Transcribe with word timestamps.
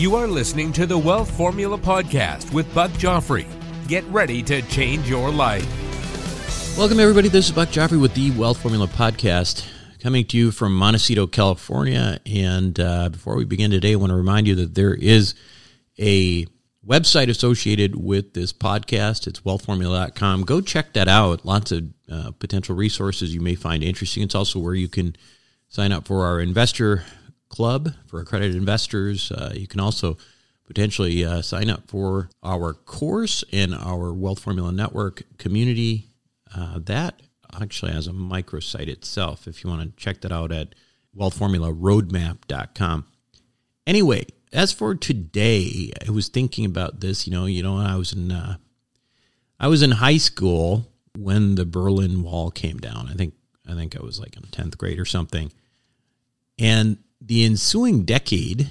You 0.00 0.14
are 0.14 0.26
listening 0.26 0.72
to 0.72 0.86
the 0.86 0.96
Wealth 0.96 1.30
Formula 1.30 1.76
Podcast 1.76 2.54
with 2.54 2.74
Buck 2.74 2.90
Joffrey. 2.92 3.46
Get 3.86 4.02
ready 4.04 4.42
to 4.44 4.62
change 4.62 5.06
your 5.06 5.30
life. 5.30 5.66
Welcome, 6.78 6.98
everybody. 6.98 7.28
This 7.28 7.48
is 7.50 7.52
Buck 7.52 7.68
Joffrey 7.68 8.00
with 8.00 8.14
the 8.14 8.30
Wealth 8.30 8.62
Formula 8.62 8.86
Podcast, 8.86 9.68
coming 10.00 10.24
to 10.28 10.38
you 10.38 10.52
from 10.52 10.74
Montecito, 10.74 11.26
California. 11.26 12.18
And 12.24 12.80
uh, 12.80 13.10
before 13.10 13.36
we 13.36 13.44
begin 13.44 13.70
today, 13.70 13.92
I 13.92 13.96
want 13.96 14.08
to 14.08 14.16
remind 14.16 14.46
you 14.48 14.54
that 14.54 14.74
there 14.74 14.94
is 14.94 15.34
a 15.98 16.46
website 16.82 17.28
associated 17.28 17.94
with 17.94 18.32
this 18.32 18.54
podcast. 18.54 19.26
It's 19.26 19.40
wealthformula.com. 19.40 20.44
Go 20.44 20.62
check 20.62 20.94
that 20.94 21.08
out. 21.08 21.44
Lots 21.44 21.72
of 21.72 21.84
uh, 22.10 22.30
potential 22.38 22.74
resources 22.74 23.34
you 23.34 23.42
may 23.42 23.54
find 23.54 23.84
interesting. 23.84 24.22
It's 24.22 24.34
also 24.34 24.60
where 24.60 24.72
you 24.72 24.88
can 24.88 25.14
sign 25.68 25.92
up 25.92 26.06
for 26.06 26.24
our 26.24 26.40
investor 26.40 27.04
club 27.50 27.90
for 28.06 28.20
accredited 28.20 28.56
investors. 28.56 29.30
Uh, 29.30 29.52
you 29.54 29.66
can 29.66 29.80
also 29.80 30.16
potentially 30.66 31.24
uh, 31.24 31.42
sign 31.42 31.68
up 31.68 31.82
for 31.88 32.30
our 32.42 32.72
course 32.72 33.44
in 33.50 33.74
our 33.74 34.14
Wealth 34.14 34.38
Formula 34.38 34.72
Network 34.72 35.24
community. 35.36 36.06
Uh, 36.56 36.78
that 36.78 37.20
actually 37.60 37.92
has 37.92 38.06
a 38.06 38.12
microsite 38.12 38.88
itself 38.88 39.46
if 39.46 39.62
you 39.62 39.70
want 39.70 39.82
to 39.82 40.02
check 40.02 40.20
that 40.22 40.32
out 40.32 40.52
at 40.52 40.74
wealthformularoadmap.com. 41.16 43.06
Anyway, 43.86 44.24
as 44.52 44.72
for 44.72 44.94
today, 44.94 45.92
I 46.06 46.10
was 46.10 46.28
thinking 46.28 46.64
about 46.64 47.00
this. 47.00 47.26
You 47.26 47.32
know, 47.32 47.46
you 47.46 47.62
know, 47.62 47.76
I 47.76 47.96
was 47.96 48.12
in 48.12 48.30
uh, 48.30 48.56
I 49.58 49.68
was 49.68 49.82
in 49.82 49.92
high 49.92 50.16
school 50.16 50.86
when 51.18 51.56
the 51.56 51.66
Berlin 51.66 52.22
Wall 52.22 52.50
came 52.50 52.78
down. 52.78 53.08
I 53.10 53.14
think 53.14 53.34
I 53.68 53.74
think 53.74 53.96
I 53.96 54.02
was 54.02 54.20
like 54.20 54.36
in 54.36 54.42
tenth 54.44 54.78
grade 54.78 54.98
or 54.98 55.04
something, 55.04 55.52
and 56.58 56.98
the 57.20 57.44
ensuing 57.44 58.04
decade 58.04 58.68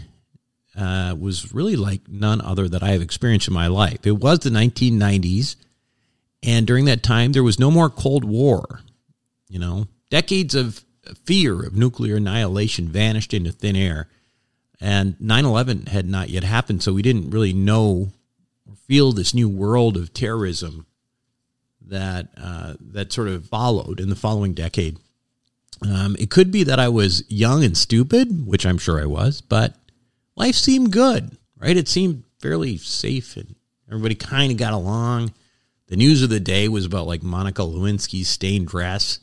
uh, 0.78 1.16
was 1.20 1.54
really 1.54 1.76
like 1.76 2.02
none 2.08 2.42
other 2.42 2.68
that 2.68 2.84
I 2.84 2.90
have 2.90 3.02
experienced 3.02 3.48
in 3.48 3.54
my 3.54 3.68
life. 3.68 4.06
It 4.06 4.14
was 4.14 4.40
the 4.40 4.50
1990s, 4.50 5.56
and 6.42 6.66
during 6.66 6.86
that 6.86 7.04
time, 7.04 7.32
there 7.32 7.44
was 7.44 7.60
no 7.60 7.70
more 7.70 7.90
Cold 7.90 8.24
War. 8.24 8.82
You 9.48 9.60
know, 9.60 9.88
decades 10.10 10.56
of 10.56 10.84
fear 11.26 11.66
of 11.66 11.76
nuclear 11.76 12.18
annihilation 12.18 12.88
vanished 12.88 13.34
into 13.34 13.52
thin 13.52 13.76
air, 13.76 14.08
and 14.80 15.20
9 15.20 15.46
11 15.46 15.88
had 15.88 16.08
not 16.08 16.30
yet 16.30 16.44
happened, 16.44 16.82
so 16.84 16.94
we 16.94 17.02
didn't 17.02 17.32
really 17.32 17.54
know 17.54 18.12
or 18.68 18.76
feel 18.88 19.12
this 19.12 19.34
new 19.34 19.50
world 19.50 19.98
of 19.98 20.14
terrorism 20.14 20.86
that 21.82 22.28
uh, 22.38 22.76
that 22.80 23.12
sort 23.12 23.28
of 23.28 23.48
followed 23.48 24.00
in 24.00 24.10
the 24.10 24.16
following 24.16 24.54
decade. 24.54 24.98
Um, 25.82 26.16
it 26.20 26.30
could 26.30 26.52
be 26.52 26.64
that 26.64 26.80
I 26.80 26.90
was 26.90 27.24
young 27.30 27.64
and 27.64 27.78
stupid, 27.78 28.46
which 28.46 28.66
I'm 28.66 28.78
sure 28.78 29.02
I 29.02 29.06
was, 29.06 29.42
but 29.42 29.76
life 30.36 30.56
seemed 30.56 30.92
good, 30.92 31.38
right? 31.58 31.78
It 31.78 31.88
seemed 31.88 32.24
fairly 32.40 32.78
safe 32.78 33.38
and 33.38 33.56
everybody 33.88 34.16
kind 34.16 34.52
of 34.52 34.58
got 34.58 34.74
along. 34.74 35.34
The 35.88 35.96
news 35.96 36.22
of 36.22 36.30
the 36.30 36.40
day 36.40 36.68
was 36.68 36.86
about 36.86 37.08
like 37.08 37.24
Monica 37.24 37.62
Lewinsky's 37.62 38.28
stained 38.28 38.68
dress. 38.68 39.20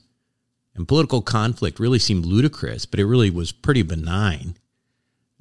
And 0.75 0.87
political 0.87 1.23
conflict 1.23 1.81
really 1.81 1.99
seemed 1.99 2.27
ludicrous, 2.27 2.85
but 2.85 3.01
it 3.01 3.07
really 3.07 3.31
was 3.31 3.51
pretty 3.51 3.83
benign. 3.83 4.57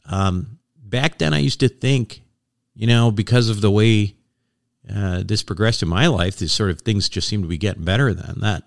Um, 0.05 0.59
back 0.77 1.17
then, 1.17 1.33
I 1.33 1.39
used 1.39 1.59
to 1.59 1.67
think, 1.67 2.21
you 2.73 2.87
know, 2.87 3.11
because 3.11 3.49
of 3.49 3.59
the 3.59 3.71
way 3.71 4.15
uh, 4.93 5.23
this 5.25 5.43
progressed 5.43 5.81
in 5.81 5.89
my 5.89 6.07
life, 6.07 6.37
these 6.37 6.53
sort 6.53 6.69
of 6.69 6.81
things 6.81 7.09
just 7.09 7.27
seemed 7.27 7.43
to 7.43 7.49
be 7.49 7.57
getting 7.57 7.83
better 7.83 8.13
then. 8.13 8.35
That 8.37 8.63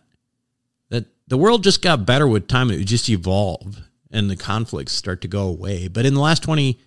the 1.28 1.38
world 1.38 1.62
just 1.62 1.82
got 1.82 2.06
better 2.06 2.26
with 2.26 2.48
time. 2.48 2.70
It 2.70 2.78
would 2.78 2.86
just 2.86 3.08
evolve 3.08 3.82
and 4.10 4.30
the 4.30 4.36
conflicts 4.36 4.92
start 4.92 5.20
to 5.20 5.28
go 5.28 5.46
away. 5.46 5.86
But 5.86 6.06
in 6.06 6.14
the 6.14 6.20
last 6.20 6.42
20, 6.42 6.80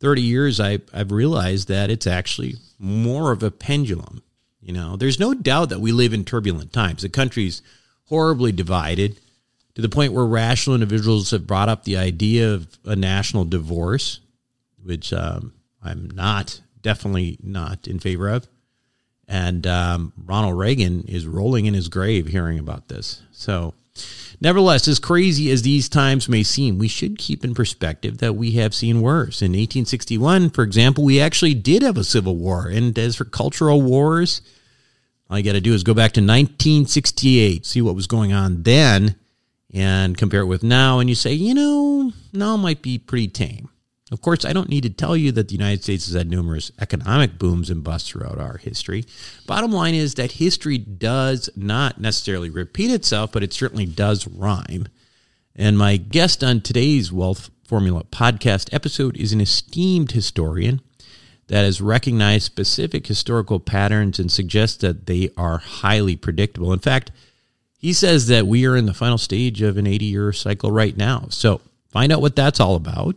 30 0.00 0.22
years, 0.22 0.60
I, 0.60 0.80
I've 0.92 1.12
realized 1.12 1.68
that 1.68 1.90
it's 1.90 2.06
actually 2.06 2.56
more 2.78 3.30
of 3.30 3.42
a 3.42 3.50
pendulum. 3.50 4.22
You 4.60 4.72
know, 4.72 4.96
there's 4.96 5.20
no 5.20 5.32
doubt 5.32 5.68
that 5.68 5.80
we 5.80 5.92
live 5.92 6.12
in 6.12 6.24
turbulent 6.24 6.72
times. 6.72 7.02
The 7.02 7.08
country's 7.08 7.62
horribly 8.06 8.50
divided 8.50 9.20
to 9.76 9.82
the 9.82 9.88
point 9.88 10.12
where 10.12 10.26
rational 10.26 10.74
individuals 10.74 11.30
have 11.30 11.46
brought 11.46 11.68
up 11.68 11.84
the 11.84 11.96
idea 11.96 12.52
of 12.52 12.66
a 12.84 12.96
national 12.96 13.44
divorce, 13.44 14.20
which 14.82 15.12
um, 15.12 15.52
I'm 15.80 16.10
not, 16.10 16.60
definitely 16.80 17.38
not 17.40 17.86
in 17.86 18.00
favor 18.00 18.28
of. 18.28 18.48
And 19.28 19.66
um, 19.66 20.12
Ronald 20.24 20.58
Reagan 20.58 21.02
is 21.08 21.26
rolling 21.26 21.66
in 21.66 21.74
his 21.74 21.88
grave 21.88 22.28
hearing 22.28 22.58
about 22.58 22.88
this. 22.88 23.22
So, 23.32 23.74
nevertheless, 24.40 24.86
as 24.86 24.98
crazy 24.98 25.50
as 25.50 25.62
these 25.62 25.88
times 25.88 26.28
may 26.28 26.42
seem, 26.42 26.78
we 26.78 26.88
should 26.88 27.18
keep 27.18 27.44
in 27.44 27.54
perspective 27.54 28.18
that 28.18 28.34
we 28.34 28.52
have 28.52 28.74
seen 28.74 29.00
worse. 29.00 29.42
In 29.42 29.52
1861, 29.52 30.50
for 30.50 30.62
example, 30.62 31.02
we 31.02 31.20
actually 31.20 31.54
did 31.54 31.82
have 31.82 31.96
a 31.96 32.04
civil 32.04 32.36
war. 32.36 32.68
And 32.68 32.96
as 32.98 33.16
for 33.16 33.24
cultural 33.24 33.82
wars, 33.82 34.42
all 35.28 35.38
you 35.38 35.44
got 35.44 35.52
to 35.52 35.60
do 35.60 35.74
is 35.74 35.82
go 35.82 35.94
back 35.94 36.12
to 36.12 36.20
1968, 36.20 37.66
see 37.66 37.82
what 37.82 37.96
was 37.96 38.06
going 38.06 38.32
on 38.32 38.62
then, 38.62 39.16
and 39.74 40.16
compare 40.16 40.40
it 40.40 40.46
with 40.46 40.62
now. 40.62 41.00
And 41.00 41.08
you 41.08 41.16
say, 41.16 41.32
you 41.32 41.52
know, 41.52 42.12
now 42.32 42.56
might 42.56 42.80
be 42.80 42.96
pretty 42.98 43.28
tame. 43.28 43.68
Of 44.12 44.22
course, 44.22 44.44
I 44.44 44.52
don't 44.52 44.68
need 44.68 44.84
to 44.84 44.90
tell 44.90 45.16
you 45.16 45.32
that 45.32 45.48
the 45.48 45.54
United 45.54 45.82
States 45.82 46.06
has 46.06 46.14
had 46.14 46.30
numerous 46.30 46.70
economic 46.80 47.40
booms 47.40 47.70
and 47.70 47.82
busts 47.82 48.08
throughout 48.08 48.38
our 48.38 48.58
history. 48.58 49.04
Bottom 49.46 49.72
line 49.72 49.96
is 49.96 50.14
that 50.14 50.32
history 50.32 50.78
does 50.78 51.50
not 51.56 52.00
necessarily 52.00 52.48
repeat 52.48 52.92
itself, 52.92 53.32
but 53.32 53.42
it 53.42 53.52
certainly 53.52 53.84
does 53.84 54.28
rhyme. 54.28 54.86
And 55.56 55.76
my 55.76 55.96
guest 55.96 56.44
on 56.44 56.60
today's 56.60 57.10
Wealth 57.10 57.50
Formula 57.64 58.04
podcast 58.04 58.72
episode 58.72 59.16
is 59.16 59.32
an 59.32 59.40
esteemed 59.40 60.12
historian 60.12 60.82
that 61.48 61.64
has 61.64 61.80
recognized 61.80 62.44
specific 62.44 63.08
historical 63.08 63.58
patterns 63.58 64.20
and 64.20 64.30
suggests 64.30 64.76
that 64.78 65.06
they 65.06 65.30
are 65.36 65.58
highly 65.58 66.14
predictable. 66.14 66.72
In 66.72 66.78
fact, 66.78 67.10
he 67.76 67.92
says 67.92 68.28
that 68.28 68.46
we 68.46 68.66
are 68.66 68.76
in 68.76 68.86
the 68.86 68.94
final 68.94 69.18
stage 69.18 69.62
of 69.62 69.76
an 69.76 69.86
80 69.88 70.04
year 70.04 70.32
cycle 70.32 70.70
right 70.70 70.96
now. 70.96 71.26
So 71.30 71.60
find 71.90 72.12
out 72.12 72.20
what 72.20 72.36
that's 72.36 72.60
all 72.60 72.76
about 72.76 73.16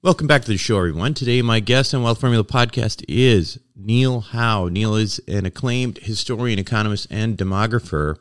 Welcome 0.00 0.28
back 0.28 0.42
to 0.42 0.48
the 0.48 0.56
show, 0.56 0.78
everyone. 0.78 1.12
Today, 1.14 1.42
my 1.42 1.58
guest 1.58 1.92
on 1.92 2.04
Wealth 2.04 2.20
Formula 2.20 2.44
Podcast 2.44 3.04
is 3.08 3.58
Neil 3.74 4.20
Howe. 4.20 4.68
Neil 4.68 4.94
is 4.94 5.20
an 5.26 5.44
acclaimed 5.44 5.98
historian, 5.98 6.60
economist, 6.60 7.08
and 7.10 7.36
demographer, 7.36 8.14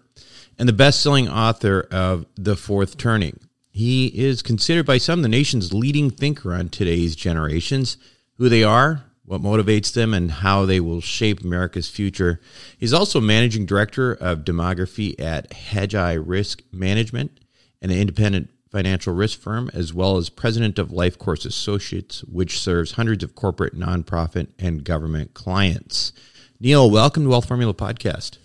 and 0.57 0.67
the 0.67 0.73
best 0.73 1.01
selling 1.01 1.29
author 1.29 1.87
of 1.91 2.25
The 2.33 2.55
Fourth 2.55 2.97
Turning. 2.97 3.39
He 3.69 4.07
is 4.07 4.41
considered 4.41 4.87
by 4.87 4.97
some 4.97 5.21
the 5.21 5.27
nation's 5.27 5.71
leading 5.71 6.09
thinker 6.09 6.51
on 6.51 6.69
today's 6.69 7.15
generations, 7.15 7.97
who 8.37 8.49
they 8.49 8.63
are, 8.63 9.03
what 9.25 9.43
motivates 9.43 9.93
them, 9.93 10.15
and 10.15 10.31
how 10.31 10.65
they 10.65 10.79
will 10.79 10.99
shape 10.99 11.41
America's 11.41 11.91
future. 11.91 12.41
He's 12.79 12.91
also 12.91 13.21
managing 13.21 13.67
director 13.67 14.13
of 14.13 14.39
demography 14.39 15.13
at 15.21 15.51
Hedgeye 15.51 16.23
Risk 16.25 16.63
Management, 16.71 17.39
and 17.83 17.91
an 17.91 17.99
independent 17.99 18.49
financial 18.69 19.13
risk 19.13 19.39
firm, 19.39 19.69
as 19.73 19.93
well 19.93 20.17
as 20.17 20.29
president 20.29 20.77
of 20.77 20.91
Life 20.91 21.17
Course 21.17 21.45
Associates, 21.45 22.23
which 22.23 22.59
serves 22.59 22.93
hundreds 22.93 23.23
of 23.23 23.35
corporate, 23.35 23.77
nonprofit, 23.77 24.47
and 24.59 24.83
government 24.83 25.33
clients. 25.33 26.13
Neil, 26.59 26.89
welcome 26.89 27.23
to 27.23 27.29
Wealth 27.29 27.47
Formula 27.47 27.73
Podcast. 27.73 28.37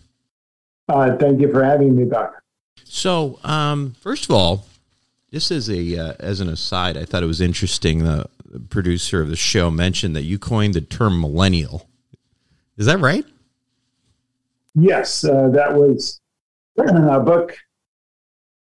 Uh, 0.89 1.17
thank 1.17 1.41
you 1.41 1.51
for 1.51 1.65
having 1.65 1.97
me 1.97 2.05
back. 2.05 2.33
So, 2.85 3.39
um, 3.45 3.95
first 4.01 4.25
of 4.25 4.31
all, 4.31 4.67
this 5.31 5.51
is 5.51 5.71
a 5.71 5.99
uh, 5.99 6.15
as 6.21 6.41
an 6.41 6.49
aside, 6.49 6.97
I 6.97 7.05
thought 7.05 7.23
it 7.23 7.27
was 7.27 7.41
interesting. 7.41 8.05
The 8.05 8.29
producer 8.69 9.23
of 9.23 9.29
the 9.29 9.37
show 9.37 9.71
mentioned 9.71 10.15
that 10.15 10.25
you 10.25 10.39
coined 10.39 10.75
the 10.75 10.83
term 10.83 11.21
millennial. 11.21 11.89
Is 12.77 12.87
that 12.87 12.99
right? 12.99 13.25
Yes, 14.75 15.25
uh, 15.25 15.49
that 15.49 15.75
was 15.75 16.21
a 16.79 17.21
book 17.21 17.57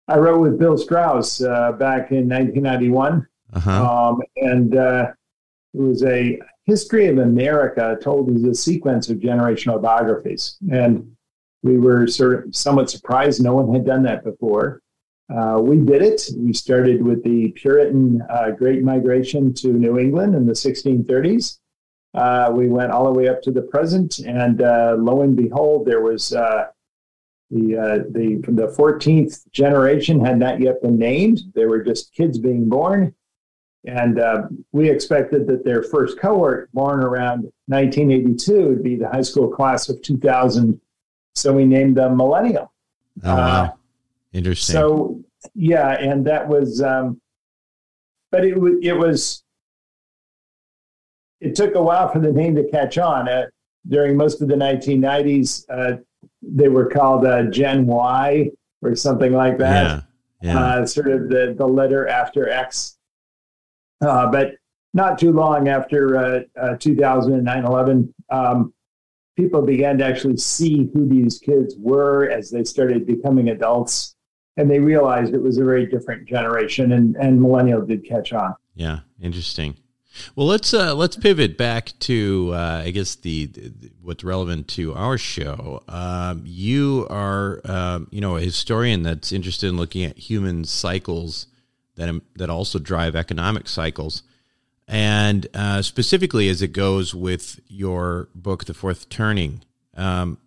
I 0.09 0.19
wrote 0.19 0.41
with 0.41 0.59
Bill 0.59 0.79
Strauss 0.79 1.43
uh, 1.43 1.73
back 1.73 2.13
in 2.13 2.29
1991, 2.29 3.27
uh-huh. 3.55 4.11
um, 4.11 4.23
and 4.37 4.77
uh, 4.77 5.13
it 5.75 5.81
was 5.81 6.05
a 6.05 6.39
history 6.65 7.09
of 7.09 7.19
America 7.19 7.99
told 8.01 8.31
as 8.35 8.45
a 8.45 8.55
sequence 8.55 9.09
of 9.09 9.19
generational 9.19 9.83
biographies, 9.83 10.59
and 10.71 11.17
we 11.63 11.79
were 11.79 12.07
sort 12.07 12.47
of 12.47 12.55
somewhat 12.55 12.89
surprised 12.89 13.43
no 13.43 13.55
one 13.55 13.73
had 13.73 13.85
done 13.85 14.03
that 14.05 14.23
before. 14.23 14.81
Uh, 15.35 15.59
we 15.61 15.79
did 15.79 16.03
it. 16.03 16.23
We 16.37 16.53
started 16.53 17.03
with 17.03 17.25
the 17.25 17.49
Puritan 17.53 18.23
uh, 18.31 18.53
Great 18.53 18.85
Migration 18.85 19.53
to 19.55 19.73
New 19.73 19.99
England 19.99 20.37
in 20.37 20.47
the 20.47 20.53
1630s. 20.53 21.59
Uh, 22.15 22.51
we 22.53 22.69
went 22.69 22.93
all 22.93 23.05
the 23.05 23.19
way 23.19 23.29
up 23.29 23.43
to 23.43 23.51
the 23.51 23.63
present, 23.63 24.21
and 24.21 24.63
uh, 24.63 24.95
lo 24.99 25.23
and 25.23 25.37
behold, 25.37 25.85
there 25.85 26.01
was 26.01 26.33
uh, 26.33 26.67
the 27.51 27.77
uh, 27.77 27.97
the 28.11 28.43
the 28.49 28.67
14th 28.67 29.51
generation 29.53 30.25
had 30.25 30.39
not 30.39 30.61
yet 30.61 30.83
been 30.83 30.99
named. 30.99 31.41
They 31.55 31.67
were 31.67 31.83
just 31.83 32.13
kids 32.13 32.39
being 32.39 32.69
born, 32.69 33.15
and 33.85 34.19
we 34.73 34.91
expected 34.91 35.47
that 35.47 35.65
their 35.65 35.83
first 35.83 36.19
cohort, 36.19 36.73
born 36.73 37.01
around 37.01 37.51
1982, 37.67 38.69
would 38.69 38.83
be 38.83 38.97
the 38.97 39.09
high 39.09 39.23
school 39.23 39.49
class 39.49 39.89
of 39.89 40.03
2000. 40.03 40.81
So 41.35 41.53
we 41.53 41.65
named 41.65 41.97
them 41.97 42.17
Millennial. 42.17 42.73
Oh, 43.23 43.37
wow. 43.37 43.79
Interesting. 44.33 44.73
So 44.73 45.21
yeah, 45.55 45.93
and 45.93 46.27
that 46.27 46.49
was, 46.49 46.83
um, 46.83 47.21
but 48.31 48.45
it 48.45 48.59
was 48.59 48.75
it 48.83 48.93
was. 48.93 49.43
It 51.41 51.55
took 51.55 51.75
a 51.75 51.83
while 51.83 52.09
for 52.09 52.19
the 52.19 52.33
name 52.33 52.55
to 52.57 52.69
catch 52.71 52.99
on. 52.99 53.29
Uh, 53.29 53.47
during 53.89 54.17
most 54.17 54.43
of 54.43 54.49
the 54.49 54.55
1990s, 54.55 55.65
uh, 55.69 55.99
they 56.43 56.69
were 56.69 56.87
called 56.87 57.27
uh, 57.27 57.45
Gen 57.45 57.87
Y 57.87 58.51
or 58.83 58.95
something 58.95 59.33
like 59.33 59.59
that. 59.59 60.05
Yeah, 60.43 60.53
yeah. 60.53 60.65
Uh, 60.65 60.87
sort 60.87 61.09
of 61.09 61.29
the 61.29 61.55
the 61.57 61.67
letter 61.67 62.07
after 62.09 62.49
X. 62.49 62.99
Uh, 64.01 64.31
but 64.31 64.53
not 64.93 65.19
too 65.19 65.33
long 65.33 65.69
after 65.69 66.45
uh, 66.61 66.77
2009 66.79 67.65
11, 67.65 68.15
um, 68.31 68.75
people 69.37 69.63
began 69.63 69.99
to 69.99 70.05
actually 70.05 70.37
see 70.37 70.91
who 70.93 71.09
these 71.09 71.39
kids 71.39 71.75
were 71.79 72.29
as 72.29 72.51
they 72.51 72.65
started 72.65 73.07
becoming 73.07 73.51
adults 73.51 74.17
and 74.57 74.71
they 74.71 74.79
realized 74.79 75.35
it 75.35 75.43
was 75.43 75.59
a 75.59 75.65
very 75.65 75.87
different 75.87 76.27
generation, 76.27 76.93
and 76.93 77.17
and 77.17 77.41
millennial 77.41 77.83
did 77.83 78.05
catch 78.05 78.33
on. 78.33 78.55
Yeah, 78.75 79.01
interesting. 79.21 79.77
Well, 80.35 80.47
let's 80.47 80.73
uh, 80.73 80.95
let's 80.95 81.17
pivot 81.17 81.57
back 81.57 81.93
to 82.01 82.51
uh, 82.53 82.83
I 82.85 82.91
guess 82.91 83.15
the, 83.15 83.47
the, 83.47 83.91
what's 84.03 84.25
relevant 84.25 84.69
to 84.69 84.95
our 84.95 85.19
show. 85.19 85.83
Um, 85.89 86.43
you 86.45 87.07
are 87.11 87.61
um, 87.65 88.09
you 88.11 88.21
know 88.21 88.37
a 88.37 88.41
historian 88.41 89.03
that's 89.03 89.33
interested 89.33 89.69
in 89.69 89.77
looking 89.77 90.05
at 90.05 90.17
human 90.19 90.65
cycles 90.65 91.47
that 91.97 92.09
um, 92.09 92.23
that 92.37 92.51
also 92.51 92.79
drive 92.79 93.17
economic 93.17 93.69
cycles, 93.69 94.23
and 94.89 95.47
uh, 95.55 95.83
specifically 95.83 96.49
as 96.49 96.63
it 96.63 96.73
goes 96.73 97.15
with 97.15 97.61
your 97.69 98.29
book, 98.35 98.65
The 98.65 98.75
Fourth 98.75 99.09
Turning. 99.09 99.63
Um, 99.97 100.39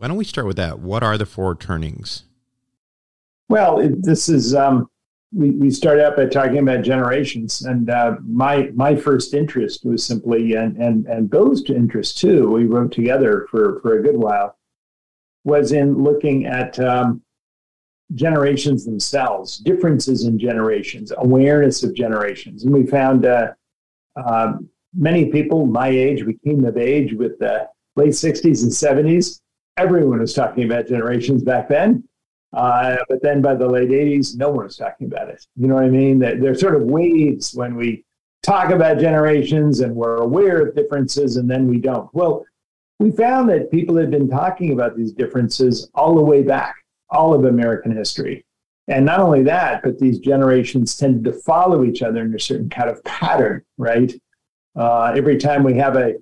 why 0.00 0.08
don't 0.08 0.16
we 0.16 0.24
start 0.24 0.46
with 0.46 0.56
that? 0.56 0.78
What 0.78 1.02
are 1.02 1.18
the 1.18 1.26
four 1.26 1.54
turnings? 1.54 2.22
Well, 3.50 3.86
this 3.98 4.30
is 4.30 4.54
um, 4.54 4.88
we 5.32 5.50
we 5.52 5.70
started 5.70 6.04
out 6.04 6.16
by 6.16 6.26
talking 6.26 6.58
about 6.58 6.82
generations, 6.82 7.62
and 7.62 7.88
uh, 7.88 8.16
my 8.26 8.70
my 8.74 8.96
first 8.96 9.32
interest 9.32 9.84
was 9.84 10.04
simply 10.04 10.54
and 10.54 10.76
and 10.76 11.06
and 11.06 11.30
Bill's 11.30 11.68
interest 11.70 12.18
too. 12.18 12.50
We 12.50 12.64
wrote 12.64 12.92
together 12.92 13.46
for 13.50 13.80
for 13.80 13.98
a 13.98 14.02
good 14.02 14.16
while. 14.16 14.56
Was 15.44 15.72
in 15.72 16.02
looking 16.02 16.46
at 16.46 16.78
um, 16.80 17.22
generations 18.14 18.84
themselves, 18.84 19.58
differences 19.58 20.24
in 20.24 20.38
generations, 20.38 21.12
awareness 21.16 21.82
of 21.84 21.94
generations, 21.94 22.64
and 22.64 22.74
we 22.74 22.84
found 22.84 23.24
uh, 23.24 23.52
uh, 24.16 24.54
many 24.94 25.26
people 25.26 25.64
my 25.64 25.88
age, 25.88 26.24
we 26.24 26.36
came 26.44 26.64
of 26.64 26.76
age 26.76 27.14
with 27.14 27.38
the 27.38 27.68
late 27.94 28.10
'60s 28.10 28.64
and 28.64 28.72
'70s. 28.72 29.40
Everyone 29.76 30.18
was 30.18 30.34
talking 30.34 30.64
about 30.64 30.88
generations 30.88 31.44
back 31.44 31.68
then 31.68 32.02
uh, 32.52 32.96
but 33.08 33.22
then 33.22 33.40
by 33.40 33.54
the 33.54 33.66
late 33.66 33.90
80s, 33.90 34.36
no 34.36 34.50
one 34.50 34.64
was 34.64 34.76
talking 34.76 35.06
about 35.06 35.28
it. 35.28 35.46
You 35.56 35.68
know 35.68 35.74
what 35.74 35.84
I 35.84 35.90
mean? 35.90 36.18
That 36.18 36.40
there's 36.40 36.60
sort 36.60 36.74
of 36.74 36.82
waves 36.82 37.54
when 37.54 37.76
we 37.76 38.04
talk 38.42 38.70
about 38.70 38.98
generations 38.98 39.80
and 39.80 39.94
we're 39.94 40.16
aware 40.16 40.66
of 40.66 40.74
differences 40.74 41.36
and 41.36 41.48
then 41.48 41.68
we 41.68 41.78
don't. 41.78 42.12
Well, 42.14 42.44
we 42.98 43.10
found 43.10 43.48
that 43.50 43.70
people 43.70 43.96
had 43.96 44.10
been 44.10 44.28
talking 44.28 44.72
about 44.72 44.96
these 44.96 45.12
differences 45.12 45.90
all 45.94 46.14
the 46.14 46.24
way 46.24 46.42
back, 46.42 46.74
all 47.10 47.34
of 47.34 47.44
American 47.44 47.96
history. 47.96 48.44
And 48.88 49.06
not 49.06 49.20
only 49.20 49.44
that, 49.44 49.82
but 49.82 49.98
these 49.98 50.18
generations 50.18 50.96
tended 50.96 51.24
to 51.24 51.32
follow 51.32 51.84
each 51.84 52.02
other 52.02 52.22
in 52.22 52.34
a 52.34 52.40
certain 52.40 52.68
kind 52.68 52.90
of 52.90 53.02
pattern, 53.04 53.62
right? 53.78 54.12
Uh, 54.74 55.12
every 55.16 55.38
time 55.38 55.62
we 55.62 55.74
have 55.74 55.96
a, 55.96 56.14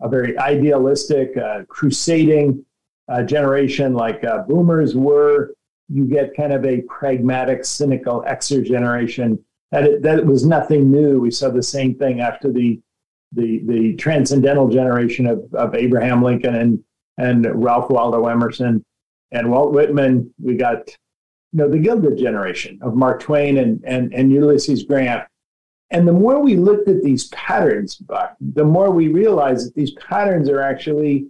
a 0.00 0.08
very 0.08 0.36
idealistic, 0.38 1.36
uh, 1.36 1.62
crusading 1.68 2.64
uh, 3.08 3.22
generation 3.22 3.94
like 3.94 4.24
uh, 4.24 4.42
boomers 4.42 4.96
were, 4.96 5.54
you 5.88 6.04
get 6.04 6.36
kind 6.36 6.52
of 6.52 6.64
a 6.64 6.82
pragmatic, 6.82 7.64
cynical 7.64 8.22
Xer 8.26 8.64
generation. 8.64 9.42
That 9.72 9.84
it, 9.84 10.02
that 10.02 10.24
was 10.24 10.44
nothing 10.44 10.90
new. 10.90 11.20
We 11.20 11.30
saw 11.30 11.50
the 11.50 11.62
same 11.62 11.94
thing 11.96 12.20
after 12.20 12.52
the 12.52 12.80
the 13.32 13.62
the 13.66 13.94
transcendental 13.96 14.68
generation 14.68 15.26
of, 15.26 15.52
of 15.54 15.74
Abraham 15.74 16.22
Lincoln 16.22 16.54
and 16.54 16.84
and 17.18 17.46
Ralph 17.62 17.90
Waldo 17.90 18.26
Emerson 18.26 18.84
and 19.32 19.50
Walt 19.50 19.72
Whitman. 19.72 20.32
We 20.40 20.56
got 20.56 20.88
you 21.52 21.58
know 21.58 21.68
the 21.68 21.78
Gilded 21.78 22.18
generation 22.18 22.78
of 22.82 22.94
Mark 22.94 23.20
Twain 23.20 23.58
and 23.58 23.82
and 23.84 24.12
and 24.14 24.32
Ulysses 24.32 24.84
Grant. 24.84 25.26
And 25.90 26.06
the 26.06 26.12
more 26.12 26.40
we 26.40 26.56
looked 26.56 26.88
at 26.88 27.02
these 27.02 27.28
patterns, 27.28 27.94
Buck, 27.96 28.36
the 28.40 28.64
more 28.64 28.90
we 28.90 29.06
realized 29.08 29.68
that 29.68 29.74
these 29.74 29.92
patterns 29.92 30.48
are 30.48 30.60
actually 30.60 31.26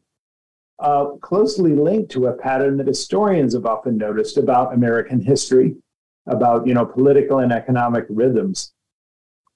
uh, 0.78 1.06
closely 1.22 1.72
linked 1.72 2.10
to 2.12 2.26
a 2.26 2.32
pattern 2.32 2.76
that 2.76 2.86
historians 2.86 3.54
have 3.54 3.66
often 3.66 3.96
noticed 3.96 4.36
about 4.36 4.74
American 4.74 5.20
history, 5.20 5.74
about 6.26 6.66
you 6.66 6.74
know 6.74 6.84
political 6.84 7.38
and 7.38 7.52
economic 7.52 8.04
rhythms, 8.08 8.72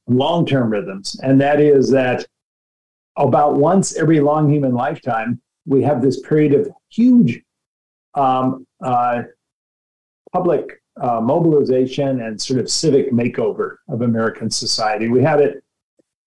long-term 0.07 0.71
rhythms, 0.71 1.19
and 1.23 1.41
that 1.41 1.61
is 1.61 1.91
that 1.91 2.27
about 3.17 3.57
once 3.57 3.97
every 3.97 4.21
long 4.21 4.51
human 4.51 4.73
lifetime 4.73 5.41
we 5.67 5.83
have 5.83 6.03
this 6.03 6.21
period 6.21 6.55
of 6.55 6.71
huge 6.89 7.43
um, 8.15 8.67
uh, 8.83 9.23
public 10.33 10.83
uh, 11.01 11.21
mobilization 11.21 12.21
and 12.23 12.41
sort 12.41 12.61
of 12.61 12.71
civic 12.71 13.13
makeover 13.13 13.77
of 13.89 14.03
American 14.03 14.51
society. 14.51 15.09
We 15.09 15.23
had 15.23 15.41
it 15.41 15.63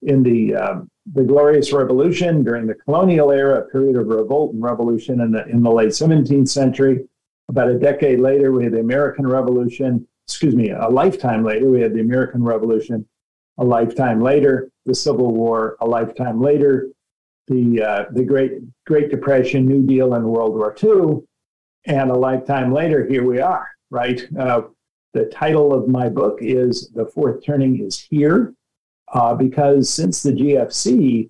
in 0.01 0.23
the 0.23 0.55
uh, 0.55 0.75
the 1.12 1.24
Glorious 1.24 1.74
Revolution 1.74 2.43
during 2.43 2.65
the 2.65 2.75
colonial 2.75 3.31
era, 3.31 3.60
a 3.60 3.65
period 3.69 3.98
of 3.98 4.07
revolt 4.07 4.53
and 4.53 4.63
revolution 4.63 5.19
in 5.22 5.31
the 5.31 5.45
in 5.48 5.62
the 5.62 5.72
late 5.72 5.89
17th 5.89 6.50
century. 6.50 7.05
About 7.50 7.69
a 7.69 7.77
decade 7.77 8.19
later, 8.19 8.51
we 8.51 8.63
had 8.63 8.74
the 8.74 8.79
American 8.79 9.27
Revolution. 9.27 10.07
Excuse 10.27 10.55
me, 10.55 10.69
a 10.69 10.88
lifetime 10.88 11.43
later, 11.43 11.69
we 11.69 11.81
had 11.81 11.93
the 11.93 12.00
American 12.00 12.43
Revolution. 12.43 13.05
A 13.57 13.63
lifetime 13.63 14.22
later, 14.22 14.72
the 14.86 14.95
Civil 14.95 15.33
War. 15.33 15.75
A 15.81 15.86
lifetime 15.86 16.41
later, 16.41 16.88
the 17.48 17.83
uh, 17.83 18.05
the 18.12 18.24
Great 18.24 18.62
Great 18.86 19.12
Depression, 19.12 19.67
New 19.67 19.86
Deal, 19.86 20.13
and 20.13 20.25
World 20.25 20.55
War 20.55 20.74
II. 20.81 21.24
And 21.86 22.10
a 22.10 22.15
lifetime 22.15 22.74
later, 22.74 23.05
here 23.05 23.25
we 23.25 23.41
are. 23.41 23.67
Right. 23.91 24.22
Uh, 24.39 24.63
the 25.13 25.25
title 25.25 25.74
of 25.74 25.89
my 25.89 26.07
book 26.07 26.39
is 26.41 26.89
"The 26.95 27.05
Fourth 27.05 27.45
Turning 27.45 27.86
is 27.86 28.00
Here," 28.00 28.53
uh, 29.13 29.34
because 29.36 29.89
since 29.89 30.24
the 30.24 30.32
GFC, 30.32 31.29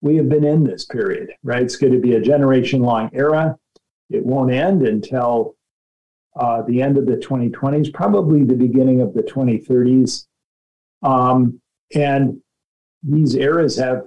we 0.00 0.16
have 0.16 0.28
been 0.28 0.44
in 0.44 0.64
this 0.64 0.84
period. 0.86 1.30
Right. 1.42 1.62
It's 1.62 1.76
going 1.76 1.92
to 1.92 2.00
be 2.00 2.14
a 2.14 2.20
generation 2.20 2.80
long 2.80 3.10
era. 3.12 3.56
It 4.10 4.24
won't 4.24 4.52
end 4.52 4.82
until 4.82 5.54
uh, 6.38 6.62
the 6.62 6.80
end 6.80 6.96
of 6.96 7.06
the 7.06 7.16
2020s, 7.16 7.92
probably 7.92 8.44
the 8.44 8.54
beginning 8.54 9.00
of 9.00 9.12
the 9.12 9.22
2030s. 9.22 10.26
Um, 11.02 11.60
and 11.94 12.40
these 13.02 13.34
eras 13.34 13.76
have 13.76 14.06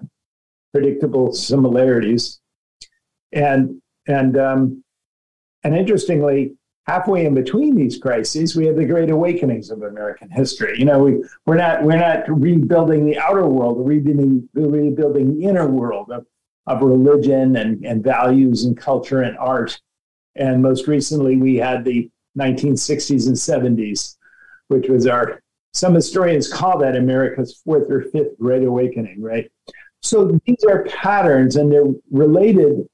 predictable 0.73 1.31
similarities. 1.31 2.39
And 3.31 3.81
and 4.07 4.37
um, 4.37 4.83
and 5.63 5.75
interestingly, 5.75 6.55
halfway 6.87 7.25
in 7.25 7.33
between 7.33 7.75
these 7.75 7.97
crises, 7.97 8.55
we 8.55 8.65
have 8.65 8.75
the 8.75 8.85
great 8.85 9.09
awakenings 9.09 9.69
of 9.69 9.83
American 9.83 10.29
history. 10.29 10.77
You 10.77 10.85
know, 10.85 10.99
we 10.99 11.23
we're 11.45 11.57
not 11.57 11.83
we're 11.83 11.99
not 11.99 12.23
rebuilding 12.27 13.05
the 13.05 13.17
outer 13.17 13.47
world, 13.47 13.77
we're 13.77 13.83
rebuilding 13.83 14.49
rebuilding 14.53 15.39
the 15.39 15.45
inner 15.45 15.67
world 15.67 16.11
of, 16.11 16.25
of 16.67 16.81
religion 16.81 17.55
and, 17.55 17.85
and 17.85 18.03
values 18.03 18.65
and 18.65 18.77
culture 18.77 19.21
and 19.21 19.37
art. 19.37 19.79
And 20.35 20.61
most 20.61 20.87
recently, 20.87 21.37
we 21.37 21.57
had 21.57 21.83
the 21.83 22.09
1960s 22.39 23.27
and 23.27 23.35
70s, 23.77 24.15
which 24.69 24.87
was 24.87 25.05
our 25.05 25.41
some 25.73 25.93
historians 25.93 26.51
call 26.51 26.77
that 26.79 26.95
America's 26.95 27.61
fourth 27.63 27.89
or 27.89 28.03
fifth 28.11 28.37
great 28.39 28.63
awakening, 28.63 29.21
right? 29.21 29.49
So 30.01 30.37
these 30.45 30.63
are 30.69 30.83
patterns 30.83 31.55
and 31.55 31.71
they're 31.71 31.85
related 32.09 32.87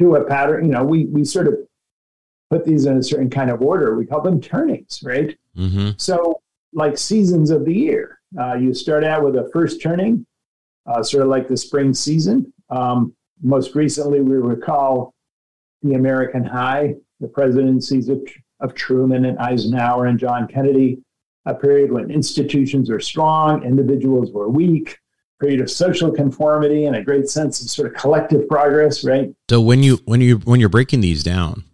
to 0.00 0.16
a 0.16 0.24
pattern. 0.24 0.66
You 0.66 0.72
know, 0.72 0.84
we, 0.84 1.06
we 1.06 1.24
sort 1.24 1.46
of 1.48 1.54
put 2.52 2.64
these 2.66 2.84
in 2.84 2.98
a 2.98 3.02
certain 3.02 3.30
kind 3.30 3.50
of 3.50 3.62
order. 3.62 3.96
We 3.96 4.04
call 4.04 4.20
them 4.20 4.40
turnings, 4.40 5.00
right? 5.02 5.36
Mm-hmm. 5.56 5.90
So, 5.96 6.40
like 6.74 6.98
seasons 6.98 7.50
of 7.50 7.64
the 7.64 7.74
year, 7.74 8.20
uh, 8.38 8.54
you 8.54 8.74
start 8.74 9.04
out 9.04 9.24
with 9.24 9.36
a 9.36 9.48
first 9.52 9.82
turning, 9.82 10.26
uh, 10.86 11.02
sort 11.02 11.22
of 11.22 11.28
like 11.28 11.48
the 11.48 11.56
spring 11.56 11.94
season. 11.94 12.52
Um, 12.68 13.14
most 13.42 13.74
recently, 13.74 14.20
we 14.20 14.36
recall 14.36 15.14
the 15.82 15.94
American 15.94 16.44
High, 16.44 16.94
the 17.20 17.28
presidencies 17.28 18.08
of, 18.08 18.20
of 18.60 18.74
Truman 18.74 19.24
and 19.24 19.38
Eisenhower 19.38 20.06
and 20.06 20.18
John 20.18 20.46
Kennedy, 20.46 21.02
a 21.46 21.54
period 21.54 21.90
when 21.90 22.10
institutions 22.10 22.90
were 22.90 23.00
strong, 23.00 23.64
individuals 23.64 24.30
were 24.30 24.48
weak, 24.48 24.98
period 25.40 25.60
of 25.60 25.70
social 25.70 26.10
conformity 26.12 26.84
and 26.84 26.94
a 26.96 27.02
great 27.02 27.28
sense 27.28 27.60
of 27.60 27.68
sort 27.68 27.88
of 27.88 27.94
collective 27.94 28.48
progress, 28.48 29.04
right? 29.04 29.34
So 29.50 29.60
when 29.60 29.82
you 29.82 29.98
when 30.04 30.20
you 30.20 30.36
when 30.38 30.60
you're 30.60 30.68
breaking 30.68 31.00
these 31.00 31.24
down, 31.24 31.64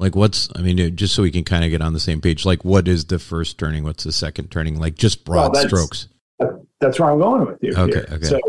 like 0.00 0.16
what's 0.16 0.48
I 0.56 0.62
mean, 0.62 0.96
just 0.96 1.14
so 1.14 1.22
we 1.22 1.30
can 1.30 1.44
kind 1.44 1.62
of 1.62 1.70
get 1.70 1.82
on 1.82 1.92
the 1.92 2.00
same 2.00 2.22
page, 2.22 2.46
like 2.46 2.64
what 2.64 2.88
is 2.88 3.04
the 3.04 3.18
first 3.18 3.58
turning? 3.58 3.84
What's 3.84 4.02
the 4.02 4.12
second 4.12 4.50
turning? 4.50 4.80
Like 4.80 4.96
just 4.96 5.24
broad 5.26 5.40
well, 5.40 5.50
that's, 5.52 5.66
strokes. 5.66 6.08
That's 6.80 6.98
where 6.98 7.10
I'm 7.10 7.18
going 7.18 7.44
with 7.44 7.58
you. 7.62 7.74
Okay, 7.76 7.92
here. 7.92 8.06
okay. 8.10 8.26
So 8.26 8.40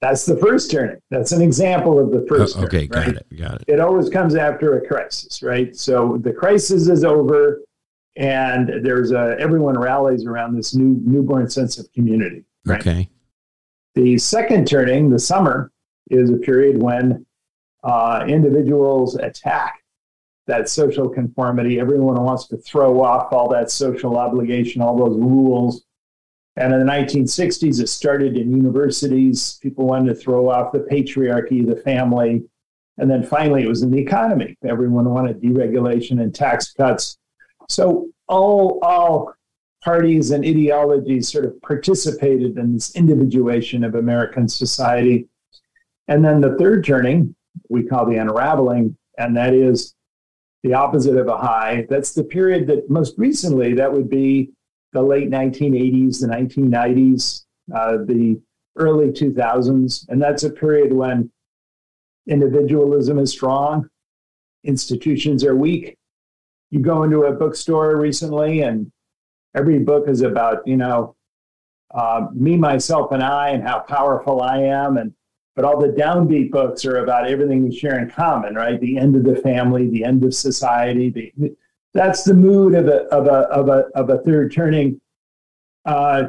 that's 0.00 0.24
the 0.24 0.38
first 0.38 0.70
turning. 0.70 0.96
That's 1.10 1.32
an 1.32 1.42
example 1.42 1.98
of 1.98 2.10
the 2.10 2.26
first. 2.26 2.56
Oh, 2.58 2.64
okay, 2.64 2.86
got 2.86 3.06
right? 3.06 3.16
it, 3.16 3.38
got 3.38 3.60
it. 3.60 3.64
It 3.68 3.80
always 3.80 4.08
comes 4.08 4.34
after 4.34 4.78
a 4.78 4.86
crisis, 4.86 5.42
right? 5.42 5.76
So 5.76 6.18
the 6.22 6.32
crisis 6.32 6.88
is 6.88 7.04
over, 7.04 7.60
and 8.16 8.82
there's 8.82 9.12
a 9.12 9.36
everyone 9.38 9.78
rallies 9.78 10.24
around 10.24 10.56
this 10.56 10.74
new 10.74 10.98
newborn 11.04 11.50
sense 11.50 11.78
of 11.78 11.92
community. 11.92 12.44
Right? 12.64 12.80
Okay. 12.80 13.10
The 13.94 14.16
second 14.16 14.66
turning, 14.66 15.10
the 15.10 15.18
summer, 15.18 15.70
is 16.10 16.30
a 16.30 16.36
period 16.38 16.82
when 16.82 17.26
uh, 17.82 18.24
individuals 18.26 19.16
attack 19.16 19.83
that 20.46 20.68
social 20.68 21.08
conformity. 21.08 21.80
Everyone 21.80 22.22
wants 22.22 22.46
to 22.48 22.56
throw 22.58 23.02
off 23.02 23.32
all 23.32 23.48
that 23.50 23.70
social 23.70 24.18
obligation, 24.18 24.82
all 24.82 24.96
those 24.96 25.18
rules. 25.18 25.84
And 26.56 26.72
in 26.72 26.80
the 26.80 26.92
1960s, 26.92 27.80
it 27.80 27.88
started 27.88 28.36
in 28.36 28.54
universities. 28.54 29.58
People 29.62 29.86
wanted 29.86 30.14
to 30.14 30.14
throw 30.14 30.48
off 30.50 30.72
the 30.72 30.80
patriarchy, 30.80 31.66
the 31.66 31.76
family. 31.76 32.44
And 32.98 33.10
then 33.10 33.24
finally, 33.24 33.64
it 33.64 33.68
was 33.68 33.82
in 33.82 33.90
the 33.90 34.00
economy. 34.00 34.56
Everyone 34.64 35.08
wanted 35.08 35.42
deregulation 35.42 36.20
and 36.20 36.32
tax 36.32 36.72
cuts. 36.72 37.18
So 37.68 38.08
all, 38.28 38.78
all 38.82 39.34
parties 39.82 40.30
and 40.30 40.44
ideologies 40.44 41.30
sort 41.30 41.44
of 41.44 41.60
participated 41.60 42.56
in 42.56 42.74
this 42.74 42.94
individuation 42.94 43.82
of 43.82 43.96
American 43.96 44.48
society. 44.48 45.26
And 46.06 46.24
then 46.24 46.40
the 46.40 46.56
third 46.56 46.84
turning, 46.84 47.34
we 47.68 47.82
call 47.82 48.06
the 48.06 48.16
unraveling, 48.16 48.96
and 49.18 49.36
that 49.36 49.54
is 49.54 49.94
the 50.64 50.74
opposite 50.74 51.16
of 51.16 51.28
a 51.28 51.36
high. 51.36 51.86
That's 51.88 52.12
the 52.12 52.24
period 52.24 52.66
that 52.66 52.90
most 52.90 53.14
recently, 53.16 53.74
that 53.74 53.92
would 53.92 54.10
be 54.10 54.50
the 54.92 55.02
late 55.02 55.30
1980s, 55.30 56.20
the 56.20 56.26
1990s, 56.26 57.44
uh, 57.72 57.98
the 58.04 58.40
early 58.76 59.10
2000s. 59.10 60.08
And 60.08 60.20
that's 60.20 60.42
a 60.42 60.50
period 60.50 60.92
when 60.92 61.30
individualism 62.26 63.18
is 63.18 63.30
strong, 63.30 63.88
institutions 64.64 65.44
are 65.44 65.54
weak. 65.54 65.96
You 66.70 66.80
go 66.80 67.02
into 67.02 67.24
a 67.24 67.32
bookstore 67.32 67.96
recently 67.96 68.62
and 68.62 68.90
every 69.54 69.78
book 69.78 70.08
is 70.08 70.22
about 70.22 70.66
you 70.66 70.76
know 70.76 71.14
uh, 71.94 72.26
me, 72.34 72.56
myself, 72.56 73.12
and 73.12 73.22
I, 73.22 73.50
and 73.50 73.62
how 73.62 73.78
powerful 73.80 74.42
I 74.42 74.62
am, 74.62 74.96
and 74.96 75.12
but 75.54 75.64
all 75.64 75.80
the 75.80 75.88
downbeat 75.88 76.50
books 76.50 76.84
are 76.84 76.98
about 76.98 77.28
everything 77.28 77.62
we 77.62 77.76
share 77.76 77.98
in 77.98 78.10
common, 78.10 78.54
right? 78.54 78.80
The 78.80 78.98
end 78.98 79.14
of 79.14 79.24
the 79.24 79.36
family, 79.36 79.88
the 79.88 80.04
end 80.04 80.24
of 80.24 80.34
society. 80.34 81.32
The, 81.36 81.56
that's 81.92 82.24
the 82.24 82.34
mood 82.34 82.74
of 82.74 82.88
a 82.88 83.02
of 83.04 83.26
a 83.26 83.48
of 83.50 83.68
a 83.68 83.86
of 83.94 84.10
a 84.10 84.18
third 84.18 84.52
turning. 84.52 85.00
Uh, 85.84 86.24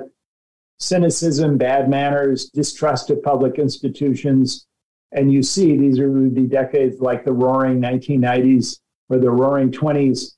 cynicism, 0.78 1.58
bad 1.58 1.90
manners, 1.90 2.50
distrust 2.50 3.10
of 3.10 3.24
public 3.24 3.58
institutions, 3.58 4.68
and 5.12 5.32
you 5.32 5.42
see 5.42 5.78
these 5.78 6.00
are 6.00 6.12
the 6.30 6.48
decades 6.48 7.00
like 7.00 7.26
the 7.26 7.34
Roaring 7.34 7.80
1990s 7.82 8.80
or 9.10 9.18
the 9.18 9.30
Roaring 9.30 9.72
20s 9.72 10.34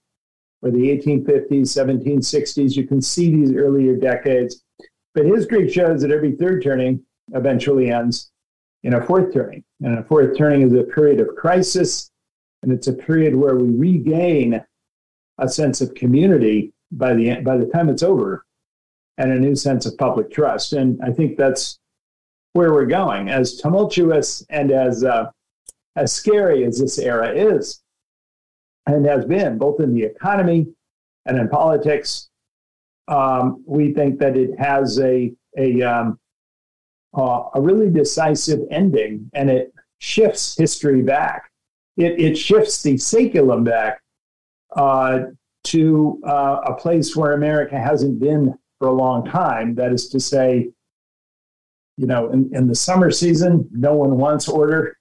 or 0.62 0.72
the 0.72 0.98
1850s, 0.98 1.50
1760s. 1.50 2.76
You 2.76 2.88
can 2.88 3.02
see 3.02 3.32
these 3.32 3.54
earlier 3.54 3.96
decades. 3.96 4.64
But 5.14 5.26
his 5.26 5.48
Greek 5.48 5.74
shows 5.74 6.02
that 6.02 6.12
every 6.12 6.34
third 6.34 6.64
turning 6.64 7.04
eventually 7.34 7.92
ends 7.92 8.32
in 8.88 8.94
a 8.94 9.06
fourth 9.06 9.34
turning. 9.34 9.66
And 9.82 10.00
a 10.00 10.04
fourth 10.04 10.38
turning 10.38 10.62
is 10.62 10.74
a 10.74 10.84
period 10.84 11.20
of 11.20 11.36
crisis, 11.36 12.10
and 12.64 12.72
it's 12.72 12.88
a 12.88 12.94
period 12.94 13.36
where 13.36 13.56
we 13.56 13.70
regain 13.70 14.64
a 15.38 15.50
sense 15.50 15.82
of 15.82 15.94
community 15.94 16.72
by 16.94 17.14
the 17.14 17.42
by 17.42 17.58
the 17.58 17.66
time 17.66 17.90
it's 17.90 18.02
over, 18.02 18.46
and 19.18 19.32
a 19.32 19.40
new 19.40 19.56
sense 19.56 19.86
of 19.86 19.98
public 19.98 20.32
trust. 20.32 20.72
And 20.72 21.00
I 21.04 21.12
think 21.12 21.38
that's 21.38 21.80
where 22.54 22.72
we're 22.72 22.86
going. 22.86 23.30
As 23.30 23.58
tumultuous 23.58 24.46
and 24.50 24.72
as 24.72 25.04
uh, 25.04 25.32
as 25.98 26.14
scary 26.14 26.64
as 26.64 26.80
this 26.80 26.98
era 26.98 27.30
is, 27.36 27.84
and 28.86 29.06
has 29.06 29.26
been 29.26 29.58
both 29.58 29.82
in 29.82 29.94
the 29.94 30.04
economy 30.04 30.66
and 31.26 31.38
in 31.38 31.50
politics. 31.50 32.30
Um, 33.10 33.64
we 33.68 33.94
think 33.94 34.18
that 34.20 34.38
it 34.38 34.58
has 34.58 34.98
a 35.02 35.34
a 35.58 35.82
um, 35.82 36.20
uh, 37.16 37.50
a 37.56 37.62
really 37.62 37.90
decisive 37.90 38.62
ending, 38.72 39.30
and 39.34 39.50
it 39.50 39.74
shifts 40.00 40.58
history 40.58 41.02
back. 41.02 41.52
It 41.98 42.20
it 42.20 42.36
shifts 42.38 42.82
the 42.82 42.96
saeculum 42.96 43.64
back 43.64 44.02
uh, 44.76 45.20
to 45.66 46.22
uh, 46.26 46.62
a 46.66 46.74
place 46.76 47.16
where 47.16 47.34
America 47.34 47.80
hasn't 47.80 48.20
been 48.20 48.58
for 48.80 48.88
a 48.88 48.94
long 48.94 49.26
time. 49.26 49.76
That 49.76 49.92
is 49.92 50.08
to 50.10 50.20
say, 50.20 50.70
you 51.98 52.08
know, 52.08 52.30
in, 52.30 52.50
in 52.54 52.68
the 52.68 52.76
summer 52.76 53.12
season, 53.12 53.68
no 53.72 53.94
one 53.94 54.18
wants 54.18 54.48
order. 54.48 54.98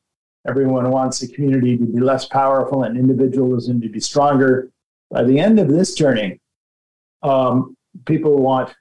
Everyone 0.48 0.90
wants 0.90 1.18
the 1.18 1.28
community 1.28 1.76
to 1.76 1.84
be 1.84 2.00
less 2.00 2.26
powerful 2.26 2.84
and 2.84 2.96
individualism 2.96 3.80
to 3.80 3.88
be 3.88 4.00
stronger. 4.00 4.70
By 5.10 5.24
the 5.24 5.38
end 5.38 5.58
of 5.58 5.68
this 5.68 5.94
turning, 5.94 6.38
um, 7.22 7.76
people 8.06 8.38
want 8.38 8.74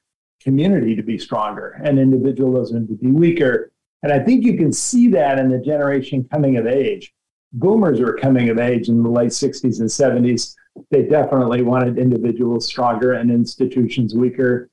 community 0.46 0.96
to 0.96 1.04
be 1.04 1.18
stronger 1.18 1.82
and 1.84 2.00
individualism 2.00 2.88
to 2.88 2.94
be 2.94 3.12
weaker. 3.12 3.72
And 4.04 4.14
I 4.14 4.20
think 4.20 4.46
you 4.46 4.56
can 4.56 4.72
see 4.72 5.10
that 5.10 5.40
in 5.40 5.50
the 5.50 5.58
generation 5.60 6.28
coming 6.32 6.58
of 6.58 6.68
age. 6.68 7.14
Boomers 7.52 8.00
were 8.00 8.16
coming 8.16 8.50
of 8.50 8.60
age 8.60 8.88
in 8.88 9.02
the 9.02 9.10
late 9.10 9.32
60s 9.32 9.80
and 9.80 9.90
70s. 9.90 10.56
they 10.92 11.04
definitely 11.04 11.62
wanted 11.62 11.98
individuals 11.98 12.68
stronger 12.68 13.14
and 13.14 13.32
institutions 13.32 14.14
weaker. 14.14 14.70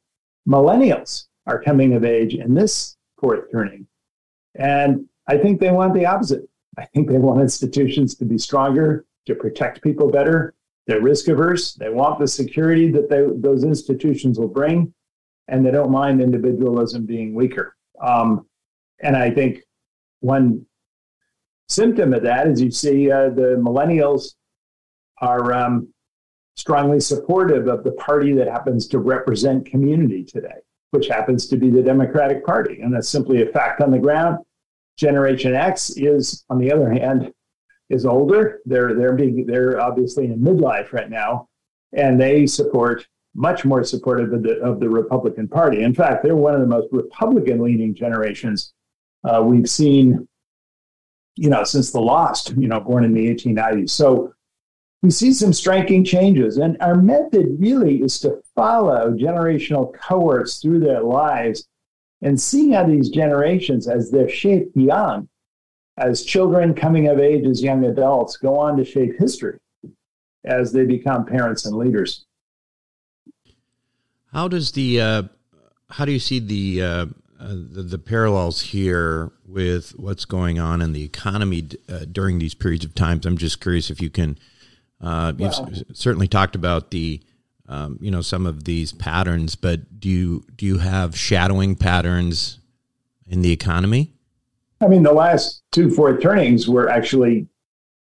Millennials 0.49 1.27
are 1.47 1.63
coming 1.63 1.95
of 1.95 2.05
age 2.05 2.35
in 2.35 2.55
this 2.55 2.97
fourth 3.19 3.51
turning. 3.51 3.87
And 4.57 5.07
I 5.29 5.39
think 5.39 5.61
they 5.61 5.71
want 5.71 5.95
the 5.95 6.07
opposite. 6.07 6.49
I 6.77 6.85
think 6.87 7.09
they 7.09 7.19
want 7.19 7.41
institutions 7.41 8.15
to 8.17 8.25
be 8.25 8.39
stronger, 8.39 9.07
to 9.27 9.35
protect 9.35 9.83
people 9.83 10.11
better. 10.11 10.55
They're 10.87 11.01
risk 11.01 11.29
averse. 11.29 11.75
They 11.75 11.91
want 11.91 12.19
the 12.19 12.27
security 12.27 12.91
that 12.91 13.09
they, 13.09 13.25
those 13.37 13.63
institutions 13.63 14.39
will 14.39 14.49
bring, 14.49 14.93
and 15.49 15.65
they 15.65 15.71
don't 15.71 15.91
mind 15.91 16.21
individualism 16.21 17.05
being 17.07 17.35
weaker. 17.35 17.77
Um, 18.01 18.47
and 19.01 19.17
I 19.17 19.31
think 19.31 19.63
one 20.21 20.65
symptom 21.69 22.13
of 22.13 22.23
that 22.23 22.47
is 22.47 22.61
you 22.61 22.71
see 22.71 23.11
uh, 23.11 23.31
the 23.31 23.57
millennials 23.59 24.35
are 25.21 25.53
um, 25.53 25.93
strongly 26.57 27.01
supportive 27.01 27.69
of 27.69 27.85
the 27.85 27.93
party 27.93 28.33
that 28.35 28.49
happens 28.49 28.87
to 28.89 28.99
represent 28.99 29.67
community 29.67 30.25
today, 30.25 30.61
which 30.91 31.09
happens 31.09 31.47
to 31.49 31.57
be 31.57 31.71
the 31.71 31.83
Democratic 31.83 32.45
Party. 32.45 32.81
And 32.81 32.95
that's 32.95 33.09
simply 33.09 33.43
a 33.43 33.53
fact 33.53 33.81
on 33.81 33.91
the 33.91 33.99
ground. 33.99 34.39
Generation 34.99 35.55
X 35.55 35.91
is, 35.91 36.45
on 36.51 36.59
the 36.59 36.71
other 36.71 36.93
hand, 36.93 37.33
is 37.89 38.07
older. 38.07 38.61
They're 38.65 38.95
they're 38.95 39.15
being 39.15 39.47
they're 39.47 39.81
obviously 39.81 40.27
in 40.27 40.39
midlife 40.39 40.93
right 40.93 41.11
now, 41.11 41.49
and 41.93 42.21
they 42.21 42.47
support 42.47 43.07
much 43.35 43.65
more 43.65 43.83
supportive 43.83 44.33
of 44.33 44.43
the 44.43 44.61
of 44.61 44.81
the 44.81 44.89
Republican 44.89 45.49
Party. 45.49 45.83
In 45.83 45.95
fact, 45.95 46.23
they're 46.23 46.37
one 46.37 46.55
of 46.55 46.61
the 46.61 46.67
most 46.67 46.89
Republican 46.93 47.63
leaning 47.63 47.95
generations 47.95 48.73
uh, 49.25 49.43
we've 49.43 49.69
seen, 49.69 50.29
you 51.37 51.49
know, 51.49 51.65
since 51.65 51.93
the 51.93 52.01
Lost, 52.01 52.55
you 52.57 52.69
know, 52.69 52.81
born 52.81 53.05
in 53.05 53.15
the 53.15 53.29
1890s. 53.35 53.91
So 53.91 54.35
we 55.03 55.11
see 55.11 55.33
some 55.33 55.53
striking 55.53 56.05
changes, 56.05 56.59
and 56.59 56.77
our 56.81 56.95
method 56.95 57.57
really 57.59 58.03
is 58.03 58.21
to 58.21 58.41
follow 58.55 59.13
generational 59.13 59.93
cohorts 59.95 60.61
through 60.61 60.81
their 60.81 61.03
lives 61.03 61.67
and 62.23 62.41
see 62.41 62.71
how 62.71 62.85
these 62.85 63.09
generations, 63.09 63.89
as 63.89 64.11
they're 64.11 64.29
shaped 64.29 64.77
young, 64.77 65.29
as 65.97 66.25
children 66.25 66.73
coming 66.73 67.09
of 67.09 67.19
age 67.19 67.47
as 67.47 67.63
young 67.63 67.85
adults, 67.85 68.37
go 68.37 68.57
on 68.57 68.77
to 68.77 68.85
shape 68.85 69.19
history 69.19 69.59
as 70.45 70.73
they 70.73 70.85
become 70.85 71.27
parents 71.27 71.67
and 71.67 71.77
leaders. 71.77 72.25
How 74.33 74.49
does 74.49 74.73
the 74.73 75.01
uh, 75.01 75.23
how 75.91 76.05
do 76.05 76.13
you 76.13 76.19
see 76.19 76.39
the, 76.39 76.83
uh, 76.83 77.07
uh, 77.39 77.49
the, 77.49 77.83
the 77.83 77.99
parallels 77.99 78.63
here 78.63 79.31
with 79.47 79.91
what's 79.99 80.25
going 80.25 80.59
on 80.59 80.81
in 80.81 80.93
the 80.93 81.05
economy 81.05 81.69
uh, 81.89 82.07
during 82.11 82.39
these 82.39 82.55
periods 82.55 82.85
of 82.85 82.95
times? 82.95 83.27
I'm 83.27 83.37
just 83.37 83.61
curious 83.61 83.91
if 83.91 84.01
you 84.01 84.11
can. 84.11 84.39
Uh, 85.01 85.33
you've 85.37 85.51
well, 85.51 85.73
certainly 85.93 86.29
talked 86.29 86.55
about 86.55 86.91
the 86.91 87.21
um, 87.69 87.99
you 88.01 88.11
know 88.11 88.23
some 88.23 88.47
of 88.47 88.65
these 88.65 88.93
patterns, 88.93 89.55
but 89.55 90.01
do 90.01 90.09
you 90.09 90.45
do 90.57 90.65
you 90.65 90.79
have 90.79 91.17
shadowing 91.17 91.77
patterns 91.77 92.59
in 93.27 93.43
the 93.43 93.53
economy? 93.53 94.15
I 94.81 94.89
mean, 94.89 95.03
the 95.03 95.13
last 95.13 95.63
two 95.73 95.91
fourth 95.91 96.23
turnings 96.23 96.69
were 96.69 96.89
actually 96.89 97.49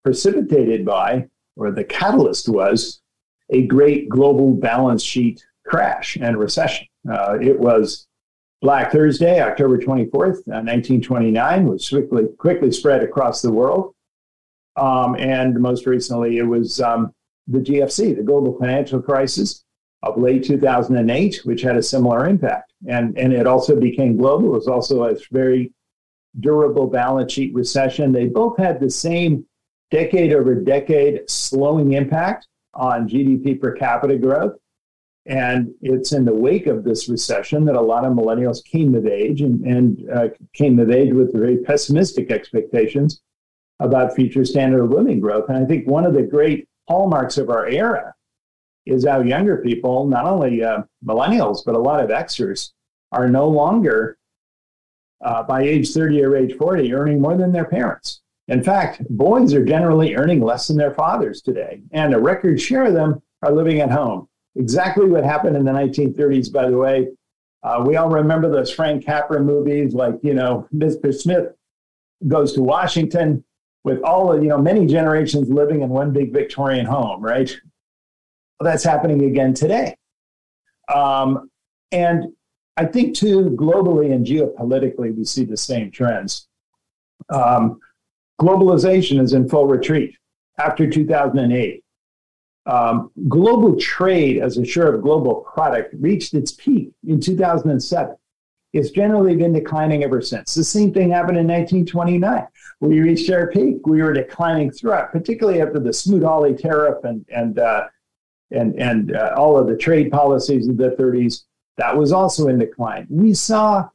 precipitated 0.04 0.86
by, 0.86 1.28
or 1.56 1.72
the 1.72 1.84
catalyst 1.84 2.50
was, 2.50 3.02
a 3.50 3.66
great 3.68 4.10
global 4.10 4.54
balance 4.54 5.02
sheet 5.02 5.44
crash 5.70 6.18
and 6.20 6.38
recession. 6.38 6.88
Uh, 7.10 7.38
it 7.42 7.58
was 7.60 8.08
Black 8.62 8.92
Thursday, 8.92 9.42
October 9.42 9.78
24th, 9.78 10.40
uh, 10.50 10.60
1929, 10.66 11.66
was 11.66 11.88
quickly, 11.88 12.26
quickly 12.38 12.72
spread 12.72 13.04
across 13.04 13.42
the 13.42 13.52
world. 13.52 13.94
Um, 14.76 15.16
and 15.16 15.60
most 15.60 15.86
recently, 15.86 16.38
it 16.38 16.44
was 16.44 16.82
um, 16.82 17.14
the 17.48 17.60
GFC, 17.60 18.16
the 18.16 18.24
global 18.24 18.58
financial 18.58 19.02
crisis 19.02 19.64
of 20.04 20.18
late 20.18 20.44
2008, 20.44 21.42
which 21.46 21.62
had 21.62 21.78
a 21.78 21.84
similar 21.84 22.28
impact. 22.28 22.74
And, 22.88 23.18
and 23.18 23.34
it 23.34 23.48
also 23.48 23.80
became 23.80 24.18
global. 24.18 24.48
It 24.48 24.58
was 24.58 24.68
also 24.68 25.06
a 25.06 25.16
very 25.32 25.72
durable 26.40 26.88
balance 26.88 27.34
sheet 27.34 27.54
recession. 27.54 28.12
They 28.12 28.28
both 28.28 28.58
had 28.58 28.80
the 28.80 28.90
same 28.90 29.46
decade 29.92 30.34
over 30.34 30.56
decade 30.56 31.30
slowing 31.30 31.94
impact 31.94 32.48
on 32.74 33.08
GDP 33.10 33.60
per 33.60 33.72
capita 33.74 34.18
growth. 34.18 34.54
And 35.30 35.76
it's 35.84 36.12
in 36.12 36.26
the 36.26 36.34
wake 36.34 36.66
of 36.66 36.84
this 36.84 37.08
recession 37.08 37.64
that 37.66 37.76
a 37.76 37.82
lot 37.82 38.04
of 38.04 38.14
millennials 38.14 38.66
came 38.66 38.96
of 38.96 39.06
age 39.06 39.42
and, 39.42 39.64
and 39.64 40.10
uh, 40.10 40.28
came 40.54 40.80
of 40.80 40.90
age 40.90 41.14
with 41.14 41.32
very 41.34 41.58
pessimistic 41.58 42.32
expectations 42.32 43.22
about 43.80 44.16
future 44.16 44.44
standard 44.44 44.84
of 44.84 44.90
living 44.90 45.20
growth. 45.20 45.48
And 45.48 45.58
I 45.58 45.66
think 45.66 45.88
one 45.88 46.04
of 46.04 46.16
the 46.16 46.24
great 46.24 46.68
hallmarks 46.88 47.38
of 47.38 47.52
our 47.52 47.68
era 47.68 48.16
is 48.88 49.06
how 49.06 49.22
younger 49.22 49.58
people, 49.58 50.08
not 50.08 50.26
only 50.26 50.64
uh, 50.64 50.82
millennials, 51.06 51.60
but 51.64 51.76
a 51.76 51.80
lot 51.80 52.04
of 52.04 52.10
Xers, 52.10 52.72
are 53.12 53.30
no 53.30 53.48
longer 53.48 54.18
uh, 55.24 55.44
by 55.44 55.62
age 55.62 55.94
30 55.94 56.24
or 56.24 56.36
age 56.38 56.56
40 56.58 56.92
earning 56.94 57.22
more 57.22 57.38
than 57.38 57.52
their 57.52 57.66
parents. 57.66 58.22
In 58.48 58.64
fact, 58.64 59.04
boys 59.12 59.54
are 59.54 59.64
generally 59.64 60.16
earning 60.16 60.42
less 60.42 60.68
than 60.68 60.78
their 60.78 60.96
fathers 60.96 61.44
today, 61.44 61.82
and 61.92 62.16
a 62.16 62.20
record 62.20 62.60
share 62.60 62.86
of 62.86 62.94
them 62.94 63.22
are 63.44 63.52
living 63.52 63.80
at 63.80 63.92
home. 63.92 64.29
Exactly 64.56 65.08
what 65.08 65.24
happened 65.24 65.56
in 65.56 65.64
the 65.64 65.72
1930s, 65.72 66.52
by 66.52 66.70
the 66.70 66.78
way. 66.78 67.08
Uh, 67.62 67.84
we 67.86 67.96
all 67.98 68.10
remember 68.10 68.50
those 68.50 68.72
Frank 68.72 69.06
Capra 69.06 69.42
movies, 69.42 69.94
like, 69.94 70.16
you 70.24 70.34
know, 70.34 70.68
Mr. 70.74 71.14
Smith 71.14 71.48
goes 72.28 72.54
to 72.54 72.62
Washington 72.62 73.44
with 73.84 74.02
all 74.02 74.32
of, 74.32 74.42
you 74.42 74.50
know, 74.50 74.58
many 74.58 74.86
generations 74.86 75.50
living 75.50 75.82
in 75.82 75.90
one 75.90 76.12
big 76.12 76.34
Victorian 76.34 76.86
home, 76.86 77.22
right? 77.22 77.54
Well, 78.60 78.70
that's 78.70 78.84
happening 78.84 79.24
again 79.26 79.54
today. 79.54 79.96
Um, 80.94 81.50
and 81.92 82.26
I 82.78 82.86
think, 82.86 83.16
too, 83.16 83.52
globally 83.52 84.14
and 84.14 84.26
geopolitically, 84.26 85.16
we 85.16 85.26
see 85.26 85.44
the 85.44 85.58
same 85.58 85.92
trends. 85.92 86.48
Um, 87.30 87.80
globalization 88.42 89.22
is 89.22 89.34
in 89.34 89.50
full 89.50 89.68
retreat 89.68 90.16
after 90.58 90.90
2008. 90.90 91.84
Um, 92.70 93.10
global 93.28 93.76
trade 93.80 94.38
as 94.38 94.58
a 94.58 94.64
share 94.64 94.94
of 94.94 95.02
global 95.02 95.48
product 95.54 95.96
reached 95.98 96.36
its 96.36 96.52
peak 96.52 96.92
in 97.08 97.20
2007. 97.20 98.16
It's 98.74 98.92
generally 98.92 99.36
been 99.36 99.54
declining 99.54 100.04
ever 100.04 100.22
since. 100.22 100.54
The 100.54 100.64
same 100.64 100.94
thing 100.94 101.10
happened 101.10 101.40
in 101.40 101.48
1929. 101.48 102.48
We 102.82 103.00
reached 103.00 103.32
our 103.32 103.48
peak. 103.48 103.88
We 103.88 104.04
were 104.04 104.14
declining 104.14 104.70
throughout, 104.70 105.12
particularly 105.12 105.64
after 105.64 105.80
the 105.80 105.92
Smoot-Hawley 105.92 106.54
tariff 106.54 107.04
and 107.06 107.26
and 107.30 107.58
uh, 107.58 107.88
and 108.52 108.80
and 108.80 109.16
uh, 109.16 109.34
all 109.36 109.58
of 109.58 109.66
the 109.66 109.76
trade 109.76 110.12
policies 110.12 110.68
of 110.68 110.78
the 110.78 110.92
30s. 110.92 111.46
That 111.78 111.98
was 111.98 112.12
also 112.12 112.50
in 112.50 112.60
decline. 112.60 113.08
We 113.10 113.34
saw 113.34 113.90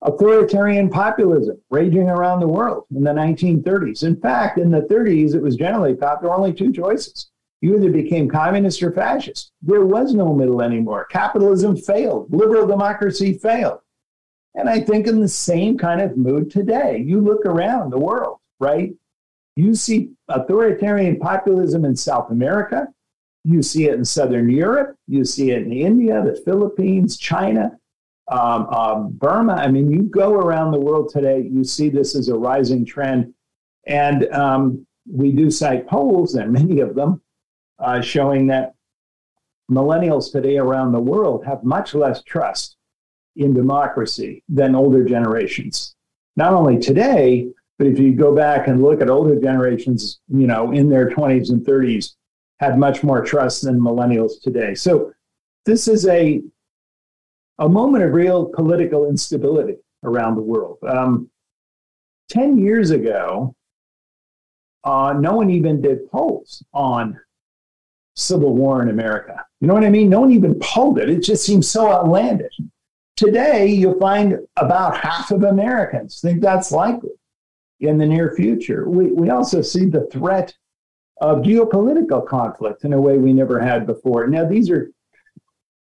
authoritarian 0.00 0.90
populism 0.90 1.60
raging 1.70 2.08
around 2.08 2.38
the 2.38 2.46
world 2.46 2.84
in 2.94 3.02
the 3.02 3.10
1930s. 3.10 4.04
In 4.04 4.20
fact, 4.20 4.58
in 4.58 4.70
the 4.70 4.82
30s, 4.82 5.34
it 5.34 5.42
was 5.42 5.56
generally 5.56 5.96
thought 5.96 6.20
there 6.20 6.30
were 6.30 6.36
only 6.36 6.52
two 6.52 6.72
choices. 6.72 7.30
You 7.64 7.76
either 7.76 7.90
became 7.90 8.28
communist 8.28 8.82
or 8.82 8.92
fascist. 8.92 9.50
There 9.62 9.86
was 9.86 10.12
no 10.12 10.34
middle 10.34 10.60
anymore. 10.60 11.06
Capitalism 11.06 11.78
failed, 11.78 12.30
liberal 12.30 12.66
democracy 12.66 13.38
failed. 13.38 13.78
And 14.54 14.68
I 14.68 14.80
think 14.80 15.06
in 15.06 15.18
the 15.18 15.28
same 15.28 15.78
kind 15.78 16.02
of 16.02 16.18
mood 16.18 16.50
today, 16.50 16.98
you 16.98 17.22
look 17.22 17.46
around 17.46 17.88
the 17.88 17.98
world, 17.98 18.40
right? 18.60 18.92
You 19.56 19.74
see 19.74 20.10
authoritarian 20.28 21.18
populism 21.18 21.86
in 21.86 21.96
South 21.96 22.30
America. 22.30 22.88
You 23.44 23.62
see 23.62 23.86
it 23.86 23.94
in 23.94 24.04
Southern 24.04 24.50
Europe. 24.50 24.98
You 25.08 25.24
see 25.24 25.52
it 25.52 25.62
in 25.62 25.72
India, 25.72 26.22
the 26.22 26.38
Philippines, 26.44 27.16
China, 27.16 27.78
um, 28.30 28.66
um, 28.66 29.12
Burma. 29.12 29.54
I 29.54 29.68
mean, 29.68 29.90
you 29.90 30.02
go 30.02 30.34
around 30.34 30.72
the 30.72 30.80
world 30.80 31.08
today, 31.08 31.48
you 31.50 31.64
see 31.64 31.88
this 31.88 32.14
as 32.14 32.28
a 32.28 32.36
rising 32.36 32.84
trend. 32.84 33.32
And 33.86 34.30
um, 34.34 34.86
we 35.10 35.32
do 35.32 35.50
cite 35.50 35.86
polls, 35.86 36.34
and 36.34 36.52
many 36.52 36.80
of 36.80 36.94
them 36.94 37.22
uh, 37.78 38.00
showing 38.00 38.46
that 38.48 38.74
millennials 39.70 40.30
today 40.30 40.58
around 40.58 40.92
the 40.92 41.00
world 41.00 41.44
have 41.44 41.64
much 41.64 41.94
less 41.94 42.22
trust 42.22 42.76
in 43.36 43.52
democracy 43.54 44.42
than 44.48 44.74
older 44.74 45.04
generations. 45.04 45.96
Not 46.36 46.52
only 46.52 46.78
today, 46.78 47.48
but 47.78 47.86
if 47.86 47.98
you 47.98 48.12
go 48.12 48.34
back 48.34 48.68
and 48.68 48.82
look 48.82 49.00
at 49.00 49.10
older 49.10 49.40
generations, 49.40 50.20
you 50.28 50.46
know, 50.46 50.72
in 50.72 50.88
their 50.88 51.10
20s 51.10 51.50
and 51.50 51.64
30s, 51.64 52.14
had 52.60 52.78
much 52.78 53.02
more 53.02 53.24
trust 53.24 53.62
than 53.64 53.80
millennials 53.80 54.40
today. 54.42 54.74
So 54.74 55.12
this 55.66 55.88
is 55.88 56.06
a 56.06 56.42
a 57.58 57.68
moment 57.68 58.02
of 58.02 58.12
real 58.12 58.46
political 58.46 59.08
instability 59.08 59.76
around 60.02 60.34
the 60.34 60.42
world. 60.42 60.78
Um, 60.82 61.30
Ten 62.28 62.56
years 62.58 62.90
ago, 62.90 63.54
uh, 64.82 65.14
no 65.18 65.34
one 65.34 65.50
even 65.50 65.80
did 65.80 66.10
polls 66.10 66.64
on 66.72 67.18
civil 68.14 68.54
war 68.54 68.82
in 68.82 68.88
America. 68.88 69.44
You 69.60 69.68
know 69.68 69.74
what 69.74 69.84
I 69.84 69.90
mean? 69.90 70.08
No 70.08 70.20
one 70.20 70.32
even 70.32 70.58
polled 70.60 70.98
it. 70.98 71.10
It 71.10 71.22
just 71.22 71.44
seems 71.44 71.68
so 71.68 71.90
outlandish. 71.90 72.58
Today, 73.16 73.66
you'll 73.66 73.98
find 73.98 74.38
about 74.56 74.96
half 74.96 75.30
of 75.30 75.44
Americans 75.44 76.20
think 76.20 76.40
that's 76.40 76.72
likely 76.72 77.10
in 77.80 77.98
the 77.98 78.06
near 78.06 78.34
future. 78.34 78.88
We, 78.88 79.12
we 79.12 79.30
also 79.30 79.62
see 79.62 79.86
the 79.86 80.06
threat 80.06 80.54
of 81.20 81.38
geopolitical 81.38 82.26
conflict 82.26 82.84
in 82.84 82.92
a 82.92 83.00
way 83.00 83.18
we 83.18 83.32
never 83.32 83.60
had 83.60 83.86
before. 83.86 84.26
Now, 84.26 84.44
these 84.44 84.68
are, 84.70 84.90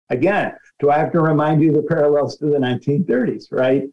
again, 0.08 0.54
do 0.78 0.90
I 0.90 0.98
have 0.98 1.12
to 1.12 1.20
remind 1.20 1.62
you 1.62 1.72
the 1.72 1.82
parallels 1.82 2.36
to 2.38 2.46
the 2.46 2.58
1930s, 2.58 3.52
right? 3.52 3.84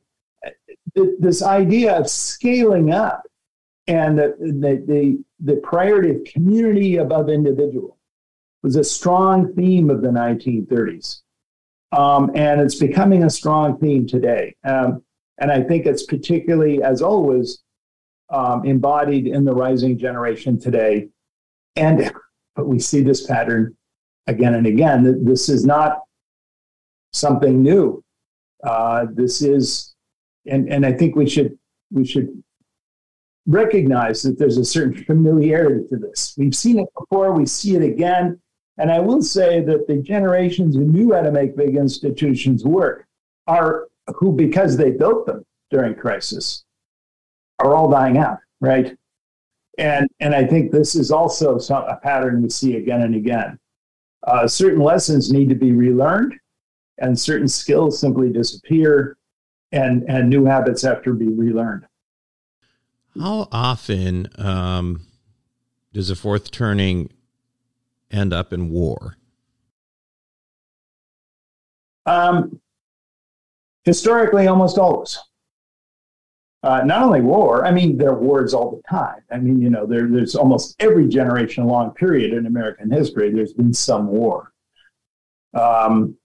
This 0.93 1.41
idea 1.43 1.97
of 1.97 2.09
scaling 2.09 2.91
up 2.91 3.23
and 3.87 4.17
the, 4.17 4.35
the, 4.39 4.83
the, 4.87 5.23
the 5.39 5.55
priority 5.57 6.11
of 6.11 6.23
community 6.23 6.97
above 6.97 7.29
individual 7.29 7.97
was 8.65 8.77
a 8.77 8.83
strong 8.83 9.53
theme 9.53 9.91
of 9.91 10.01
the 10.01 10.07
1930s. 10.07 11.21
Um, 11.91 12.31
and 12.33 12.59
it's 12.59 12.73
becoming 12.73 13.23
a 13.23 13.29
strong 13.29 13.77
theme 13.77 14.07
today. 14.07 14.55
Um, 14.63 15.03
and 15.37 15.51
I 15.51 15.61
think 15.61 15.85
it's 15.85 16.01
particularly, 16.01 16.81
as 16.81 17.03
always, 17.03 17.59
um, 18.31 18.65
embodied 18.65 19.27
in 19.27 19.45
the 19.45 19.53
rising 19.53 19.99
generation 19.99 20.59
today. 20.59 21.09
And 21.75 22.11
but 22.55 22.65
we 22.65 22.79
see 22.79 23.01
this 23.01 23.27
pattern 23.27 23.77
again 24.25 24.55
and 24.55 24.65
again. 24.65 25.23
This 25.23 25.47
is 25.47 25.63
not 25.63 25.99
something 27.13 27.61
new. 27.61 28.03
Uh, 28.63 29.05
this 29.13 29.43
is, 29.43 29.93
and 30.47 30.73
and 30.73 30.87
I 30.87 30.91
think 30.91 31.15
we 31.15 31.29
should 31.29 31.55
we 31.91 32.03
should 32.03 32.29
recognize 33.45 34.23
that 34.23 34.39
there's 34.39 34.57
a 34.57 34.65
certain 34.65 35.03
familiarity 35.03 35.87
to 35.89 35.97
this. 35.97 36.33
We've 36.35 36.55
seen 36.55 36.79
it 36.79 36.87
before. 36.97 37.31
We 37.33 37.45
see 37.45 37.75
it 37.75 37.83
again. 37.83 38.41
And 38.77 38.91
I 38.91 38.99
will 38.99 39.21
say 39.21 39.61
that 39.61 39.87
the 39.87 39.97
generations 39.97 40.75
who 40.75 40.83
knew 40.83 41.13
how 41.13 41.21
to 41.21 41.31
make 41.31 41.55
big 41.55 41.75
institutions 41.75 42.65
work 42.65 43.07
are 43.47 43.87
who, 44.15 44.31
because 44.31 44.75
they 44.75 44.91
built 44.91 45.25
them 45.25 45.45
during 45.69 45.95
crisis, 45.95 46.65
are 47.59 47.73
all 47.73 47.89
dying 47.89 48.17
out, 48.17 48.39
right? 48.59 48.97
And 49.77 50.07
and 50.19 50.33
I 50.35 50.45
think 50.45 50.71
this 50.71 50.95
is 50.95 51.11
also 51.11 51.57
some, 51.57 51.83
a 51.85 51.97
pattern 51.97 52.41
we 52.41 52.49
see 52.49 52.77
again 52.77 53.01
and 53.01 53.15
again. 53.15 53.59
Uh, 54.23 54.47
certain 54.47 54.79
lessons 54.79 55.31
need 55.31 55.49
to 55.49 55.55
be 55.55 55.71
relearned, 55.71 56.33
and 56.97 57.19
certain 57.19 57.47
skills 57.47 57.99
simply 57.99 58.31
disappear, 58.31 59.17
and 59.71 60.03
and 60.09 60.29
new 60.29 60.45
habits 60.45 60.81
have 60.81 61.03
to 61.03 61.13
be 61.13 61.27
relearned. 61.27 61.85
How 63.19 63.47
often 63.51 64.27
um, 64.37 65.01
does 65.93 66.09
a 66.09 66.15
fourth 66.15 66.51
turning 66.51 67.09
end 68.15 68.33
up 68.33 68.53
in 68.53 68.69
war? 68.69 69.17
Um, 72.05 72.59
historically, 73.83 74.47
almost 74.47 74.77
always. 74.77 75.19
Uh, 76.63 76.83
not 76.83 77.03
only 77.03 77.21
war, 77.21 77.63
I 77.63 77.71
mean, 77.71 77.95
there 77.95 78.09
are 78.09 78.19
wars 78.19 78.53
all 78.55 78.71
the 78.71 78.81
time. 78.89 79.21
I 79.31 79.37
mean, 79.37 79.61
you 79.61 79.69
know, 79.69 79.85
there, 79.85 80.07
there's 80.07 80.35
almost 80.35 80.75
every 80.79 81.07
generation 81.07 81.65
long 81.65 81.91
period 81.91 82.33
in 82.33 82.47
American 82.47 82.89
history, 82.89 83.31
there's 83.31 83.53
been 83.53 83.73
some 83.73 84.07
war. 84.07 84.51
Um, 85.53 86.17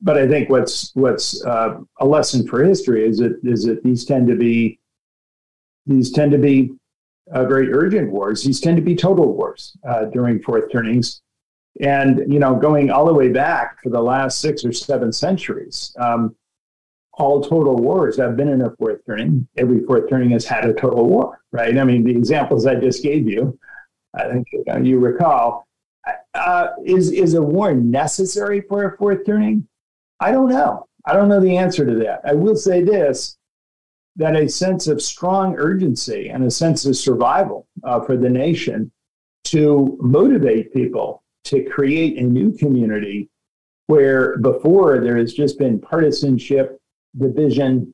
but 0.00 0.18
I 0.18 0.26
think 0.28 0.50
what's 0.50 0.90
what's 0.94 1.44
uh, 1.44 1.78
a 1.98 2.04
lesson 2.04 2.46
for 2.46 2.62
history 2.62 3.08
is 3.08 3.18
that 3.18 3.40
is 3.42 3.64
that 3.64 3.82
these 3.82 4.04
tend 4.04 4.26
to 4.28 4.36
be 4.36 4.78
these 5.86 6.10
tend 6.10 6.32
to 6.32 6.38
be 6.38 6.72
uh, 7.32 7.44
very 7.44 7.72
urgent 7.72 8.10
wars. 8.10 8.42
These 8.42 8.60
tend 8.60 8.76
to 8.76 8.82
be 8.82 8.94
total 8.94 9.32
wars 9.32 9.76
uh, 9.88 10.06
during 10.06 10.42
fourth 10.42 10.70
turnings, 10.70 11.22
and 11.80 12.32
you 12.32 12.38
know, 12.38 12.54
going 12.54 12.90
all 12.90 13.06
the 13.06 13.14
way 13.14 13.28
back 13.28 13.82
for 13.82 13.90
the 13.90 14.00
last 14.00 14.40
six 14.40 14.64
or 14.64 14.72
seven 14.72 15.12
centuries, 15.12 15.94
um, 15.98 16.34
all 17.14 17.42
total 17.42 17.76
wars 17.76 18.16
have 18.16 18.36
been 18.36 18.48
in 18.48 18.62
a 18.62 18.70
fourth 18.76 19.00
turning. 19.06 19.46
Every 19.56 19.84
fourth 19.84 20.08
turning 20.08 20.30
has 20.30 20.44
had 20.44 20.64
a 20.64 20.74
total 20.74 21.06
war, 21.06 21.40
right? 21.52 21.76
I 21.76 21.84
mean, 21.84 22.04
the 22.04 22.10
examples 22.10 22.66
I 22.66 22.74
just 22.74 23.02
gave 23.02 23.28
you, 23.28 23.58
I 24.14 24.28
think 24.28 24.46
you, 24.52 24.64
know, 24.66 24.76
you 24.78 24.98
recall. 24.98 25.66
Uh, 26.34 26.68
is 26.84 27.10
is 27.12 27.34
a 27.34 27.40
war 27.40 27.72
necessary 27.72 28.60
for 28.60 28.84
a 28.84 28.96
fourth 28.98 29.24
turning? 29.24 29.66
I 30.20 30.32
don't 30.32 30.50
know. 30.50 30.86
I 31.06 31.14
don't 31.14 31.28
know 31.28 31.40
the 31.40 31.56
answer 31.56 31.86
to 31.86 31.94
that. 31.96 32.20
I 32.24 32.34
will 32.34 32.56
say 32.56 32.82
this: 32.82 33.38
that 34.16 34.36
a 34.36 34.48
sense 34.48 34.86
of 34.86 35.02
strong 35.02 35.56
urgency 35.56 36.28
and 36.28 36.44
a 36.44 36.50
sense 36.50 36.84
of 36.84 36.96
survival 36.96 37.66
uh, 37.82 38.00
for 38.00 38.16
the 38.16 38.30
nation 38.30 38.90
to 39.44 39.98
motivate 40.00 40.72
people 40.72 41.22
to 41.44 41.64
create 41.64 42.18
a 42.18 42.22
new 42.22 42.52
community 42.56 43.28
where 43.86 44.38
before 44.38 45.00
there 45.00 45.16
has 45.16 45.34
just 45.34 45.58
been 45.58 45.80
partisanship 45.80 46.78
division, 47.18 47.92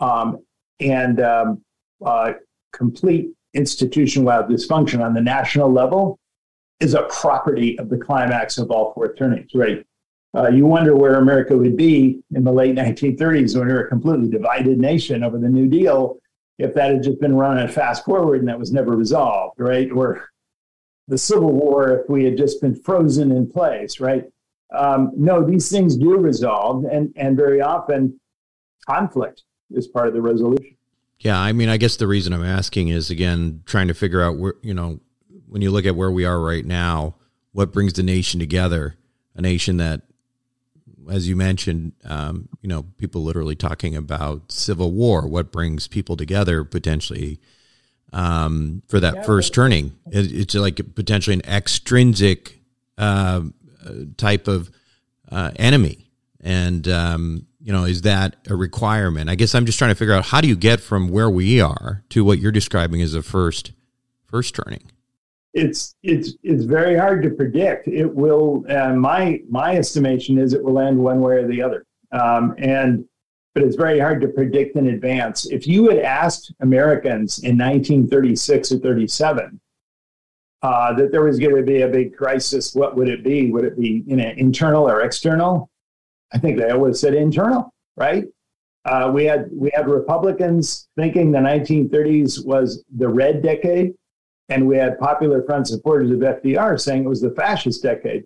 um, 0.00 0.38
and 0.80 1.20
um, 1.20 1.62
uh, 2.04 2.32
complete 2.72 3.30
institutional 3.54 4.42
dysfunction 4.44 5.04
on 5.04 5.14
the 5.14 5.20
national 5.20 5.70
level 5.72 6.18
is 6.80 6.94
a 6.94 7.02
property 7.04 7.78
of 7.78 7.88
the 7.88 7.98
climax 7.98 8.58
of 8.58 8.70
all 8.70 8.92
four 8.94 9.12
turnings, 9.14 9.50
right? 9.54 9.84
Uh, 10.36 10.48
you 10.48 10.66
wonder 10.66 10.94
where 10.94 11.14
America 11.14 11.56
would 11.56 11.76
be 11.76 12.20
in 12.34 12.44
the 12.44 12.52
late 12.52 12.74
1930s 12.74 13.56
when 13.56 13.66
we 13.66 13.72
were 13.72 13.84
a 13.84 13.88
completely 13.88 14.28
divided 14.28 14.78
nation 14.78 15.24
over 15.24 15.38
the 15.38 15.48
New 15.48 15.68
Deal 15.68 16.18
if 16.58 16.74
that 16.74 16.90
had 16.90 17.02
just 17.02 17.20
been 17.20 17.34
run 17.34 17.58
and 17.58 17.72
fast 17.72 18.04
forward 18.04 18.40
and 18.40 18.48
that 18.48 18.58
was 18.58 18.72
never 18.72 18.96
resolved, 18.96 19.58
right? 19.60 19.90
Or 19.90 20.28
the 21.06 21.16
Civil 21.16 21.52
War 21.52 22.00
if 22.00 22.08
we 22.08 22.24
had 22.24 22.36
just 22.36 22.60
been 22.60 22.74
frozen 22.74 23.32
in 23.32 23.50
place, 23.50 24.00
right? 24.00 24.24
Um, 24.76 25.12
no, 25.16 25.42
these 25.42 25.70
things 25.70 25.96
do 25.96 26.18
resolve, 26.18 26.84
and, 26.84 27.12
and 27.16 27.36
very 27.36 27.62
often 27.62 28.20
conflict 28.86 29.44
is 29.70 29.86
part 29.86 30.08
of 30.08 30.14
the 30.14 30.20
resolution. 30.20 30.76
Yeah, 31.20 31.38
I 31.38 31.52
mean, 31.52 31.68
I 31.68 31.78
guess 31.78 31.96
the 31.96 32.06
reason 32.06 32.32
I'm 32.32 32.44
asking 32.44 32.88
is 32.88 33.10
again 33.10 33.62
trying 33.64 33.88
to 33.88 33.94
figure 33.94 34.22
out 34.22 34.36
where 34.36 34.54
you 34.62 34.74
know 34.74 35.00
when 35.48 35.62
you 35.62 35.70
look 35.70 35.86
at 35.86 35.96
where 35.96 36.10
we 36.10 36.24
are 36.24 36.38
right 36.38 36.64
now, 36.64 37.16
what 37.52 37.72
brings 37.72 37.94
the 37.94 38.02
nation 38.02 38.38
together? 38.38 38.96
A 39.34 39.40
nation 39.40 39.78
that, 39.78 40.02
as 41.10 41.28
you 41.28 41.36
mentioned, 41.36 41.92
um, 42.04 42.48
you 42.62 42.68
know, 42.68 42.82
people 42.98 43.22
literally 43.22 43.56
talking 43.56 43.96
about 43.96 44.52
civil 44.52 44.92
war. 44.92 45.26
What 45.26 45.52
brings 45.52 45.88
people 45.88 46.16
together 46.16 46.64
potentially 46.64 47.40
um, 48.12 48.82
for 48.88 49.00
that 49.00 49.16
yeah, 49.16 49.22
first 49.22 49.54
turning? 49.54 49.96
It, 50.10 50.32
it's 50.32 50.54
like 50.54 50.80
potentially 50.94 51.34
an 51.34 51.42
extrinsic 51.46 52.60
uh, 52.96 53.42
type 54.16 54.48
of 54.48 54.70
uh, 55.30 55.52
enemy, 55.56 56.10
and 56.40 56.86
um, 56.88 57.46
you 57.60 57.72
know, 57.72 57.84
is 57.84 58.02
that 58.02 58.36
a 58.48 58.56
requirement? 58.56 59.28
I 59.28 59.34
guess 59.34 59.54
I'm 59.54 59.66
just 59.66 59.78
trying 59.78 59.90
to 59.90 59.94
figure 59.94 60.14
out 60.14 60.26
how 60.26 60.40
do 60.40 60.48
you 60.48 60.56
get 60.56 60.80
from 60.80 61.08
where 61.08 61.30
we 61.30 61.60
are 61.60 62.04
to 62.10 62.24
what 62.24 62.38
you're 62.38 62.52
describing 62.52 63.02
as 63.02 63.14
a 63.14 63.22
first 63.22 63.72
first 64.26 64.54
turning. 64.54 64.90
It's 65.54 65.94
it's 66.02 66.34
it's 66.42 66.64
very 66.64 66.96
hard 66.96 67.22
to 67.22 67.30
predict. 67.30 67.88
It 67.88 68.12
will. 68.14 68.64
Uh, 68.68 68.94
my 68.94 69.40
my 69.48 69.76
estimation 69.76 70.38
is 70.38 70.52
it 70.52 70.62
will 70.62 70.78
end 70.78 70.98
one 70.98 71.20
way 71.20 71.36
or 71.36 71.48
the 71.48 71.62
other. 71.62 71.84
Um, 72.12 72.54
and 72.58 73.04
but 73.54 73.66
it's 73.66 73.76
very 73.76 73.98
hard 73.98 74.20
to 74.20 74.28
predict 74.28 74.76
in 74.76 74.88
advance. 74.88 75.46
If 75.46 75.66
you 75.66 75.88
had 75.88 75.98
asked 75.98 76.54
Americans 76.60 77.38
in 77.40 77.58
1936 77.58 78.72
or 78.72 78.78
37 78.78 79.60
uh, 80.62 80.92
that 80.94 81.10
there 81.10 81.24
was 81.24 81.38
going 81.38 81.56
to 81.56 81.62
be 81.62 81.82
a 81.82 81.88
big 81.88 82.16
crisis, 82.16 82.74
what 82.74 82.96
would 82.96 83.08
it 83.08 83.24
be? 83.24 83.50
Would 83.50 83.64
it 83.64 83.78
be 83.78 84.04
you 84.06 84.16
know, 84.16 84.32
internal 84.36 84.88
or 84.88 85.00
external? 85.00 85.70
I 86.32 86.38
think 86.38 86.58
they 86.58 86.70
always 86.70 87.00
said 87.00 87.14
internal, 87.14 87.72
right? 87.96 88.26
Uh, 88.84 89.10
we 89.12 89.24
had 89.24 89.48
we 89.52 89.70
had 89.74 89.88
Republicans 89.88 90.88
thinking 90.96 91.32
the 91.32 91.38
1930s 91.38 92.46
was 92.46 92.84
the 92.96 93.08
red 93.08 93.42
decade, 93.42 93.94
and 94.48 94.66
we 94.66 94.76
had 94.76 94.98
Popular 94.98 95.42
Front 95.42 95.68
supporters 95.68 96.10
of 96.10 96.18
FDR 96.18 96.80
saying 96.80 97.04
it 97.04 97.08
was 97.08 97.20
the 97.20 97.34
fascist 97.34 97.82
decade. 97.82 98.24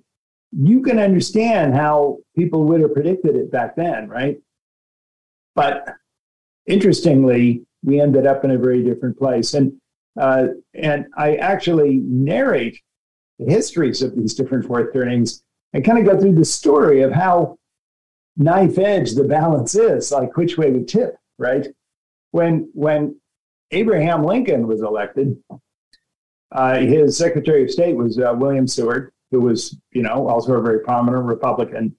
You 0.52 0.82
can 0.82 0.98
understand 0.98 1.74
how 1.74 2.18
people 2.36 2.64
would 2.64 2.80
have 2.80 2.94
predicted 2.94 3.36
it 3.36 3.50
back 3.50 3.74
then, 3.74 4.08
right? 4.08 4.38
But 5.54 5.96
interestingly, 6.66 7.64
we 7.82 8.00
ended 8.00 8.26
up 8.26 8.44
in 8.44 8.52
a 8.52 8.58
very 8.58 8.82
different 8.82 9.18
place, 9.18 9.54
and 9.54 9.72
uh, 10.20 10.48
and 10.74 11.06
I 11.16 11.36
actually 11.36 11.96
narrate 11.96 12.78
the 13.38 13.50
histories 13.50 14.02
of 14.02 14.14
these 14.14 14.34
different 14.34 14.66
fourth 14.66 14.92
turnings 14.92 15.42
and 15.72 15.84
kind 15.84 15.98
of 15.98 16.04
go 16.04 16.20
through 16.20 16.34
the 16.34 16.44
story 16.44 17.00
of 17.00 17.12
how 17.12 17.56
knife 18.36 18.78
edge 18.78 19.14
the 19.14 19.24
balance 19.24 19.74
is, 19.74 20.12
like 20.12 20.36
which 20.36 20.58
way 20.58 20.70
we 20.70 20.84
tip, 20.84 21.16
right? 21.38 21.66
When 22.30 22.70
when 22.74 23.20
Abraham 23.70 24.24
Lincoln 24.24 24.66
was 24.66 24.82
elected, 24.82 25.36
uh, 26.52 26.78
his 26.78 27.16
Secretary 27.16 27.64
of 27.64 27.70
State 27.70 27.96
was 27.96 28.18
uh, 28.18 28.34
William 28.36 28.66
Seward, 28.66 29.12
who 29.30 29.40
was, 29.40 29.76
you 29.92 30.02
know, 30.02 30.28
also 30.28 30.54
a 30.54 30.62
very 30.62 30.80
prominent 30.80 31.24
Republican. 31.24 31.96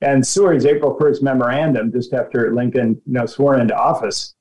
And 0.00 0.24
Seward's 0.24 0.64
April 0.64 0.96
1st 0.96 1.22
memorandum, 1.22 1.90
just 1.90 2.12
after 2.12 2.54
Lincoln, 2.54 3.00
you 3.04 3.12
know, 3.14 3.26
swore 3.26 3.58
into 3.58 3.76
office, 3.76 4.34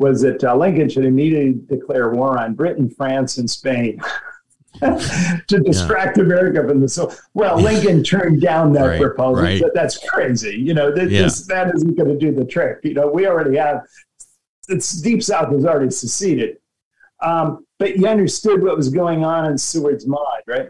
was 0.00 0.22
that 0.22 0.42
uh, 0.42 0.56
Lincoln 0.56 0.88
should 0.88 1.04
immediately 1.04 1.60
declare 1.68 2.10
war 2.10 2.38
on 2.38 2.54
Britain, 2.54 2.90
France, 2.90 3.38
and 3.38 3.48
Spain. 3.48 4.00
to 4.80 5.60
distract 5.64 6.16
yeah. 6.16 6.22
America 6.22 6.66
from 6.66 6.80
the 6.80 6.88
so 6.88 7.12
well 7.34 7.60
Lincoln 7.60 8.04
turned 8.04 8.40
down 8.40 8.72
that 8.72 8.86
right, 8.86 9.00
proposal 9.00 9.42
right. 9.42 9.60
but 9.60 9.74
that's 9.74 9.98
crazy 10.06 10.56
you 10.56 10.72
know 10.72 10.94
th- 10.94 11.10
yeah. 11.10 11.22
this, 11.22 11.44
that 11.48 11.74
isn't 11.74 11.96
going 11.96 12.08
to 12.08 12.16
do 12.16 12.32
the 12.32 12.44
trick 12.44 12.78
you 12.84 12.94
know 12.94 13.08
we 13.08 13.26
already 13.26 13.56
have 13.56 13.82
it's 14.68 14.92
deep 15.02 15.24
south 15.24 15.52
has 15.52 15.66
already 15.66 15.90
seceded 15.90 16.58
um, 17.20 17.66
but 17.80 17.96
you 17.96 18.06
understood 18.06 18.62
what 18.62 18.76
was 18.76 18.90
going 18.90 19.24
on 19.24 19.46
in 19.46 19.56
Seward's 19.56 20.06
mind, 20.06 20.42
right? 20.46 20.68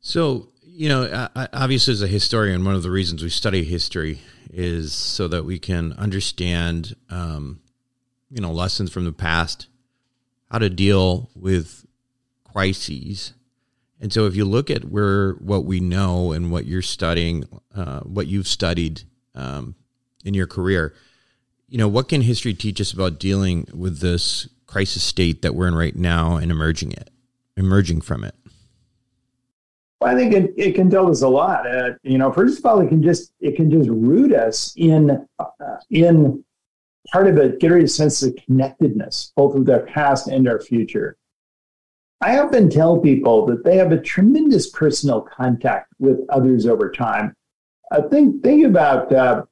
So, 0.00 0.48
you 0.62 0.88
know, 0.88 1.28
obviously, 1.34 1.92
as 1.92 2.02
a 2.02 2.06
historian, 2.06 2.64
one 2.64 2.76
of 2.76 2.84
the 2.84 2.90
reasons 2.90 3.22
we 3.22 3.30
study 3.30 3.64
history 3.64 4.22
is 4.52 4.94
so 4.94 5.26
that 5.26 5.44
we 5.44 5.58
can 5.58 5.92
understand, 5.94 6.94
um, 7.10 7.60
you 8.30 8.40
know, 8.40 8.52
lessons 8.52 8.92
from 8.92 9.04
the 9.04 9.12
past, 9.12 9.66
how 10.52 10.58
to 10.58 10.70
deal 10.70 11.30
with 11.34 11.84
crises. 12.44 13.34
And 14.00 14.12
so, 14.12 14.26
if 14.26 14.36
you 14.36 14.44
look 14.44 14.70
at 14.70 14.84
where 14.84 15.32
what 15.32 15.64
we 15.64 15.80
know 15.80 16.30
and 16.30 16.52
what 16.52 16.66
you're 16.66 16.80
studying, 16.80 17.44
uh, 17.74 18.00
what 18.00 18.28
you've 18.28 18.48
studied 18.48 19.02
um, 19.34 19.74
in 20.24 20.32
your 20.32 20.46
career, 20.46 20.94
you 21.68 21.76
know, 21.76 21.88
what 21.88 22.08
can 22.08 22.22
history 22.22 22.54
teach 22.54 22.80
us 22.80 22.92
about 22.92 23.18
dealing 23.18 23.66
with 23.74 23.98
this 23.98 24.48
crisis 24.70 25.02
state 25.02 25.42
that 25.42 25.54
we're 25.54 25.68
in 25.68 25.74
right 25.74 25.96
now 25.96 26.36
and 26.36 26.50
emerging 26.50 26.92
it, 26.92 27.10
emerging 27.56 28.00
from 28.00 28.24
it? 28.24 28.34
Well, 30.00 30.14
I 30.14 30.16
think 30.16 30.32
it, 30.32 30.54
it 30.56 30.74
can 30.74 30.88
tell 30.88 31.10
us 31.10 31.22
a 31.22 31.28
lot. 31.28 31.66
Uh, 31.66 31.90
you 32.02 32.16
know, 32.16 32.32
first 32.32 32.58
of 32.58 32.66
all, 32.66 32.80
it 32.80 32.88
can 32.88 33.02
just 33.02 33.32
it 33.40 33.56
can 33.56 33.70
just 33.70 33.90
root 33.90 34.32
us 34.32 34.72
in 34.76 35.26
uh, 35.38 35.76
in 35.90 36.42
part 37.12 37.26
of 37.26 37.36
it, 37.36 37.58
get 37.58 37.72
a 37.72 37.88
sense 37.88 38.22
of 38.22 38.36
connectedness, 38.46 39.32
both 39.36 39.54
with 39.54 39.68
our 39.68 39.80
past 39.80 40.28
and 40.28 40.48
our 40.48 40.60
future. 40.60 41.16
I 42.22 42.38
often 42.38 42.70
tell 42.70 42.98
people 42.98 43.46
that 43.46 43.64
they 43.64 43.76
have 43.76 43.92
a 43.92 44.00
tremendous 44.00 44.70
personal 44.70 45.22
contact 45.22 45.92
with 45.98 46.20
others 46.28 46.66
over 46.66 46.90
time. 46.90 47.34
I 47.90 48.02
think 48.02 48.42
think 48.42 48.64
about 48.64 49.12
uh, 49.12 49.44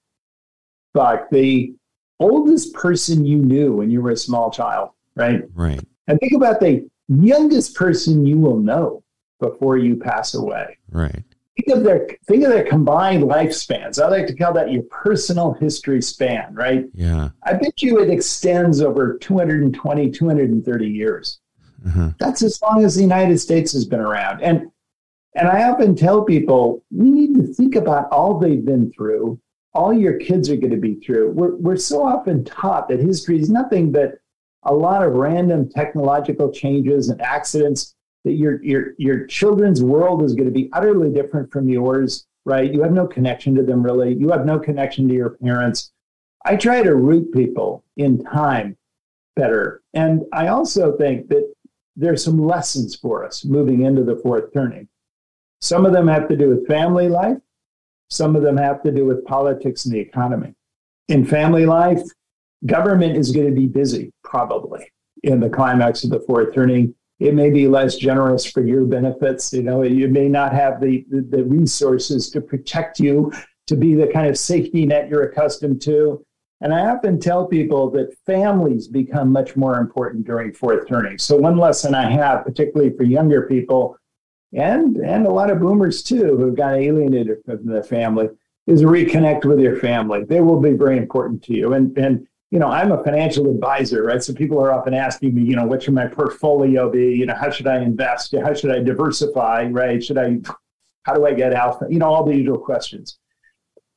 Buck, 0.95 1.29
the 1.31 1.75
oldest 2.21 2.73
person 2.75 3.27
you 3.27 3.39
knew 3.39 3.73
when 3.73 3.91
you 3.91 4.01
were 4.01 4.11
a 4.11 4.17
small 4.17 4.51
child, 4.51 4.91
right? 5.19 5.43
Right. 5.55 5.85
And 6.07 6.19
think 6.21 6.33
about 6.33 6.61
the 6.61 6.89
youngest 7.09 7.75
person 7.75 8.25
you 8.25 8.39
will 8.39 8.59
know 8.59 9.03
before 9.41 9.77
you 9.77 9.97
pass 9.97 10.35
away. 10.35 10.79
Right. 10.91 11.23
Think 11.57 11.77
of 11.77 11.85
their 11.85 12.09
think 12.27 12.45
of 12.45 12.51
their 12.51 12.65
combined 12.65 13.25
lifespans. 13.25 14.01
I 14.01 14.09
like 14.09 14.29
to 14.29 14.35
call 14.35 14.53
that 14.55 14.71
your 14.71 14.85
personal 14.85 15.55
history 15.55 16.01
span, 16.01 16.55
right? 16.55 16.87
Yeah. 16.95 17.31
I 17.43 17.55
bet 17.55 17.83
you 17.83 18.01
it 18.01 18.11
extends 18.11 18.81
over 18.81 19.19
220, 19.19 20.11
230 20.11 20.87
years. 20.87 21.41
Uh-huh. 21.87 22.11
That's 22.19 22.43
as 22.43 22.61
long 22.63 22.85
as 22.85 22.95
the 22.95 23.03
United 23.03 23.39
States 23.39 23.73
has 23.73 23.85
been 23.85 24.01
around. 24.01 24.41
And 24.41 24.71
and 25.35 25.49
I 25.49 25.69
often 25.69 25.97
tell 25.97 26.23
people 26.23 26.85
we 26.91 27.11
need 27.11 27.35
to 27.35 27.53
think 27.55 27.75
about 27.75 28.11
all 28.11 28.39
they've 28.39 28.65
been 28.65 28.93
through, 28.93 29.41
all 29.75 29.93
your 29.93 30.15
kids 30.15 30.51
are 30.51 30.57
going 30.57 30.71
to 30.71 30.77
be 30.77 30.95
through. 30.95 31.33
We're, 31.33 31.55
we're 31.57 31.77
so 31.77 32.05
often 32.05 32.45
taught 32.45 32.89
that 32.89 32.99
history 32.99 33.39
is 33.39 33.51
nothing 33.51 33.93
but 33.93 34.19
a 34.65 34.75
lot 34.75 35.05
of 35.05 35.13
random 35.13 35.69
technological 35.69 36.51
changes 36.53 37.09
and 37.09 37.21
accidents 37.23 37.95
that 38.25 38.33
your 38.33 38.63
your 38.63 38.95
your 38.99 39.27
children's 39.27 39.83
world 39.83 40.23
is 40.23 40.35
going 40.35 40.49
to 40.49 40.53
be 40.53 40.69
utterly 40.73 41.11
different 41.11 41.51
from 41.51 41.69
yours 41.69 42.27
right? 42.49 42.73
You 42.73 42.83
have 42.83 42.93
no 42.93 43.07
connection 43.07 43.55
to 43.57 43.63
them 43.63 43.83
really. 43.83 44.15
You 44.15 44.31
have 44.31 44.47
no 44.47 44.59
connection 44.59 45.07
to 45.09 45.15
your 45.15 45.31
parents. 45.31 45.93
I 46.47 46.57
try 46.57 46.83
to 46.83 46.97
root 46.97 47.31
people 47.33 47.85
in 47.99 48.25
time 48.25 48.77
better. 49.37 49.83
And 49.93 50.23
i 50.33 50.49
also 50.49 50.97
think 50.97 51.29
that 51.29 51.53
there's 51.95 52.25
some 52.25 52.43
lessons 52.43 52.97
for 52.97 53.25
us 53.25 53.45
moving 53.45 53.83
into 53.83 54.03
the 54.03 54.17
fourth 54.17 54.53
turning. 54.55 54.89
Some 55.61 55.85
of 55.85 55.93
them 55.93 56.09
have 56.09 56.27
to 56.29 56.37
do 56.37 56.49
with 56.49 56.67
family 56.67 57.09
life. 57.09 57.37
Some 58.09 58.35
of 58.35 58.43
them 58.43 58.57
have 58.57 58.83
to 58.85 58.93
do 58.93 59.05
with 59.05 59.27
politics 59.27 59.85
and 59.85 59.95
the 59.95 60.01
economy. 60.01 60.55
In 61.09 61.27
family 61.27 61.67
life 61.67 62.03
government 62.67 63.17
is 63.17 63.31
going 63.31 63.47
to 63.47 63.55
be 63.55 63.67
busy 63.67 64.13
probably 64.25 64.91
in 65.23 65.41
the 65.41 65.49
climax 65.49 66.05
of 66.05 66.11
the 66.11 66.21
fourth 66.21 66.55
turning 66.55 66.95
it 67.21 67.35
may 67.35 67.51
be 67.51 67.67
less 67.67 67.97
generous 67.97 68.45
for 68.45 68.63
your 68.63 68.85
benefits. 68.85 69.53
You 69.53 69.63
know, 69.63 69.83
you 69.83 70.09
may 70.09 70.29
not 70.29 70.53
have 70.53 70.81
the, 70.81 71.05
the, 71.11 71.23
the 71.23 71.45
resources 71.45 72.31
to 72.31 72.41
protect 72.41 73.01
you, 73.01 73.33
to 73.67 73.77
be 73.77 73.95
the 73.95 74.07
kind 74.07 74.29
of 74.29 74.39
safety 74.39 74.87
net 74.87 75.09
you're 75.09 75.25
accustomed 75.25 75.83
to. 75.83 76.25
And 76.61 76.73
I 76.73 76.87
often 76.87 77.21
tell 77.21 77.47
people 77.47 77.91
that 77.91 78.17
families 78.27 78.89
become 78.89 79.31
much 79.31 79.57
more 79.57 79.79
important 79.79 80.27
during 80.27 80.53
fourth 80.53 80.89
turning. 80.89 81.19
So 81.19 81.37
one 81.37 81.57
lesson 81.57 81.95
I 81.95 82.11
have, 82.11 82.45
particularly 82.45 82.97
for 82.97 83.05
younger 83.05 83.43
people, 83.43 83.97
and 84.55 84.97
and 84.97 85.27
a 85.27 85.31
lot 85.31 85.51
of 85.51 85.61
boomers 85.61 86.03
too, 86.03 86.37
who've 86.37 86.57
got 86.57 86.75
alienated 86.75 87.39
from 87.45 87.67
their 87.67 87.83
family, 87.83 88.29
is 88.67 88.83
reconnect 88.83 89.45
with 89.45 89.61
your 89.61 89.77
family. 89.77 90.25
They 90.25 90.41
will 90.41 90.59
be 90.59 90.73
very 90.73 90.97
important 90.97 91.45
to 91.45 91.55
you. 91.55 91.75
And 91.75 91.97
and 91.99 92.27
you 92.51 92.59
know, 92.59 92.69
I'm 92.69 92.93
a 92.93 93.03
financial 93.05 93.51
advisor, 93.51 94.05
right? 94.05 94.23
So 94.23 94.33
people 94.33 94.59
are 94.61 94.73
often 94.73 94.95
asking 94.95 95.35
me, 95.35 95.43
you 95.43 95.55
know, 95.55 95.67
what 95.67 95.83
should 95.83 95.95
my 95.95 96.07
portfolio 96.07 96.91
be? 96.91 97.15
You 97.15 97.27
know, 97.27 97.35
how 97.35 97.51
should 97.51 97.67
I 97.67 97.83
invest? 97.83 98.35
How 98.35 98.55
should 98.55 98.71
I 98.71 98.83
diversify, 98.83 99.67
right? 99.67 100.03
Should 100.03 100.17
I, 100.17 100.39
how 101.03 101.15
do 101.15 101.27
I 101.27 101.35
get 101.35 101.53
alpha? 101.53 101.87
You 101.91 101.99
know, 101.99 102.07
all 102.07 102.25
the 102.25 102.35
usual 102.35 102.59
questions. 102.59 103.19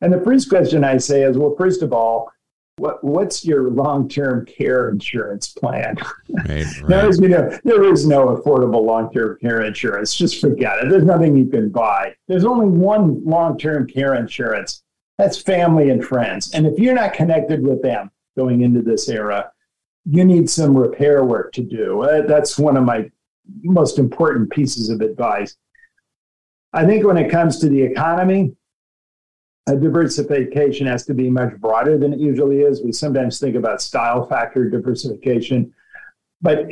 And 0.01 0.11
the 0.11 0.19
first 0.21 0.49
question 0.49 0.83
I 0.83 0.97
say 0.97 1.23
is, 1.23 1.37
well, 1.37 1.55
first 1.57 1.81
of 1.81 1.93
all, 1.93 2.29
what, 2.77 3.03
what's 3.03 3.45
your 3.45 3.69
long-term 3.69 4.47
care 4.47 4.89
insurance 4.89 5.49
plan? 5.49 5.95
Right, 6.29 6.47
right. 6.47 6.65
there, 6.87 7.07
is, 7.07 7.19
you 7.19 7.29
know, 7.29 7.57
there 7.63 7.83
is 7.83 8.07
no 8.07 8.35
affordable 8.35 8.83
long-term 8.83 9.37
care 9.39 9.61
insurance. 9.61 10.15
Just 10.15 10.41
forget 10.41 10.79
it. 10.79 10.89
There's 10.89 11.05
nothing 11.05 11.37
you 11.37 11.45
can 11.45 11.69
buy. 11.69 12.15
There's 12.27 12.45
only 12.45 12.65
one 12.67 13.23
long-term 13.23 13.87
care 13.87 14.15
insurance. 14.15 14.83
That's 15.17 15.39
family 15.39 15.89
and 15.89 16.03
friends. 16.03 16.51
And 16.53 16.65
if 16.65 16.79
you're 16.79 16.95
not 16.95 17.13
connected 17.13 17.61
with 17.61 17.81
them, 17.83 18.09
going 18.37 18.61
into 18.61 18.81
this 18.81 19.09
era, 19.09 19.51
you 20.05 20.23
need 20.23 20.49
some 20.49 20.77
repair 20.77 21.23
work 21.23 21.51
to 21.53 21.61
do. 21.61 22.01
Uh, 22.01 22.21
that's 22.25 22.57
one 22.57 22.77
of 22.77 22.83
my 22.83 23.09
most 23.63 23.99
important 23.99 24.49
pieces 24.49 24.89
of 24.89 25.01
advice. 25.01 25.55
I 26.73 26.85
think 26.85 27.05
when 27.05 27.17
it 27.17 27.29
comes 27.29 27.59
to 27.59 27.69
the 27.69 27.81
economy, 27.81 28.55
diversification 29.67 30.87
has 30.87 31.05
to 31.05 31.13
be 31.13 31.29
much 31.29 31.55
broader 31.57 31.97
than 31.97 32.13
it 32.13 32.19
usually 32.19 32.61
is. 32.61 32.81
We 32.83 32.91
sometimes 32.91 33.39
think 33.39 33.55
about 33.55 33.81
style 33.81 34.27
factor 34.27 34.69
diversification, 34.69 35.73
but 36.41 36.65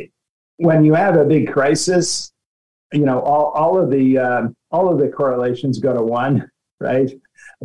when 0.58 0.84
you 0.84 0.93
have 0.93 1.15
a 1.15 1.26
big 1.26 1.52
crisis, 1.52 2.32
you 2.93 3.06
know 3.06 3.19
all, 3.19 3.52
all 3.52 3.80
of 3.80 3.89
the 3.91 4.17
um, 4.17 4.56
all 4.72 4.91
of 4.91 5.00
the 5.00 5.08
correlations 5.10 5.80
go 5.80 5.93
to 5.93 6.02
one, 6.02 6.50
right? 6.80 7.10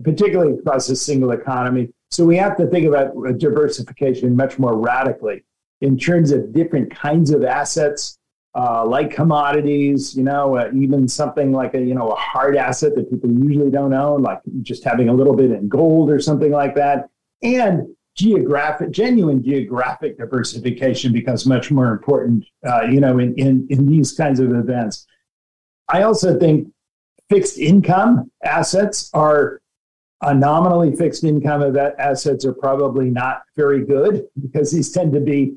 Particularly 0.03 0.59
across 0.59 0.89
a 0.91 0.97
single 0.97 1.31
economy. 1.33 1.89
So 2.15 2.25
we 2.25 2.37
have 2.37 2.57
to 2.59 2.69
think 2.69 2.87
about 2.87 3.13
diversification 3.39 4.37
much 4.37 4.57
more 4.57 4.79
radically 4.79 5.45
in 5.81 5.99
terms 5.99 6.31
of 6.31 6.53
different 6.53 6.95
kinds 6.95 7.33
of 7.33 7.43
assets, 7.43 8.21
uh, 8.55 8.87
like 8.87 9.11
commodities, 9.11 10.15
you 10.15 10.23
know, 10.23 10.57
uh, 10.57 10.71
even 10.77 11.09
something 11.09 11.51
like 11.51 11.75
a, 11.75 11.81
you 11.81 11.93
know, 11.93 12.11
a 12.11 12.15
hard 12.15 12.57
asset 12.57 12.95
that 12.95 13.11
people 13.11 13.29
usually 13.33 13.69
don't 13.69 13.93
own, 13.93 14.23
like 14.23 14.39
just 14.63 14.85
having 14.85 15.09
a 15.09 15.13
little 15.13 15.35
bit 15.35 15.51
in 15.51 15.67
gold 15.69 16.09
or 16.09 16.21
something 16.21 16.53
like 16.53 16.77
that. 16.77 17.09
And 17.43 17.89
geographic, 18.15 18.93
genuine 18.93 19.43
geographic 19.43 20.17
diversification 20.17 21.13
becomes 21.13 21.47
much 21.47 21.73
more 21.73 21.91
important, 21.91 22.45
uh, 22.65 22.83
you 22.83 23.01
know, 23.01 23.19
in, 23.19 23.35
in, 23.35 23.67
in 23.71 23.87
these 23.89 24.13
kinds 24.13 24.39
of 24.39 24.53
events. 24.53 25.05
I 25.89 26.03
also 26.03 26.39
think 26.39 26.69
fixed 27.29 27.59
income 27.59 28.31
assets 28.45 29.11
are 29.15 29.61
uh, 30.21 30.33
nominally 30.33 30.95
fixed 30.95 31.25
income 31.25 31.63
of 31.63 31.77
assets 31.77 32.45
are 32.45 32.55
probably 32.55 33.11
not 33.11 33.43
very 33.57 33.85
good 33.85 34.27
because 34.41 34.73
these 34.73 34.91
tend 34.93 35.13
to 35.13 35.21
be 35.21 35.57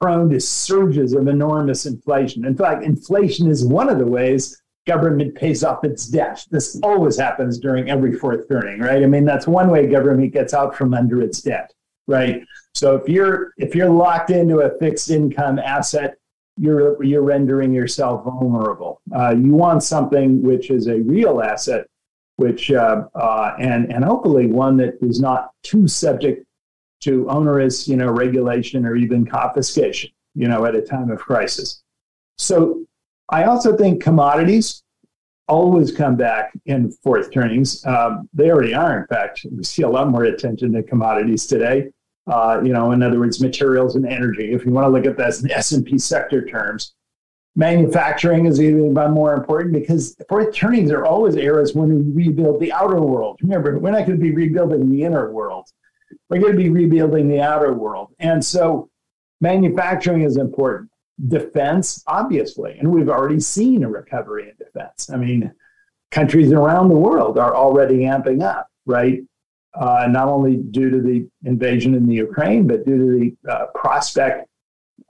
prone 0.00 0.28
to 0.30 0.40
surges 0.40 1.12
of 1.14 1.28
enormous 1.28 1.86
inflation. 1.86 2.44
In 2.44 2.56
fact, 2.56 2.84
inflation 2.84 3.48
is 3.48 3.64
one 3.64 3.88
of 3.88 3.98
the 3.98 4.06
ways 4.06 4.60
government 4.86 5.34
pays 5.34 5.62
off 5.62 5.84
its 5.84 6.06
debt. 6.06 6.44
This 6.50 6.78
always 6.82 7.16
happens 7.16 7.58
during 7.58 7.88
every 7.88 8.12
fourth 8.12 8.48
turning, 8.48 8.80
right? 8.80 9.02
I 9.02 9.06
mean, 9.06 9.24
that's 9.24 9.46
one 9.46 9.70
way 9.70 9.86
government 9.86 10.32
gets 10.32 10.54
out 10.54 10.74
from 10.74 10.92
under 10.92 11.22
its 11.22 11.40
debt, 11.40 11.72
right? 12.08 12.42
So 12.74 12.96
if 12.96 13.08
you're 13.08 13.52
if 13.58 13.74
you're 13.74 13.90
locked 13.90 14.30
into 14.30 14.60
a 14.60 14.76
fixed 14.78 15.10
income 15.10 15.58
asset, 15.58 16.16
you're 16.58 17.02
you're 17.02 17.22
rendering 17.22 17.72
yourself 17.72 18.24
vulnerable. 18.24 19.00
Uh, 19.14 19.30
you 19.30 19.52
want 19.52 19.82
something 19.82 20.42
which 20.42 20.70
is 20.70 20.88
a 20.88 21.00
real 21.00 21.40
asset 21.42 21.86
which 22.42 22.72
uh, 22.72 23.04
uh, 23.14 23.54
and 23.58 23.92
and 23.92 24.04
hopefully 24.04 24.46
one 24.46 24.76
that 24.78 24.94
is 25.00 25.20
not 25.20 25.50
too 25.62 25.86
subject 25.86 26.44
to 27.02 27.28
onerous, 27.28 27.88
you 27.88 27.96
know, 27.96 28.10
regulation 28.10 28.84
or 28.84 28.96
even 28.96 29.24
confiscation, 29.24 30.10
you 30.34 30.48
know, 30.48 30.64
at 30.66 30.74
a 30.74 30.82
time 30.82 31.10
of 31.10 31.18
crisis. 31.18 31.82
So 32.38 32.84
I 33.28 33.44
also 33.44 33.76
think 33.76 34.02
commodities 34.02 34.82
always 35.48 35.92
come 35.92 36.16
back 36.16 36.52
in 36.66 36.90
fourth 37.02 37.32
turnings. 37.32 37.84
Um, 37.86 38.28
they 38.32 38.50
already 38.50 38.74
are, 38.74 39.00
in 39.00 39.06
fact. 39.06 39.46
We 39.50 39.64
see 39.64 39.82
a 39.82 39.88
lot 39.88 40.08
more 40.08 40.24
attention 40.24 40.72
to 40.72 40.82
commodities 40.82 41.46
today. 41.46 41.90
Uh, 42.26 42.60
you 42.64 42.72
know, 42.72 42.92
in 42.92 43.02
other 43.02 43.18
words, 43.18 43.40
materials 43.40 43.96
and 43.96 44.06
energy. 44.06 44.52
If 44.52 44.64
you 44.64 44.70
want 44.72 44.84
to 44.86 44.90
look 44.90 45.06
at 45.06 45.16
that 45.16 45.40
in 45.40 45.50
S 45.50 45.72
and 45.72 45.84
P 45.84 45.98
sector 45.98 46.44
terms, 46.44 46.94
Manufacturing 47.54 48.46
is 48.46 48.60
even 48.60 48.94
more 48.94 49.34
important 49.34 49.74
because 49.74 50.16
fourth 50.28 50.54
turnings 50.54 50.90
are 50.90 51.04
always 51.04 51.36
eras 51.36 51.74
when 51.74 52.14
we 52.14 52.24
rebuild 52.26 52.60
the 52.60 52.72
outer 52.72 53.00
world. 53.00 53.38
Remember, 53.42 53.78
we're 53.78 53.90
not 53.90 54.06
going 54.06 54.18
to 54.18 54.22
be 54.22 54.34
rebuilding 54.34 54.90
the 54.90 55.02
inner 55.02 55.30
world. 55.30 55.68
We're 56.30 56.40
going 56.40 56.52
to 56.52 56.58
be 56.58 56.70
rebuilding 56.70 57.28
the 57.28 57.42
outer 57.42 57.74
world. 57.74 58.14
And 58.18 58.42
so 58.42 58.90
Manufacturing 59.42 60.22
is 60.22 60.36
important. 60.36 60.88
Defense, 61.26 62.04
obviously, 62.06 62.78
and 62.78 62.88
we've 62.88 63.08
already 63.08 63.40
seen 63.40 63.82
a 63.82 63.90
recovery 63.90 64.48
in 64.48 64.54
defense. 64.56 65.10
I 65.10 65.16
mean, 65.16 65.52
countries 66.12 66.52
around 66.52 66.88
the 66.88 66.96
world 66.96 67.38
are 67.38 67.54
already 67.54 68.04
amping 68.04 68.42
up, 68.42 68.68
right? 68.86 69.20
Uh, 69.74 70.06
not 70.08 70.28
only 70.28 70.58
due 70.58 70.90
to 70.90 71.00
the 71.00 71.28
invasion 71.44 71.96
in 71.96 72.06
the 72.06 72.14
Ukraine, 72.14 72.68
but 72.68 72.86
due 72.86 72.98
to 72.98 73.18
the 73.18 73.52
uh, 73.52 73.66
prospect 73.74 74.48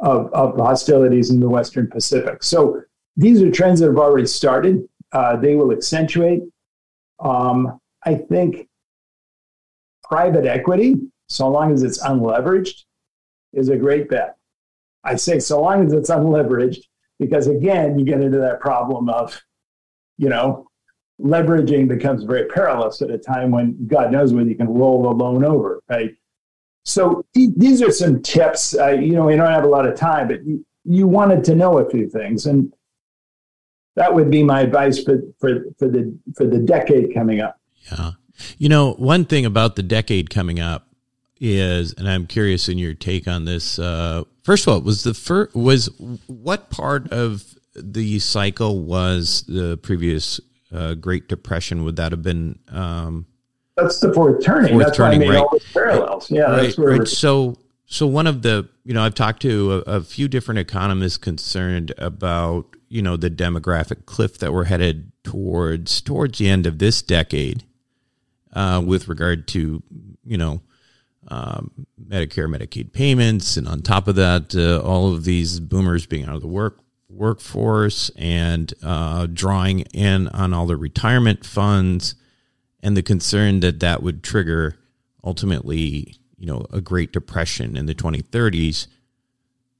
of, 0.02 0.30
of 0.32 0.56
hostilities 0.56 1.30
in 1.30 1.40
the 1.40 1.48
Western 1.48 1.86
Pacific. 1.88 2.42
So 2.42 2.82
these 3.16 3.40
are 3.40 3.50
trends 3.50 3.80
that 3.80 3.86
have 3.86 3.98
already 3.98 4.26
started. 4.26 4.86
Uh, 5.12 5.36
they 5.36 5.54
will 5.54 5.72
accentuate. 5.72 6.42
Um, 7.20 7.78
I 8.04 8.16
think 8.16 8.68
private 10.02 10.44
equity, 10.44 10.96
so 11.28 11.48
long 11.48 11.72
as 11.72 11.82
it's 11.82 12.02
unleveraged, 12.02 12.82
is 13.52 13.68
a 13.68 13.76
great 13.76 14.08
bet. 14.10 14.36
I 15.04 15.16
say 15.16 15.38
so 15.38 15.60
long 15.60 15.86
as 15.86 15.92
it's 15.92 16.10
unleveraged, 16.10 16.84
because 17.18 17.46
again, 17.46 17.98
you 17.98 18.04
get 18.04 18.20
into 18.20 18.38
that 18.38 18.60
problem 18.60 19.08
of, 19.08 19.40
you 20.18 20.28
know, 20.28 20.66
leveraging 21.20 21.86
becomes 21.86 22.24
very 22.24 22.46
perilous 22.46 23.02
at 23.02 23.10
a 23.10 23.18
time 23.18 23.50
when 23.50 23.86
God 23.86 24.10
knows 24.10 24.32
whether 24.32 24.48
you 24.48 24.56
can 24.56 24.68
roll 24.68 25.02
the 25.02 25.10
loan 25.10 25.44
over, 25.44 25.80
right? 25.88 26.14
So 26.84 27.24
these 27.34 27.80
are 27.80 27.92
some 27.92 28.22
tips. 28.22 28.76
Uh, 28.76 28.88
you 28.90 29.12
know, 29.12 29.26
we 29.26 29.36
don't 29.36 29.50
have 29.50 29.64
a 29.64 29.68
lot 29.68 29.86
of 29.86 29.96
time, 29.96 30.28
but 30.28 30.44
you, 30.44 30.64
you 30.84 31.06
wanted 31.06 31.44
to 31.44 31.54
know 31.54 31.78
a 31.78 31.88
few 31.88 32.08
things, 32.08 32.46
and 32.46 32.72
that 33.94 34.12
would 34.12 34.30
be 34.30 34.42
my 34.42 34.62
advice 34.62 35.02
for, 35.02 35.22
for, 35.38 35.64
for 35.78 35.88
the 35.88 36.16
for 36.34 36.46
the 36.46 36.58
decade 36.58 37.14
coming 37.14 37.40
up. 37.40 37.60
Yeah, 37.90 38.12
you 38.58 38.68
know, 38.68 38.94
one 38.94 39.24
thing 39.24 39.46
about 39.46 39.76
the 39.76 39.82
decade 39.82 40.28
coming 40.28 40.58
up 40.58 40.88
is, 41.40 41.92
and 41.94 42.08
I'm 42.08 42.26
curious 42.26 42.68
in 42.68 42.78
your 42.78 42.94
take 42.94 43.28
on 43.28 43.44
this. 43.44 43.78
Uh, 43.78 44.24
first 44.42 44.66
of 44.66 44.72
all, 44.72 44.80
was 44.80 45.04
the 45.04 45.14
first 45.14 45.54
was 45.54 45.86
what 46.26 46.70
part 46.70 47.12
of 47.12 47.54
the 47.76 48.18
cycle 48.18 48.80
was 48.80 49.44
the 49.46 49.76
previous 49.76 50.40
uh, 50.72 50.94
Great 50.94 51.28
Depression? 51.28 51.84
Would 51.84 51.96
that 51.96 52.10
have 52.10 52.22
been? 52.22 52.58
Um, 52.68 53.26
that's 53.76 54.00
the 54.00 54.12
fourth 54.12 54.44
turning. 54.44 54.72
Fourth 54.72 54.86
that's 54.86 54.96
turning, 54.96 55.20
why 55.20 55.26
I 55.26 55.28
made 55.28 55.34
right. 55.34 55.42
all 55.42 55.50
the 55.50 55.64
parallels. 55.72 56.30
Yeah, 56.30 56.42
right, 56.42 56.62
that's 56.62 56.78
where 56.78 56.98
right. 56.98 57.08
So, 57.08 57.56
so 57.86 58.06
one 58.06 58.26
of 58.26 58.42
the, 58.42 58.68
you 58.84 58.94
know, 58.94 59.02
I've 59.02 59.14
talked 59.14 59.42
to 59.42 59.82
a, 59.86 59.96
a, 59.96 60.02
few 60.02 60.28
different 60.28 60.58
economists 60.58 61.18
concerned 61.18 61.92
about, 61.98 62.76
you 62.88 63.02
know, 63.02 63.16
the 63.16 63.30
demographic 63.30 64.04
cliff 64.06 64.38
that 64.38 64.52
we're 64.52 64.64
headed 64.64 65.12
towards 65.24 66.00
towards 66.00 66.38
the 66.38 66.48
end 66.48 66.66
of 66.66 66.78
this 66.78 67.00
decade, 67.02 67.64
uh, 68.52 68.82
with 68.84 69.08
regard 69.08 69.48
to, 69.48 69.82
you 70.24 70.36
know, 70.36 70.60
um, 71.28 71.86
Medicare, 72.02 72.54
Medicaid 72.54 72.92
payments, 72.92 73.56
and 73.56 73.66
on 73.68 73.80
top 73.80 74.08
of 74.08 74.16
that, 74.16 74.54
uh, 74.54 74.86
all 74.86 75.14
of 75.14 75.24
these 75.24 75.60
boomers 75.60 76.04
being 76.04 76.26
out 76.26 76.34
of 76.34 76.42
the 76.42 76.48
work 76.48 76.80
workforce 77.08 78.10
and 78.16 78.72
uh, 78.82 79.26
drawing 79.26 79.80
in 79.92 80.28
on 80.28 80.52
all 80.52 80.66
the 80.66 80.76
retirement 80.76 81.44
funds 81.44 82.14
and 82.82 82.96
the 82.96 83.02
concern 83.02 83.60
that 83.60 83.80
that 83.80 84.02
would 84.02 84.22
trigger 84.22 84.76
ultimately, 85.24 86.16
you 86.38 86.46
know, 86.46 86.66
a 86.72 86.80
Great 86.80 87.12
Depression 87.12 87.76
in 87.76 87.86
the 87.86 87.94
2030s, 87.94 88.88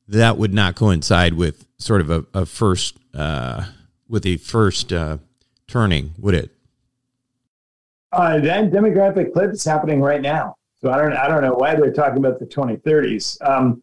that 0.09 0.39
would 0.39 0.55
not 0.55 0.77
coincide 0.77 1.35
with 1.35 1.67
sort 1.79 2.01
of 2.01 2.11
a, 2.11 2.25
a 2.35 2.47
first 2.47 2.97
uh, 3.15 3.65
with 4.09 4.27
a 4.27 4.37
first 4.37 4.93
uh, 4.93 5.19
turning, 5.67 6.13
would 6.19 6.35
it? 6.35 6.51
Uh, 8.13 8.39
that 8.39 8.71
demographic 8.71 9.33
cliff 9.33 9.53
is 9.53 9.65
happening 9.65 10.01
right 10.01 10.21
now. 10.21 10.57
So 10.81 10.91
I 10.91 10.99
don't 10.99 11.13
I 11.15 11.29
don't 11.29 11.43
know 11.43 11.55
why 11.55 11.75
they're 11.75 11.93
talking 11.93 12.19
about 12.19 12.39
the 12.39 12.47
2030s. 12.47 13.41
Um, 13.49 13.83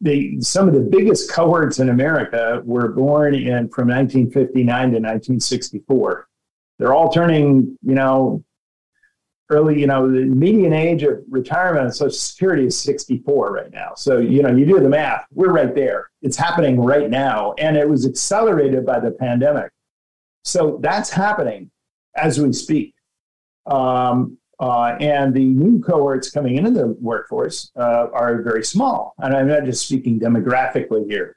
the 0.00 0.40
some 0.40 0.68
of 0.68 0.74
the 0.74 0.80
biggest 0.80 1.30
cohorts 1.30 1.78
in 1.78 1.88
America 1.88 2.60
were 2.64 2.88
born 2.88 3.34
in 3.34 3.68
from 3.70 3.88
1959 3.88 4.66
to 4.66 4.96
1964 4.96 6.28
they're 6.78 6.94
all 6.94 7.10
turning, 7.10 7.78
you 7.82 7.94
know, 7.94 8.44
early, 9.50 9.80
you 9.80 9.86
know, 9.86 10.10
the 10.10 10.24
median 10.24 10.72
age 10.72 11.02
of 11.02 11.22
retirement 11.28 11.86
on 11.86 11.92
Social 11.92 12.10
Security 12.10 12.66
is 12.66 12.78
64 12.78 13.52
right 13.52 13.72
now. 13.72 13.92
So, 13.96 14.18
you 14.18 14.42
know, 14.42 14.54
you 14.54 14.66
do 14.66 14.80
the 14.80 14.88
math, 14.88 15.24
we're 15.32 15.52
right 15.52 15.74
there. 15.74 16.10
It's 16.22 16.36
happening 16.36 16.80
right 16.80 17.08
now. 17.08 17.54
And 17.58 17.76
it 17.76 17.88
was 17.88 18.06
accelerated 18.06 18.84
by 18.84 19.00
the 19.00 19.12
pandemic. 19.12 19.70
So 20.42 20.78
that's 20.80 21.10
happening 21.10 21.70
as 22.16 22.40
we 22.40 22.52
speak. 22.52 22.94
Um, 23.66 24.38
uh, 24.58 24.96
and 25.00 25.34
the 25.34 25.44
new 25.44 25.80
cohorts 25.80 26.30
coming 26.30 26.56
into 26.56 26.70
the 26.70 26.86
workforce 27.00 27.70
uh, 27.76 28.06
are 28.12 28.42
very 28.42 28.64
small. 28.64 29.14
And 29.18 29.34
I'm 29.34 29.48
not 29.48 29.64
just 29.64 29.86
speaking 29.86 30.18
demographically 30.18 31.08
here. 31.08 31.35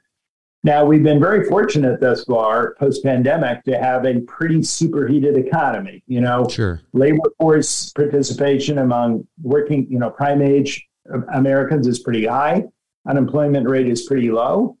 Now, 0.62 0.84
we've 0.84 1.02
been 1.02 1.20
very 1.20 1.44
fortunate 1.48 2.00
thus 2.00 2.24
far, 2.24 2.74
post 2.74 3.02
pandemic, 3.02 3.64
to 3.64 3.78
have 3.78 4.04
a 4.04 4.20
pretty 4.20 4.62
superheated 4.62 5.38
economy. 5.38 6.02
You 6.06 6.20
know, 6.20 6.48
sure. 6.48 6.82
labor 6.92 7.30
force 7.38 7.90
participation 7.92 8.78
among 8.78 9.26
working, 9.42 9.86
you 9.90 9.98
know, 9.98 10.10
prime 10.10 10.42
age 10.42 10.86
Americans 11.32 11.86
is 11.86 12.00
pretty 12.00 12.26
high. 12.26 12.64
Unemployment 13.08 13.68
rate 13.68 13.88
is 13.88 14.02
pretty 14.02 14.30
low. 14.30 14.76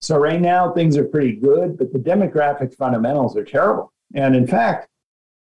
So, 0.00 0.16
right 0.16 0.40
now, 0.40 0.72
things 0.72 0.96
are 0.96 1.04
pretty 1.04 1.36
good, 1.36 1.76
but 1.76 1.92
the 1.92 1.98
demographic 1.98 2.74
fundamentals 2.74 3.36
are 3.36 3.44
terrible. 3.44 3.92
And 4.14 4.34
in 4.34 4.46
fact, 4.46 4.88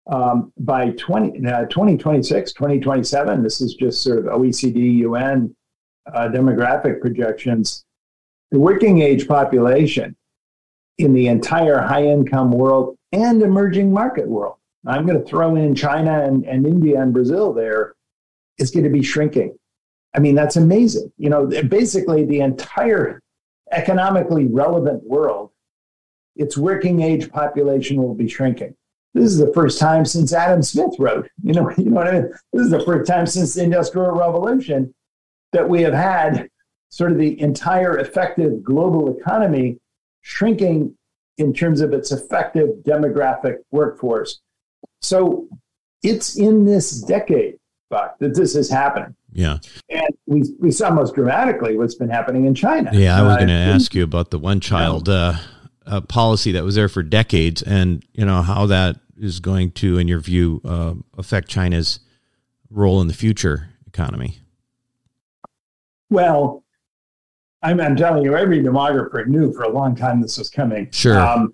um, 0.07 0.51
by 0.57 0.89
20, 0.91 1.45
uh, 1.45 1.65
2026, 1.65 2.53
2027, 2.53 3.43
this 3.43 3.61
is 3.61 3.75
just 3.75 4.01
sort 4.01 4.19
of 4.19 4.25
OECD, 4.25 4.95
UN 4.99 5.55
uh, 6.11 6.29
demographic 6.29 6.99
projections 6.99 7.85
the 8.51 8.59
working 8.59 9.01
age 9.01 9.27
population 9.27 10.15
in 10.97 11.13
the 11.13 11.27
entire 11.27 11.79
high 11.79 12.05
income 12.05 12.51
world 12.51 12.97
and 13.11 13.41
emerging 13.41 13.91
market 13.91 14.27
world. 14.27 14.55
I'm 14.85 15.05
going 15.05 15.19
to 15.19 15.25
throw 15.25 15.55
in 15.55 15.75
China 15.75 16.23
and, 16.23 16.45
and 16.45 16.65
India 16.65 17.01
and 17.01 17.13
Brazil 17.13 17.53
there 17.53 17.95
is 18.57 18.71
going 18.71 18.85
to 18.85 18.89
be 18.89 19.03
shrinking. 19.03 19.57
I 20.15 20.19
mean, 20.19 20.35
that's 20.35 20.55
amazing. 20.55 21.11
You 21.17 21.29
know, 21.29 21.45
basically 21.45 22.25
the 22.25 22.39
entire 22.39 23.21
economically 23.71 24.47
relevant 24.47 25.03
world, 25.03 25.51
its 26.35 26.57
working 26.57 27.01
age 27.01 27.29
population 27.31 28.01
will 28.01 28.15
be 28.15 28.29
shrinking. 28.29 28.75
This 29.13 29.25
is 29.25 29.37
the 29.37 29.53
first 29.53 29.79
time 29.79 30.05
since 30.05 30.33
Adam 30.33 30.61
Smith 30.61 30.93
wrote, 30.99 31.29
you 31.43 31.53
know, 31.53 31.69
you 31.77 31.85
know 31.85 31.97
what 31.97 32.07
I 32.07 32.13
mean? 32.13 32.31
This 32.53 32.65
is 32.65 32.71
the 32.71 32.83
first 32.83 33.09
time 33.09 33.25
since 33.25 33.53
the 33.53 33.63
Industrial 33.63 34.11
Revolution 34.11 34.93
that 35.53 35.67
we 35.67 35.81
have 35.81 35.93
had 35.93 36.49
sort 36.89 37.11
of 37.11 37.17
the 37.17 37.39
entire 37.41 37.97
effective 37.97 38.63
global 38.63 39.17
economy 39.17 39.77
shrinking 40.21 40.95
in 41.37 41.53
terms 41.53 41.81
of 41.81 41.93
its 41.93 42.11
effective 42.11 42.69
demographic 42.85 43.57
workforce. 43.71 44.39
So 45.01 45.47
it's 46.03 46.37
in 46.37 46.65
this 46.65 47.01
decade, 47.01 47.57
Buck, 47.89 48.17
that 48.19 48.35
this 48.35 48.55
is 48.55 48.69
happening. 48.69 49.15
Yeah. 49.31 49.57
And 49.89 50.07
we, 50.25 50.43
we 50.59 50.71
saw 50.71 50.89
most 50.89 51.13
dramatically 51.13 51.77
what's 51.77 51.95
been 51.95 52.09
happening 52.09 52.45
in 52.45 52.55
China. 52.55 52.89
Yeah, 52.93 53.19
I 53.19 53.21
was 53.21 53.33
uh, 53.33 53.37
going 53.37 53.49
to 53.49 53.53
ask 53.53 53.93
you 53.93 54.03
about 54.03 54.31
the 54.31 54.39
one 54.39 54.59
child 54.59 55.09
uh, 55.09 55.35
uh, 55.85 56.01
policy 56.01 56.53
that 56.53 56.63
was 56.63 56.75
there 56.75 56.89
for 56.89 57.03
decades 57.03 57.61
and, 57.61 58.03
you 58.13 58.25
know, 58.25 58.41
how 58.41 58.65
that 58.65 58.97
is 59.19 59.39
going 59.39 59.71
to, 59.71 59.97
in 59.97 60.07
your 60.07 60.19
view, 60.19 60.61
uh, 60.65 60.93
affect 61.17 61.49
China's 61.49 61.99
role 62.69 62.99
in 63.01 63.07
the 63.07 63.13
future 63.13 63.69
economy. 63.85 64.39
Well, 66.09 66.63
I'm, 67.61 67.79
I'm, 67.81 67.95
telling 67.95 68.23
you, 68.23 68.35
every 68.35 68.61
demographer 68.61 69.25
knew 69.25 69.51
for 69.53 69.63
a 69.63 69.69
long 69.69 69.95
time 69.95 70.21
this 70.21 70.37
was 70.37 70.49
coming. 70.49 70.89
Sure. 70.91 71.19
Um, 71.19 71.53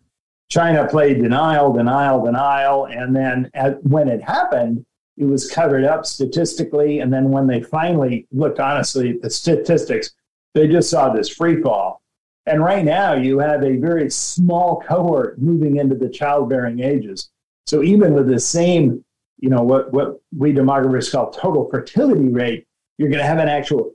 China 0.50 0.88
played 0.88 1.22
denial, 1.22 1.74
denial, 1.74 2.24
denial. 2.24 2.86
And 2.86 3.16
then 3.16 3.50
at, 3.54 3.84
when 3.84 4.08
it 4.08 4.22
happened, 4.22 4.86
it 5.18 5.26
was 5.26 5.50
covered 5.50 5.86
up 5.86 6.06
statistically. 6.06 7.00
And 7.00 7.12
then 7.12 7.30
when 7.30 7.48
they 7.48 7.62
finally 7.62 8.28
looked 8.32 8.60
honestly 8.60 9.12
at 9.12 9.22
the 9.22 9.30
statistics, 9.30 10.12
they 10.54 10.68
just 10.68 10.90
saw 10.90 11.10
this 11.10 11.30
free 11.30 11.62
fall. 11.62 12.02
And 12.46 12.62
right 12.62 12.84
now, 12.84 13.14
you 13.14 13.40
have 13.40 13.64
a 13.64 13.78
very 13.78 14.10
small 14.10 14.82
cohort 14.86 15.40
moving 15.40 15.78
into 15.78 15.96
the 15.96 16.10
childbearing 16.10 16.82
ages. 16.82 17.30
So 17.66 17.82
even 17.82 18.14
with 18.14 18.28
the 18.28 18.40
same, 18.40 19.04
you 19.40 19.50
know, 19.50 19.62
what, 19.62 19.94
what 19.94 20.20
we 20.38 20.52
demographers 20.52 21.12
call 21.12 21.32
total 21.32 21.70
fertility 21.70 22.28
rate, 22.28 22.68
you're 22.98 23.10
going 23.10 23.22
to 23.22 23.28
have 23.28 23.40
an 23.40 23.48
actual 23.48 23.94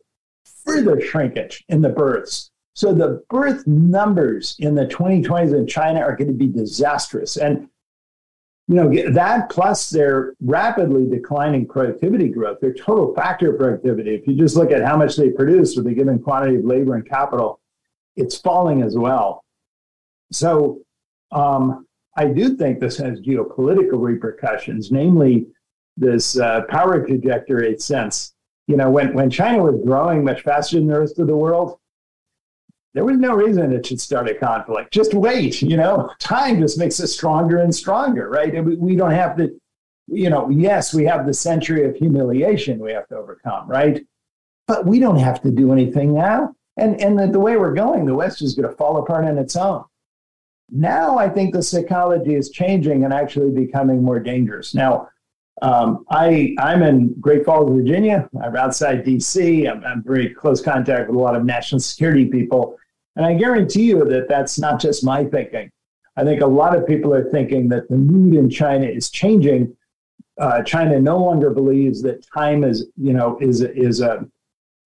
further 0.68 1.00
shrinkage 1.00 1.64
in 1.68 1.80
the 1.80 1.88
births. 1.88 2.50
So 2.74 2.92
the 2.92 3.24
birth 3.28 3.66
numbers 3.66 4.54
in 4.60 4.74
the 4.74 4.86
2020s 4.86 5.52
in 5.52 5.66
China 5.66 6.00
are 6.00 6.14
going 6.14 6.28
to 6.28 6.34
be 6.34 6.46
disastrous. 6.46 7.36
And 7.36 7.68
you 8.68 8.74
know 8.74 9.12
that 9.12 9.48
plus 9.48 9.88
their 9.88 10.34
rapidly 10.40 11.08
declining 11.08 11.66
productivity 11.66 12.28
growth, 12.28 12.60
their 12.60 12.74
total 12.74 13.14
factor 13.14 13.54
productivity. 13.54 14.14
If 14.14 14.28
you 14.28 14.36
just 14.36 14.56
look 14.56 14.70
at 14.70 14.84
how 14.84 14.94
much 14.96 15.16
they 15.16 15.30
produce 15.30 15.74
with 15.74 15.86
a 15.86 15.92
given 15.92 16.18
quantity 16.18 16.56
of 16.56 16.64
labor 16.66 16.94
and 16.94 17.08
capital, 17.08 17.60
it's 18.14 18.36
falling 18.36 18.82
as 18.82 18.94
well. 18.94 19.42
So 20.32 20.82
um, 21.32 21.86
I 22.14 22.26
do 22.26 22.56
think 22.56 22.78
this 22.78 22.98
has 22.98 23.20
geopolitical 23.20 24.02
repercussions, 24.02 24.92
namely 24.92 25.46
this 25.96 26.38
uh, 26.38 26.62
power 26.68 27.06
trajectory 27.06 27.78
sense 27.78 28.34
you 28.68 28.76
know, 28.76 28.90
when, 28.90 29.14
when 29.14 29.30
China 29.30 29.64
was 29.64 29.82
growing 29.84 30.22
much 30.22 30.42
faster 30.42 30.76
than 30.76 30.86
the 30.86 31.00
rest 31.00 31.18
of 31.18 31.26
the 31.26 31.34
world, 31.34 31.78
there 32.92 33.04
was 33.04 33.16
no 33.16 33.34
reason 33.34 33.72
it 33.72 33.86
should 33.86 34.00
start 34.00 34.28
a 34.28 34.34
conflict. 34.34 34.92
Just 34.92 35.14
wait, 35.14 35.62
you 35.62 35.76
know, 35.76 36.10
time 36.18 36.60
just 36.60 36.78
makes 36.78 37.00
us 37.00 37.12
stronger 37.12 37.58
and 37.58 37.74
stronger, 37.74 38.28
right? 38.28 38.64
We 38.64 38.94
don't 38.94 39.12
have 39.12 39.36
to, 39.38 39.58
you 40.06 40.28
know, 40.28 40.50
yes, 40.50 40.92
we 40.92 41.04
have 41.04 41.26
the 41.26 41.34
century 41.34 41.84
of 41.84 41.96
humiliation 41.96 42.78
we 42.78 42.92
have 42.92 43.08
to 43.08 43.16
overcome, 43.16 43.68
right? 43.68 44.06
But 44.66 44.86
we 44.86 44.98
don't 44.98 45.18
have 45.18 45.40
to 45.42 45.50
do 45.50 45.72
anything 45.72 46.14
now. 46.14 46.54
And, 46.76 47.00
and 47.00 47.18
the, 47.18 47.26
the 47.26 47.40
way 47.40 47.56
we're 47.56 47.74
going, 47.74 48.04
the 48.04 48.14
West 48.14 48.42
is 48.42 48.54
going 48.54 48.68
to 48.68 48.76
fall 48.76 48.98
apart 48.98 49.24
on 49.24 49.38
its 49.38 49.56
own. 49.56 49.84
Now 50.70 51.16
I 51.16 51.30
think 51.30 51.54
the 51.54 51.62
psychology 51.62 52.34
is 52.34 52.50
changing 52.50 53.04
and 53.04 53.14
actually 53.14 53.50
becoming 53.50 54.02
more 54.02 54.20
dangerous. 54.20 54.74
Now, 54.74 55.08
um, 55.62 56.04
I, 56.10 56.54
I'm 56.58 56.82
in 56.82 57.14
Great 57.20 57.44
Falls, 57.44 57.70
Virginia. 57.70 58.28
I'm 58.42 58.56
outside 58.56 59.04
DC. 59.04 59.70
I'm, 59.70 59.84
I'm 59.84 60.02
very 60.02 60.30
close 60.30 60.60
contact 60.60 61.08
with 61.08 61.16
a 61.16 61.20
lot 61.20 61.36
of 61.36 61.44
national 61.44 61.80
security 61.80 62.26
people. 62.26 62.78
And 63.16 63.26
I 63.26 63.34
guarantee 63.34 63.82
you 63.82 64.04
that 64.04 64.28
that's 64.28 64.58
not 64.58 64.80
just 64.80 65.04
my 65.04 65.24
thinking. 65.24 65.70
I 66.16 66.24
think 66.24 66.40
a 66.40 66.46
lot 66.46 66.76
of 66.76 66.86
people 66.86 67.14
are 67.14 67.30
thinking 67.30 67.68
that 67.68 67.88
the 67.88 67.96
mood 67.96 68.34
in 68.34 68.50
China 68.50 68.86
is 68.86 69.10
changing. 69.10 69.76
Uh, 70.38 70.62
China 70.62 71.00
no 71.00 71.18
longer 71.18 71.50
believes 71.50 72.02
that 72.02 72.26
time 72.32 72.64
is, 72.64 72.86
you 72.96 73.12
know, 73.12 73.38
is 73.40 73.60
is 73.60 74.00
a 74.00 74.26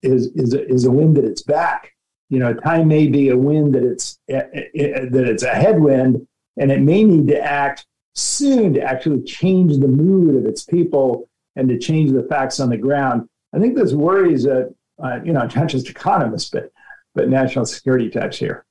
is 0.03 0.29
is 0.35 0.55
a, 0.55 0.66
is 0.68 0.85
a 0.85 0.91
wind 0.91 1.18
at 1.18 1.25
its 1.25 1.43
back. 1.43 1.93
You 2.29 2.39
know, 2.39 2.55
time 2.55 2.89
may 2.89 3.07
be 3.09 3.29
a 3.29 3.37
wind 3.37 3.75
that 3.75 3.83
it's 3.83 4.18
that 4.29 4.51
it's 4.53 5.43
a 5.43 5.55
headwind, 5.55 6.27
and 6.59 6.73
it 6.73 6.81
may 6.81 7.05
need 7.05 7.29
to 7.29 7.41
act 7.41 7.87
soon 8.15 8.75
to 8.75 8.83
actually 8.83 9.23
change 9.23 9.79
the 9.79 9.89
mood 9.89 10.37
of 10.37 10.47
its 10.47 10.65
people 10.65 11.29
and 11.57 11.69
to 11.69 11.79
change 11.79 12.13
the 12.13 12.23
facts 12.25 12.61
on 12.61 12.71
the 12.71 12.77
ground. 12.77 13.29
I 13.55 13.59
think 13.59 13.77
this 13.77 13.93
worries, 13.93 14.47
uh, 14.47 14.71
uh, 15.03 15.21
you 15.25 15.33
know, 15.33 15.41
not 15.57 15.69
just 15.69 15.89
economists, 15.89 16.51
but 16.51 16.73
but 17.15 17.29
national 17.29 17.67
security 17.67 18.09
types 18.09 18.39
here. 18.39 18.65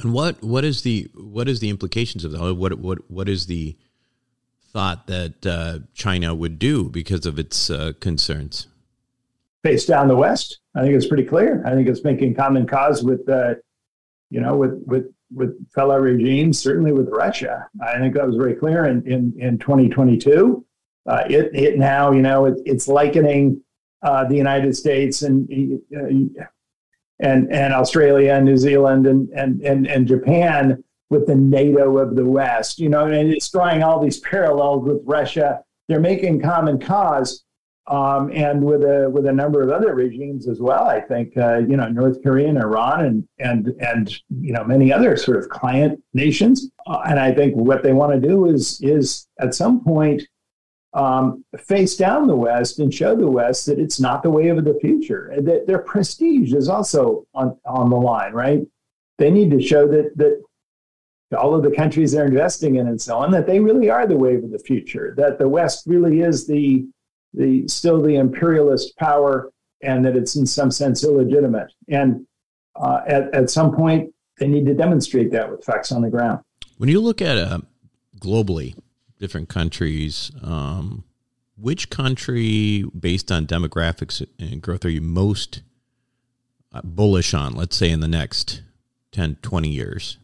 And 0.00 0.12
what 0.12 0.42
what 0.42 0.64
is 0.64 0.82
the 0.82 1.08
what 1.14 1.48
is 1.48 1.60
the 1.60 1.70
implications 1.70 2.24
of 2.24 2.32
that? 2.32 2.54
What 2.54 2.78
what 2.78 3.10
what 3.10 3.28
is 3.28 3.46
the 3.46 3.76
thought 4.72 5.06
that 5.06 5.46
uh, 5.46 5.78
China 5.94 6.34
would 6.34 6.58
do 6.58 6.88
because 6.90 7.26
of 7.26 7.38
its 7.38 7.70
uh, 7.70 7.92
concerns? 8.00 8.66
Face 9.62 9.86
down 9.86 10.08
the 10.08 10.16
West. 10.16 10.58
I 10.74 10.82
think 10.82 10.94
it's 10.94 11.06
pretty 11.06 11.24
clear. 11.24 11.62
I 11.64 11.70
think 11.70 11.88
it's 11.88 12.04
making 12.04 12.34
common 12.34 12.66
cause 12.66 13.02
with, 13.02 13.26
uh, 13.28 13.54
you 14.30 14.40
know, 14.40 14.56
with 14.56 14.82
with 14.84 15.06
with 15.34 15.70
fellow 15.72 15.98
regimes, 15.98 16.58
certainly 16.58 16.92
with 16.92 17.08
Russia. 17.08 17.68
I 17.82 17.98
think 17.98 18.14
that 18.14 18.26
was 18.26 18.36
very 18.36 18.54
clear 18.54 18.86
in 18.86 19.06
in, 19.06 19.34
in 19.38 19.58
2022. 19.58 20.64
Uh, 21.06 21.24
it 21.28 21.50
it 21.54 21.78
now, 21.78 22.12
you 22.12 22.22
know, 22.22 22.46
it, 22.46 22.58
it's 22.64 22.88
likening 22.88 23.60
uh, 24.02 24.24
the 24.24 24.36
United 24.36 24.76
States 24.76 25.22
and 25.22 25.48
uh, 25.96 26.44
and 27.20 27.52
and 27.52 27.74
Australia 27.74 28.34
and 28.34 28.44
New 28.44 28.56
Zealand 28.56 29.06
and 29.06 29.28
and 29.30 29.60
and, 29.62 29.86
and 29.86 30.06
Japan 30.06 30.82
with 31.10 31.26
the 31.26 31.36
NATO 31.36 31.98
of 31.98 32.16
the 32.16 32.24
West. 32.24 32.78
You 32.78 32.88
know, 32.88 33.06
and 33.06 33.30
it's 33.30 33.50
drawing 33.50 33.82
all 33.82 34.02
these 34.02 34.20
parallels 34.20 34.86
with 34.86 35.02
Russia. 35.04 35.62
They're 35.88 36.00
making 36.00 36.40
common 36.40 36.78
cause, 36.78 37.44
um, 37.86 38.30
and 38.32 38.62
with 38.62 38.82
a 38.82 39.10
with 39.10 39.26
a 39.26 39.32
number 39.32 39.62
of 39.62 39.70
other 39.70 39.94
regimes 39.94 40.48
as 40.48 40.60
well. 40.60 40.84
I 40.84 41.00
think 41.00 41.36
uh, 41.36 41.58
you 41.58 41.76
know 41.76 41.88
North 41.88 42.22
Korea 42.22 42.48
and 42.48 42.58
Iran 42.58 43.04
and 43.04 43.28
and 43.38 43.68
and 43.80 44.08
you 44.40 44.52
know 44.52 44.64
many 44.64 44.92
other 44.92 45.16
sort 45.16 45.36
of 45.36 45.48
client 45.48 46.02
nations. 46.14 46.70
Uh, 46.86 47.02
and 47.06 47.20
I 47.20 47.32
think 47.32 47.54
what 47.54 47.82
they 47.82 47.92
want 47.92 48.12
to 48.12 48.26
do 48.26 48.46
is 48.46 48.80
is 48.82 49.26
at 49.38 49.54
some 49.54 49.84
point 49.84 50.22
um, 50.94 51.44
face 51.58 51.96
down 51.96 52.26
the 52.26 52.36
West 52.36 52.78
and 52.78 52.94
show 52.94 53.14
the 53.14 53.30
West 53.30 53.66
that 53.66 53.78
it's 53.78 54.00
not 54.00 54.22
the 54.22 54.30
way 54.30 54.48
of 54.48 54.64
the 54.64 54.78
future. 54.80 55.34
That 55.38 55.66
their 55.66 55.80
prestige 55.80 56.54
is 56.54 56.68
also 56.68 57.26
on, 57.34 57.58
on 57.66 57.90
the 57.90 57.96
line, 57.96 58.32
right? 58.32 58.60
They 59.18 59.30
need 59.30 59.50
to 59.50 59.60
show 59.60 59.86
that 59.88 60.16
that 60.16 60.40
all 61.38 61.54
of 61.54 61.64
the 61.64 61.70
countries 61.70 62.12
they're 62.12 62.26
investing 62.26 62.76
in 62.76 62.86
and 62.86 63.00
so 63.00 63.16
on 63.18 63.30
that 63.32 63.44
they 63.44 63.58
really 63.58 63.90
are 63.90 64.06
the 64.06 64.16
wave 64.16 64.44
of 64.44 64.52
the 64.52 64.58
future. 64.58 65.14
That 65.16 65.38
the 65.38 65.48
West 65.48 65.84
really 65.86 66.20
is 66.20 66.46
the 66.46 66.86
the 67.34 67.66
still 67.68 68.00
the 68.02 68.16
imperialist 68.16 68.96
power, 68.96 69.50
and 69.82 70.04
that 70.04 70.16
it's 70.16 70.36
in 70.36 70.46
some 70.46 70.70
sense 70.70 71.04
illegitimate. 71.04 71.72
And 71.88 72.26
uh, 72.76 73.00
at 73.06 73.34
at 73.34 73.50
some 73.50 73.74
point, 73.74 74.12
they 74.38 74.48
need 74.48 74.66
to 74.66 74.74
demonstrate 74.74 75.30
that 75.32 75.50
with 75.50 75.64
facts 75.64 75.92
on 75.92 76.02
the 76.02 76.10
ground. 76.10 76.40
When 76.78 76.88
you 76.88 77.00
look 77.00 77.22
at 77.22 77.38
uh, 77.38 77.58
globally, 78.18 78.76
different 79.18 79.48
countries. 79.48 80.30
Um, 80.42 81.04
which 81.56 81.88
country, 81.90 82.84
based 82.98 83.30
on 83.30 83.46
demographics 83.46 84.26
and 84.38 84.60
growth, 84.60 84.84
are 84.84 84.90
you 84.90 85.00
most 85.00 85.62
uh, 86.72 86.80
bullish 86.82 87.32
on, 87.32 87.54
let's 87.54 87.76
say 87.76 87.90
in 87.90 88.00
the 88.00 88.08
next 88.08 88.62
10, 89.12 89.36
20 89.42 89.68
years? 89.68 90.18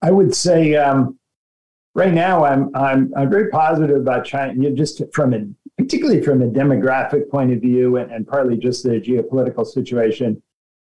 I 0.00 0.10
would 0.10 0.34
say 0.34 0.76
um, 0.76 1.18
right 1.94 2.12
now 2.12 2.44
I'm, 2.44 2.74
I'm, 2.74 3.12
I'm 3.16 3.30
very 3.30 3.50
positive 3.50 3.96
about 3.96 4.24
China, 4.24 4.52
you 4.54 4.70
know, 4.70 4.76
just 4.76 5.02
from 5.12 5.34
a, 5.34 5.46
particularly 5.78 6.22
from 6.22 6.42
a 6.42 6.46
demographic 6.46 7.30
point 7.30 7.52
of 7.52 7.60
view 7.60 7.96
and, 7.96 8.10
and 8.10 8.26
partly 8.26 8.56
just 8.56 8.82
the 8.82 9.00
geopolitical 9.00 9.66
situation 9.66 10.42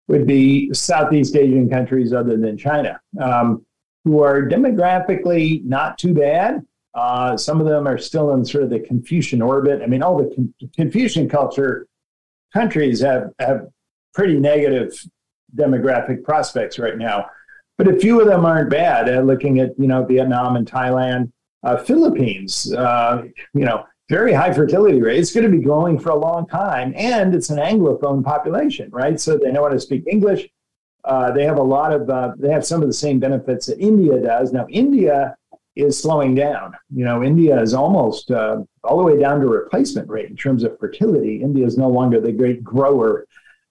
would 0.09 0.27
be 0.27 0.73
Southeast 0.75 1.37
Asian 1.37 1.69
countries 1.69 2.13
other 2.13 2.37
than 2.37 2.57
China. 2.57 3.01
Um, 3.21 3.65
who 4.05 4.21
are 4.21 4.43
demographically 4.43 5.65
not 5.65 5.99
too 5.99 6.13
bad. 6.13 6.61
Uh, 6.95 7.37
some 7.37 7.61
of 7.61 7.67
them 7.67 7.87
are 7.87 7.99
still 7.99 8.33
in 8.33 8.45
sort 8.45 8.65
of 8.65 8.71
the 8.71 8.81
Confucian 8.81 9.41
orbit. 9.41 9.81
I 9.83 9.87
mean, 9.87 10.03
all 10.03 10.19
the 10.19 10.35
Con- 10.35 10.55
Confucian 10.77 11.29
culture 11.29 11.87
countries 12.53 13.01
have, 13.01 13.31
have 13.39 13.69
pretty 14.13 14.39
negative 14.39 14.93
demographic 15.57 16.25
prospects 16.25 16.79
right 16.79 16.99
now. 16.99 17.27
But 17.79 17.89
a 17.89 17.99
few 17.99 18.21
of 18.21 18.27
them 18.27 18.45
aren't 18.45 18.71
bad. 18.71 19.09
Uh, 19.09 19.21
looking 19.23 19.61
at 19.61 19.71
you 19.79 19.89
know 19.89 20.05
Vietnam 20.05 20.57
and 20.57 20.71
Thailand, 20.71 21.33
uh, 21.63 21.77
Philippines, 21.79 22.73
uh, 22.75 23.23
you 23.55 23.65
know 23.65 23.85
very 24.13 24.35
high 24.35 24.53
fertility 24.53 25.01
rate. 25.01 25.19
It's 25.19 25.33
going 25.33 25.51
to 25.51 25.57
be 25.57 25.63
growing 25.65 25.99
for 25.99 26.11
a 26.11 26.17
long 26.17 26.47
time, 26.47 26.93
and 26.97 27.35
it's 27.35 27.49
an 27.49 27.57
anglophone 27.57 28.23
population, 28.23 28.91
right? 28.91 29.19
So 29.19 29.39
they 29.39 29.51
know 29.51 29.63
how 29.63 29.71
to 29.71 29.81
speak 29.81 30.05
English. 30.07 30.49
Uh, 31.05 31.33
they 31.33 31.45
have 31.45 31.57
a 31.57 31.63
lot 31.63 31.95
of, 31.95 32.11
uh, 32.11 32.33
they 32.37 32.51
have 32.51 32.65
some 32.65 32.83
of 32.83 32.89
the 32.89 32.95
same 32.95 33.19
benefits 33.19 33.67
that 33.67 33.79
India 33.79 34.21
does. 34.21 34.53
Now, 34.53 34.67
India 34.69 35.35
is 35.77 35.99
slowing 35.99 36.35
down. 36.35 36.75
You 36.95 37.07
know, 37.07 37.23
India 37.23 37.59
is 37.59 37.73
almost 37.73 38.31
uh, 38.31 38.59
all 38.85 38.99
the 38.99 39.03
way 39.03 39.19
down 39.19 39.41
to 39.41 39.47
replacement 39.47 40.11
rate 40.11 40.29
in 40.29 40.37
terms 40.37 40.63
of 40.63 40.79
fertility. 40.79 41.43
India 41.43 41.65
is 41.65 41.79
no 41.79 41.89
longer 41.89 42.21
the 42.21 42.33
great 42.33 42.63
grower 42.63 43.27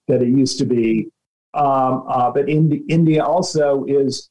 that 0.08 0.22
it 0.22 0.28
used 0.28 0.58
to 0.58 0.64
be. 0.64 1.08
Um, 1.54 2.04
uh, 2.08 2.30
but 2.30 2.48
Indi- 2.48 2.84
India 2.88 3.24
also 3.24 3.84
is 3.84 4.30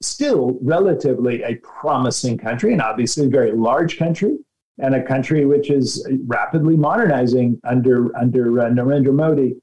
still 0.00 0.58
relatively 0.62 1.42
a 1.42 1.56
promising 1.56 2.38
country 2.38 2.72
and 2.72 2.82
obviously 2.82 3.26
a 3.26 3.28
very 3.28 3.52
large 3.52 3.98
country 3.98 4.38
and 4.78 4.94
a 4.94 5.02
country 5.02 5.46
which 5.46 5.70
is 5.70 6.06
rapidly 6.26 6.76
modernizing 6.76 7.58
under 7.64 8.16
under 8.16 8.60
uh, 8.60 8.64
Narendra 8.70 9.14
Modi. 9.14 9.56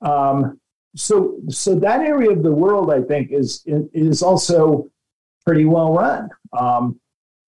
Um, 0.00 0.58
so 0.94 1.36
so 1.48 1.74
that 1.74 2.00
area 2.00 2.30
of 2.30 2.42
the 2.42 2.52
world, 2.52 2.90
I 2.92 3.02
think, 3.02 3.32
is 3.32 3.62
is 3.66 4.22
also 4.22 4.88
pretty 5.44 5.64
well 5.64 5.92
run. 5.92 6.30
Um, 6.58 6.98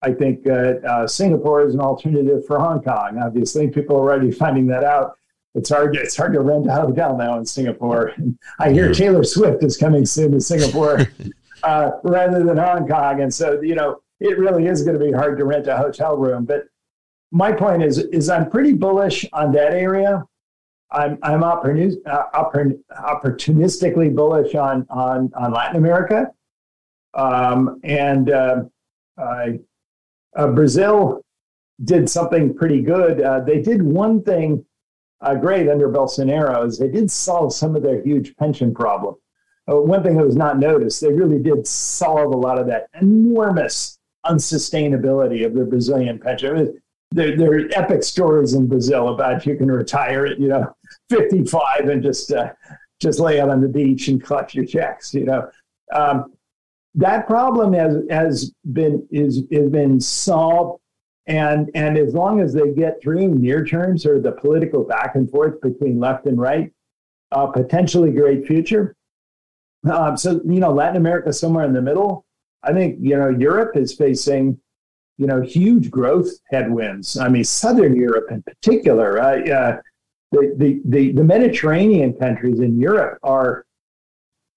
I 0.03 0.13
think 0.13 0.47
uh, 0.47 1.07
Singapore 1.07 1.67
is 1.67 1.75
an 1.75 1.81
alternative 1.81 2.47
for 2.47 2.59
Hong 2.59 2.83
Kong. 2.83 3.19
Obviously, 3.23 3.69
people 3.69 3.97
are 3.97 4.01
already 4.01 4.31
finding 4.43 4.67
that 4.69 4.85
out. 4.85 5.15
It's 5.59 5.71
hard. 5.71 5.97
It's 5.97 6.17
hard 6.17 6.35
to 6.35 6.41
rent 6.41 6.69
a 6.69 6.73
hotel 6.73 7.17
now 7.17 7.37
in 7.37 7.45
Singapore. 7.45 8.13
And 8.17 8.39
I 8.61 8.71
hear 8.71 8.95
Taylor 8.95 9.25
Swift 9.25 9.65
is 9.65 9.77
coming 9.77 10.07
soon 10.07 10.31
to 10.33 10.41
Singapore 10.41 11.09
uh, 11.65 11.91
rather 12.05 12.45
than 12.45 12.57
Hong 12.57 12.87
Kong, 12.87 13.21
and 13.21 13.35
so 13.35 13.61
you 13.61 13.75
know 13.75 14.01
it 14.21 14.39
really 14.39 14.67
is 14.67 14.83
going 14.83 14.97
to 14.99 15.05
be 15.05 15.11
hard 15.11 15.37
to 15.39 15.45
rent 15.45 15.67
a 15.67 15.77
hotel 15.77 16.17
room. 16.17 16.45
But 16.45 16.67
my 17.33 17.51
point 17.53 17.83
is, 17.83 17.99
is 17.99 18.31
I'm 18.31 18.49
pretty 18.51 18.73
bullish 18.73 19.27
on 19.33 19.51
that 19.53 19.75
area. 19.75 20.23
I'm 20.93 21.19
I'm 21.25 21.43
uh, 21.43 21.61
opportunistically 21.61 24.15
bullish 24.15 24.55
on 24.55 24.87
on 24.91 25.33
on 25.37 25.53
Latin 25.53 25.77
America, 25.77 26.29
um, 27.15 27.81
and 27.83 28.31
uh, 28.31 28.63
uh, 29.21 29.49
Brazil 30.53 31.25
did 31.83 32.09
something 32.09 32.55
pretty 32.55 32.81
good. 32.81 33.21
Uh, 33.21 33.41
they 33.41 33.61
did 33.61 33.83
one 33.83 34.23
thing 34.23 34.65
uh, 35.21 35.35
great 35.35 35.69
under 35.69 35.89
Bolsonaro 35.89 36.67
is 36.67 36.79
they 36.79 36.89
did 36.89 37.11
solve 37.11 37.53
some 37.53 37.77
of 37.77 37.83
their 37.83 38.03
huge 38.03 38.37
pension 38.37 38.75
problem. 38.75 39.17
Uh, 39.71 39.81
one 39.81 40.03
thing 40.03 40.17
that 40.17 40.25
was 40.25 40.37
not 40.37 40.59
noticed, 40.59 41.01
they 41.01 41.13
really 41.13 41.39
did 41.39 41.67
solve 41.67 42.33
a 42.33 42.37
lot 42.37 42.59
of 42.59 42.67
that 42.67 42.89
enormous 43.01 43.99
unsustainability 44.25 45.45
of 45.45 45.55
the 45.55 45.65
Brazilian 45.65 46.19
pension 46.19 46.81
there, 47.11 47.37
there 47.37 47.53
are 47.53 47.69
epic 47.73 48.03
stories 48.03 48.55
in 48.55 48.67
Brazil 48.67 49.09
about 49.09 49.47
you 49.47 49.57
can 49.57 49.71
retire 49.71 50.27
at 50.27 50.39
you 50.39 50.49
know 50.49 50.75
55 51.11 51.89
and 51.89 52.03
just 52.03 52.33
uh, 52.33 52.53
just 53.01 53.21
lay 53.21 53.41
out 53.41 53.51
on 53.51 53.61
the 53.61 53.69
beach 53.69 54.09
and 54.09 54.23
collect 54.23 54.55
your 54.55 54.65
checks. 54.65 55.15
You 55.15 55.25
know 55.25 55.51
um, 55.93 56.35
that 56.95 57.27
problem 57.27 57.73
has 57.73 57.97
has 58.11 58.53
been 58.73 59.07
is 59.11 59.43
has 59.53 59.71
been 59.71 60.01
solved, 60.01 60.81
and 61.29 61.71
and 61.75 61.97
as 61.97 62.15
long 62.15 62.41
as 62.41 62.53
they 62.53 62.73
get 62.73 63.01
through 63.03 63.29
near 63.29 63.65
term 63.65 63.97
sort 63.97 64.17
of 64.17 64.23
the 64.23 64.33
political 64.33 64.83
back 64.83 65.15
and 65.15 65.31
forth 65.31 65.61
between 65.61 66.01
left 66.01 66.27
and 66.27 66.41
right, 66.41 66.73
a 67.31 67.53
potentially 67.53 68.11
great 68.11 68.47
future. 68.47 68.97
Um, 69.91 70.17
so, 70.17 70.41
you 70.45 70.61
know, 70.61 70.73
Latin 70.73 70.97
America 70.97 71.33
somewhere 71.33 71.65
in 71.65 71.73
the 71.73 71.83
middle. 71.83 72.25
I 72.63 72.73
think, 72.73 72.99
you 73.01 73.17
know, 73.17 73.29
Europe 73.29 73.77
is 73.77 73.95
facing, 73.95 74.59
you 75.19 75.27
know, 75.27 75.41
huge 75.41 75.91
growth 75.91 76.29
headwinds. 76.51 77.17
I 77.17 77.29
mean, 77.29 77.45
Southern 77.45 77.95
Europe 77.95 78.27
in 78.31 78.43
particular. 78.43 79.21
Uh, 79.21 79.49
uh, 79.49 79.81
the, 80.33 80.55
the, 80.57 80.81
the, 80.85 81.13
the 81.13 81.25
Mediterranean 81.25 82.13
countries 82.13 82.61
in 82.61 82.79
Europe 82.79 83.19
are 83.23 83.65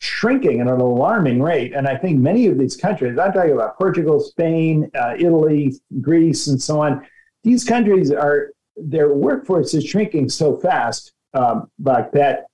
shrinking 0.01 0.61
at 0.61 0.67
an 0.67 0.81
alarming 0.81 1.41
rate. 1.41 1.73
And 1.73 1.87
I 1.87 1.95
think 1.95 2.19
many 2.19 2.47
of 2.47 2.57
these 2.57 2.75
countries, 2.75 3.19
I'm 3.19 3.31
talking 3.31 3.51
about 3.51 3.77
Portugal, 3.77 4.19
Spain, 4.19 4.89
uh, 4.99 5.13
Italy, 5.17 5.75
Greece, 6.01 6.47
and 6.47 6.61
so 6.61 6.81
on, 6.81 7.05
these 7.43 7.63
countries 7.63 8.11
are, 8.11 8.49
their 8.75 9.13
workforce 9.13 9.75
is 9.75 9.85
shrinking 9.85 10.29
so 10.29 10.57
fast 10.57 11.13
um, 11.35 11.69
like 11.79 12.11
that, 12.13 12.47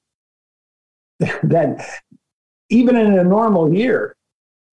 that 1.19 2.01
even 2.69 2.97
in 2.97 3.17
a 3.17 3.23
normal 3.23 3.73
year, 3.73 4.13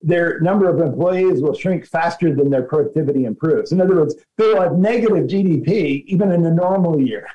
their 0.03 0.41
number 0.41 0.69
of 0.69 0.81
employees 0.81 1.41
will 1.41 1.55
shrink 1.55 1.87
faster 1.87 2.35
than 2.35 2.51
their 2.51 2.65
productivity 2.65 3.25
improves. 3.25 3.71
In 3.71 3.81
other 3.81 3.95
words, 3.95 4.17
they'll 4.37 4.61
have 4.61 4.73
negative 4.73 5.29
GDP 5.29 6.05
even 6.07 6.33
in 6.33 6.45
a 6.45 6.51
normal 6.51 7.01
year. 7.01 7.29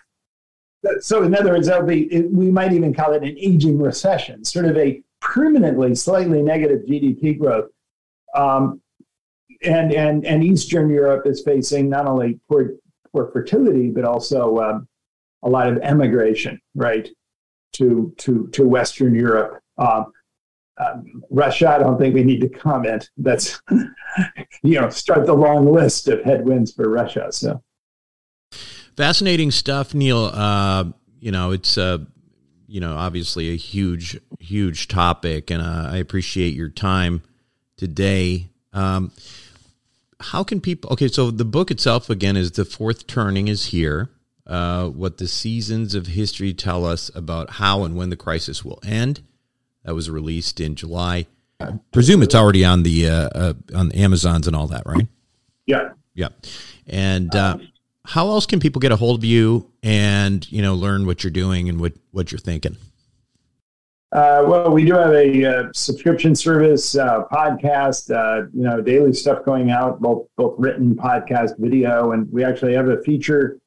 So, 0.99 1.23
in 1.23 1.33
other 1.33 1.53
words, 1.53 1.69
be, 1.87 2.27
we 2.31 2.51
might 2.51 2.73
even 2.73 2.93
call 2.93 3.13
it 3.13 3.23
an 3.23 3.35
aging 3.37 3.79
recession, 3.81 4.45
sort 4.45 4.65
of 4.65 4.77
a 4.77 5.01
permanently 5.39 5.95
slightly 5.95 6.41
negative 6.41 6.81
GDP 6.85 7.39
growth. 7.39 7.69
Um, 8.35 8.81
and, 9.63 9.93
and, 9.93 10.25
and 10.25 10.43
Eastern 10.43 10.89
Europe 10.89 11.25
is 11.25 11.41
facing 11.41 11.89
not 11.89 12.05
only 12.05 12.41
poor, 12.49 12.73
poor 13.13 13.31
fertility, 13.31 13.89
but 13.89 14.03
also 14.03 14.57
um, 14.57 14.87
a 15.43 15.49
lot 15.49 15.69
of 15.69 15.77
emigration, 15.77 16.59
right, 16.75 17.07
to, 17.73 18.13
to, 18.17 18.47
to 18.47 18.67
Western 18.67 19.15
Europe. 19.15 19.61
Um, 19.77 20.11
um, 20.77 21.23
Russia, 21.29 21.69
I 21.69 21.79
don't 21.79 21.97
think 21.97 22.15
we 22.15 22.23
need 22.25 22.41
to 22.41 22.49
comment. 22.49 23.09
That's, 23.15 23.61
you 24.61 24.79
know, 24.79 24.89
start 24.89 25.25
the 25.25 25.33
long 25.33 25.71
list 25.71 26.09
of 26.09 26.21
headwinds 26.23 26.73
for 26.73 26.89
Russia. 26.89 27.29
So 27.31 27.63
fascinating 28.97 29.51
stuff, 29.51 29.93
Neil. 29.93 30.31
Uh, 30.33 30.85
you 31.21 31.31
know, 31.31 31.51
it's 31.51 31.77
uh, 31.77 31.99
you 32.69 32.79
know, 32.79 32.95
obviously 32.95 33.49
a 33.49 33.55
huge, 33.55 34.19
huge 34.39 34.87
topic, 34.87 35.49
and 35.49 35.61
uh, 35.61 35.89
I 35.89 35.97
appreciate 35.97 36.53
your 36.53 36.69
time 36.69 37.23
today. 37.77 38.49
Um, 38.73 39.11
how 40.19 40.43
can 40.43 40.61
people? 40.61 40.91
Okay, 40.93 41.07
so 41.07 41.31
the 41.31 41.45
book 41.45 41.71
itself 41.71 42.09
again 42.09 42.37
is 42.37 42.51
the 42.51 42.65
fourth 42.65 43.07
turning 43.07 43.47
is 43.47 43.67
here. 43.67 44.09
Uh, 44.45 44.87
what 44.87 45.17
the 45.17 45.27
seasons 45.27 45.95
of 45.95 46.07
history 46.07 46.53
tell 46.53 46.85
us 46.85 47.11
about 47.13 47.51
how 47.51 47.83
and 47.83 47.95
when 47.95 48.09
the 48.09 48.15
crisis 48.15 48.63
will 48.63 48.79
end. 48.83 49.21
That 49.83 49.95
was 49.95 50.09
released 50.09 50.59
in 50.59 50.75
July. 50.75 51.25
I 51.59 51.79
presume 51.91 52.21
it's 52.21 52.35
already 52.35 52.65
on 52.65 52.83
the 52.83 53.07
uh, 53.09 53.29
uh, 53.33 53.53
on 53.75 53.91
Amazon's 53.93 54.47
and 54.47 54.55
all 54.55 54.67
that, 54.67 54.83
right? 54.85 55.07
Yeah, 55.65 55.89
yeah. 56.13 56.29
And 56.87 57.33
uh, 57.35 57.57
how 58.09 58.29
else 58.29 58.47
can 58.47 58.59
people 58.59 58.79
get 58.79 58.91
a 58.91 58.95
hold 58.95 59.19
of 59.19 59.23
you 59.23 59.71
and 59.83 60.51
you 60.51 60.63
know 60.63 60.73
learn 60.73 61.05
what 61.05 61.23
you're 61.23 61.31
doing 61.31 61.69
and 61.69 61.79
what 61.79 61.93
what 62.11 62.31
you're 62.31 62.39
thinking? 62.39 62.75
Uh, 64.11 64.43
well, 64.47 64.71
we 64.71 64.83
do 64.83 64.95
have 64.95 65.13
a 65.13 65.45
uh, 65.45 65.63
subscription 65.71 66.33
service, 66.33 66.97
uh, 66.97 67.23
podcast, 67.31 68.09
uh, 68.09 68.47
you 68.51 68.63
know, 68.63 68.81
daily 68.81 69.13
stuff 69.13 69.45
going 69.45 69.69
out, 69.69 70.01
both 70.01 70.25
both 70.35 70.55
written, 70.57 70.95
podcast, 70.95 71.51
video, 71.59 72.13
and 72.13 72.31
we 72.31 72.43
actually 72.43 72.73
have 72.73 72.89
a 72.89 72.99
feature 73.03 73.59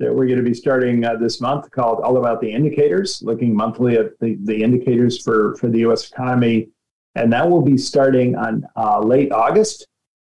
that 0.00 0.12
we're 0.12 0.26
going 0.26 0.38
to 0.38 0.42
be 0.44 0.52
starting 0.52 1.04
uh, 1.04 1.14
this 1.14 1.40
month 1.40 1.70
called 1.70 2.00
"All 2.00 2.16
About 2.16 2.40
the 2.40 2.50
Indicators," 2.50 3.22
looking 3.22 3.54
monthly 3.54 3.96
at 3.96 4.18
the, 4.18 4.36
the 4.42 4.64
indicators 4.64 5.22
for 5.22 5.54
for 5.56 5.68
the 5.68 5.78
U.S. 5.80 6.10
economy, 6.10 6.70
and 7.14 7.32
that 7.32 7.48
will 7.48 7.62
be 7.62 7.78
starting 7.78 8.34
on 8.34 8.66
uh, 8.74 8.98
late 8.98 9.30
August 9.30 9.86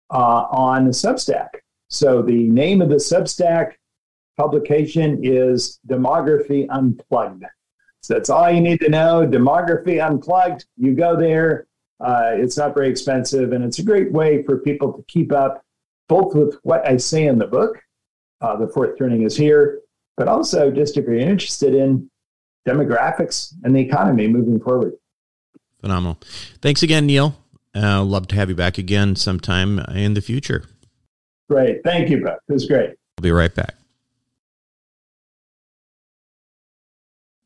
on 0.09 0.89
Substack. 0.89 1.47
So 1.89 2.21
the 2.21 2.49
name 2.49 2.81
of 2.81 2.89
the 2.89 2.95
Substack 2.95 3.73
publication 4.37 5.19
is 5.23 5.79
Demography 5.87 6.67
Unplugged. 6.69 7.45
So 8.01 8.13
that's 8.13 8.29
all 8.29 8.49
you 8.51 8.61
need 8.61 8.79
to 8.81 8.89
know. 8.89 9.27
Demography 9.27 10.05
Unplugged. 10.05 10.65
You 10.77 10.93
go 10.93 11.15
there. 11.15 11.67
Uh, 11.99 12.31
it's 12.33 12.57
not 12.57 12.75
very 12.75 12.89
expensive, 12.89 13.53
and 13.53 13.63
it's 13.63 13.79
a 13.79 13.83
great 13.83 14.11
way 14.11 14.43
for 14.43 14.59
people 14.59 14.93
to 14.93 15.03
keep 15.07 15.31
up 15.31 15.63
both 16.07 16.35
with 16.35 16.57
what 16.63 16.85
I 16.87 16.97
say 16.97 17.25
in 17.25 17.37
the 17.37 17.47
book. 17.47 17.81
Uh, 18.39 18.55
the 18.55 18.67
fourth 18.67 18.97
turning 18.97 19.23
is 19.23 19.35
here, 19.35 19.81
but 20.15 20.27
also 20.27 20.69
just 20.69 20.95
if 20.95 21.05
you're 21.05 21.15
interested 21.15 21.73
in 21.73 22.09
demographics 22.67 23.53
and 23.63 23.75
the 23.75 23.79
economy 23.79 24.27
moving 24.27 24.59
forward. 24.59 24.93
Phenomenal. 25.81 26.19
Thanks 26.61 26.83
again, 26.83 27.05
Neil. 27.07 27.35
Uh, 27.75 28.03
love 28.03 28.27
to 28.27 28.35
have 28.35 28.49
you 28.49 28.55
back 28.55 28.77
again 28.77 29.15
sometime 29.15 29.79
in 29.79 30.13
the 30.13 30.21
future. 30.21 30.63
Great. 31.49 31.83
Thank 31.83 32.09
you, 32.09 32.23
Beth. 32.23 32.39
It 32.49 32.53
was 32.53 32.65
great. 32.65 32.89
I'll 32.89 33.21
be 33.21 33.31
right 33.31 33.53
back. 33.53 33.75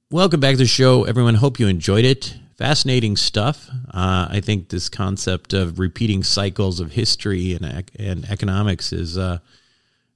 Welcome 0.09 0.39
back 0.39 0.51
to 0.51 0.57
the 0.57 0.65
show, 0.65 1.03
everyone. 1.05 1.35
Hope 1.35 1.59
you 1.59 1.67
enjoyed 1.67 2.03
it. 2.03 2.35
Fascinating 2.57 3.15
stuff. 3.15 3.69
Uh, 3.93 4.27
I 4.29 4.41
think 4.43 4.69
this 4.69 4.89
concept 4.89 5.53
of 5.53 5.79
repeating 5.79 6.23
cycles 6.23 6.79
of 6.79 6.91
history 6.91 7.53
and, 7.53 7.89
and 7.97 8.29
economics 8.29 8.91
is 8.91 9.17
uh, 9.17 9.39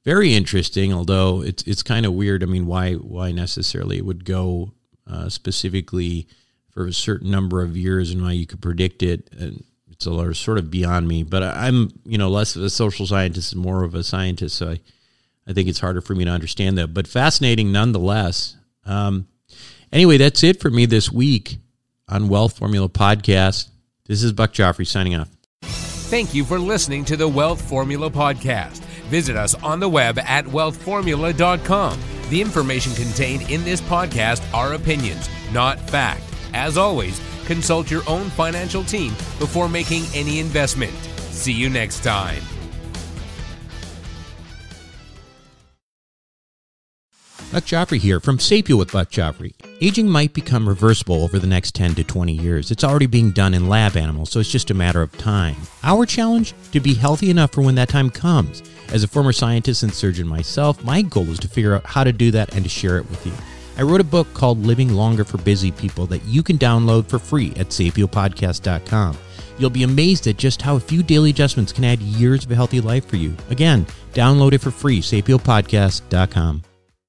very 0.03 0.33
interesting. 0.33 0.91
Although 0.91 1.41
it's 1.41 1.63
it's 1.63 1.81
kind 1.81 2.05
of 2.05 2.13
weird. 2.13 2.43
I 2.43 2.45
mean, 2.45 2.65
why 2.65 2.93
why 2.95 3.31
necessarily 3.31 3.97
it 3.97 4.05
would 4.05 4.25
go 4.25 4.73
uh, 5.09 5.29
specifically 5.29 6.27
for 6.71 6.85
a 6.85 6.93
certain 6.93 7.31
number 7.31 7.61
of 7.61 7.77
years 7.77 8.11
and 8.11 8.21
why 8.21 8.33
you 8.33 8.45
could 8.45 8.61
predict 8.61 9.01
it. 9.01 9.29
And 9.31 9.63
it's 9.99 10.39
sort 10.39 10.57
of 10.57 10.71
beyond 10.71 11.07
me. 11.07 11.23
But 11.23 11.43
I'm, 11.43 11.91
you 12.05 12.17
know, 12.17 12.29
less 12.29 12.55
of 12.55 12.63
a 12.63 12.69
social 12.69 13.05
scientist 13.05 13.53
and 13.53 13.61
more 13.61 13.83
of 13.83 13.95
a 13.95 14.03
scientist, 14.03 14.55
so 14.55 14.71
I, 14.71 14.79
I 15.47 15.53
think 15.53 15.67
it's 15.67 15.79
harder 15.79 16.01
for 16.01 16.15
me 16.15 16.25
to 16.25 16.31
understand 16.31 16.77
that. 16.77 16.93
But 16.93 17.07
fascinating 17.07 17.71
nonetheless. 17.71 18.57
Um, 18.85 19.27
anyway, 19.91 20.17
that's 20.17 20.43
it 20.43 20.59
for 20.59 20.69
me 20.69 20.85
this 20.85 21.11
week 21.11 21.57
on 22.07 22.29
Wealth 22.29 22.57
Formula 22.57 22.89
Podcast. 22.89 23.69
This 24.05 24.21
is 24.23 24.31
Buck 24.33 24.53
Joffrey 24.53 24.85
signing 24.85 25.15
off. 25.15 25.29
Thank 25.63 26.35
you 26.35 26.45
for 26.45 26.59
listening 26.59 27.03
to 27.05 27.17
the 27.17 27.27
Wealth 27.27 27.67
Formula 27.67 28.11
Podcast. 28.11 28.79
Visit 29.09 29.35
us 29.35 29.55
on 29.55 29.79
the 29.79 29.89
web 29.89 30.19
at 30.19 30.45
wealthformula.com. 30.45 31.99
The 32.29 32.41
information 32.41 32.93
contained 32.93 33.49
in 33.49 33.63
this 33.63 33.81
podcast 33.81 34.43
are 34.53 34.73
opinions, 34.73 35.29
not 35.51 35.79
fact. 35.89 36.23
As 36.53 36.77
always, 36.77 37.19
consult 37.45 37.89
your 37.89 38.03
own 38.07 38.29
financial 38.31 38.83
team 38.83 39.11
before 39.39 39.69
making 39.69 40.03
any 40.13 40.39
investment. 40.39 40.93
See 41.31 41.53
you 41.53 41.69
next 41.69 42.03
time. 42.03 42.41
Buck 47.55 47.63
Joffrey 47.63 47.99
here 47.99 48.19
from 48.19 48.37
Sapio 48.37 48.77
with 48.77 48.91
Buck 48.91 49.09
Joffrey. 49.09 49.53
Aging 49.79 50.09
might 50.09 50.33
become 50.33 50.67
reversible 50.67 51.23
over 51.23 51.39
the 51.39 51.47
next 51.47 51.73
10 51.73 51.95
to 51.95 52.03
20 52.03 52.33
years. 52.33 52.69
It's 52.69 52.83
already 52.83 53.05
being 53.05 53.31
done 53.31 53.53
in 53.53 53.69
lab 53.69 53.95
animals, 53.95 54.31
so 54.31 54.41
it's 54.41 54.51
just 54.51 54.71
a 54.71 54.73
matter 54.73 55.01
of 55.01 55.17
time. 55.17 55.55
Our 55.81 56.05
challenge? 56.05 56.53
To 56.73 56.81
be 56.81 56.95
healthy 56.95 57.29
enough 57.29 57.53
for 57.53 57.61
when 57.61 57.75
that 57.75 57.87
time 57.87 58.09
comes. 58.09 58.61
As 58.91 59.03
a 59.03 59.07
former 59.07 59.31
scientist 59.31 59.83
and 59.83 59.93
surgeon 59.93 60.27
myself, 60.27 60.83
my 60.83 61.01
goal 61.01 61.29
is 61.29 61.39
to 61.39 61.47
figure 61.47 61.75
out 61.75 61.85
how 61.85 62.03
to 62.03 62.11
do 62.11 62.29
that 62.31 62.53
and 62.53 62.63
to 62.65 62.69
share 62.69 62.97
it 62.97 63.09
with 63.09 63.25
you. 63.25 63.31
I 63.77 63.81
wrote 63.81 64.01
a 64.01 64.05
book 64.05 64.33
called 64.33 64.65
Living 64.65 64.93
Longer 64.93 65.23
for 65.23 65.37
Busy 65.37 65.71
People 65.71 66.05
that 66.07 66.23
you 66.23 66.43
can 66.43 66.57
download 66.57 67.07
for 67.07 67.19
free 67.19 67.51
at 67.57 67.69
sapiopodcast.com. 67.69 69.17
You'll 69.57 69.69
be 69.69 69.83
amazed 69.83 70.27
at 70.27 70.37
just 70.37 70.61
how 70.61 70.75
a 70.75 70.79
few 70.79 71.03
daily 71.03 71.29
adjustments 71.29 71.71
can 71.71 71.85
add 71.85 72.01
years 72.01 72.45
of 72.45 72.51
a 72.51 72.55
healthy 72.55 72.81
life 72.81 73.05
for 73.05 73.15
you. 73.15 73.35
Again, 73.49 73.85
download 74.13 74.53
it 74.53 74.59
for 74.59 74.71
free, 74.71 75.01
sapiopodcast.com. 75.01 76.74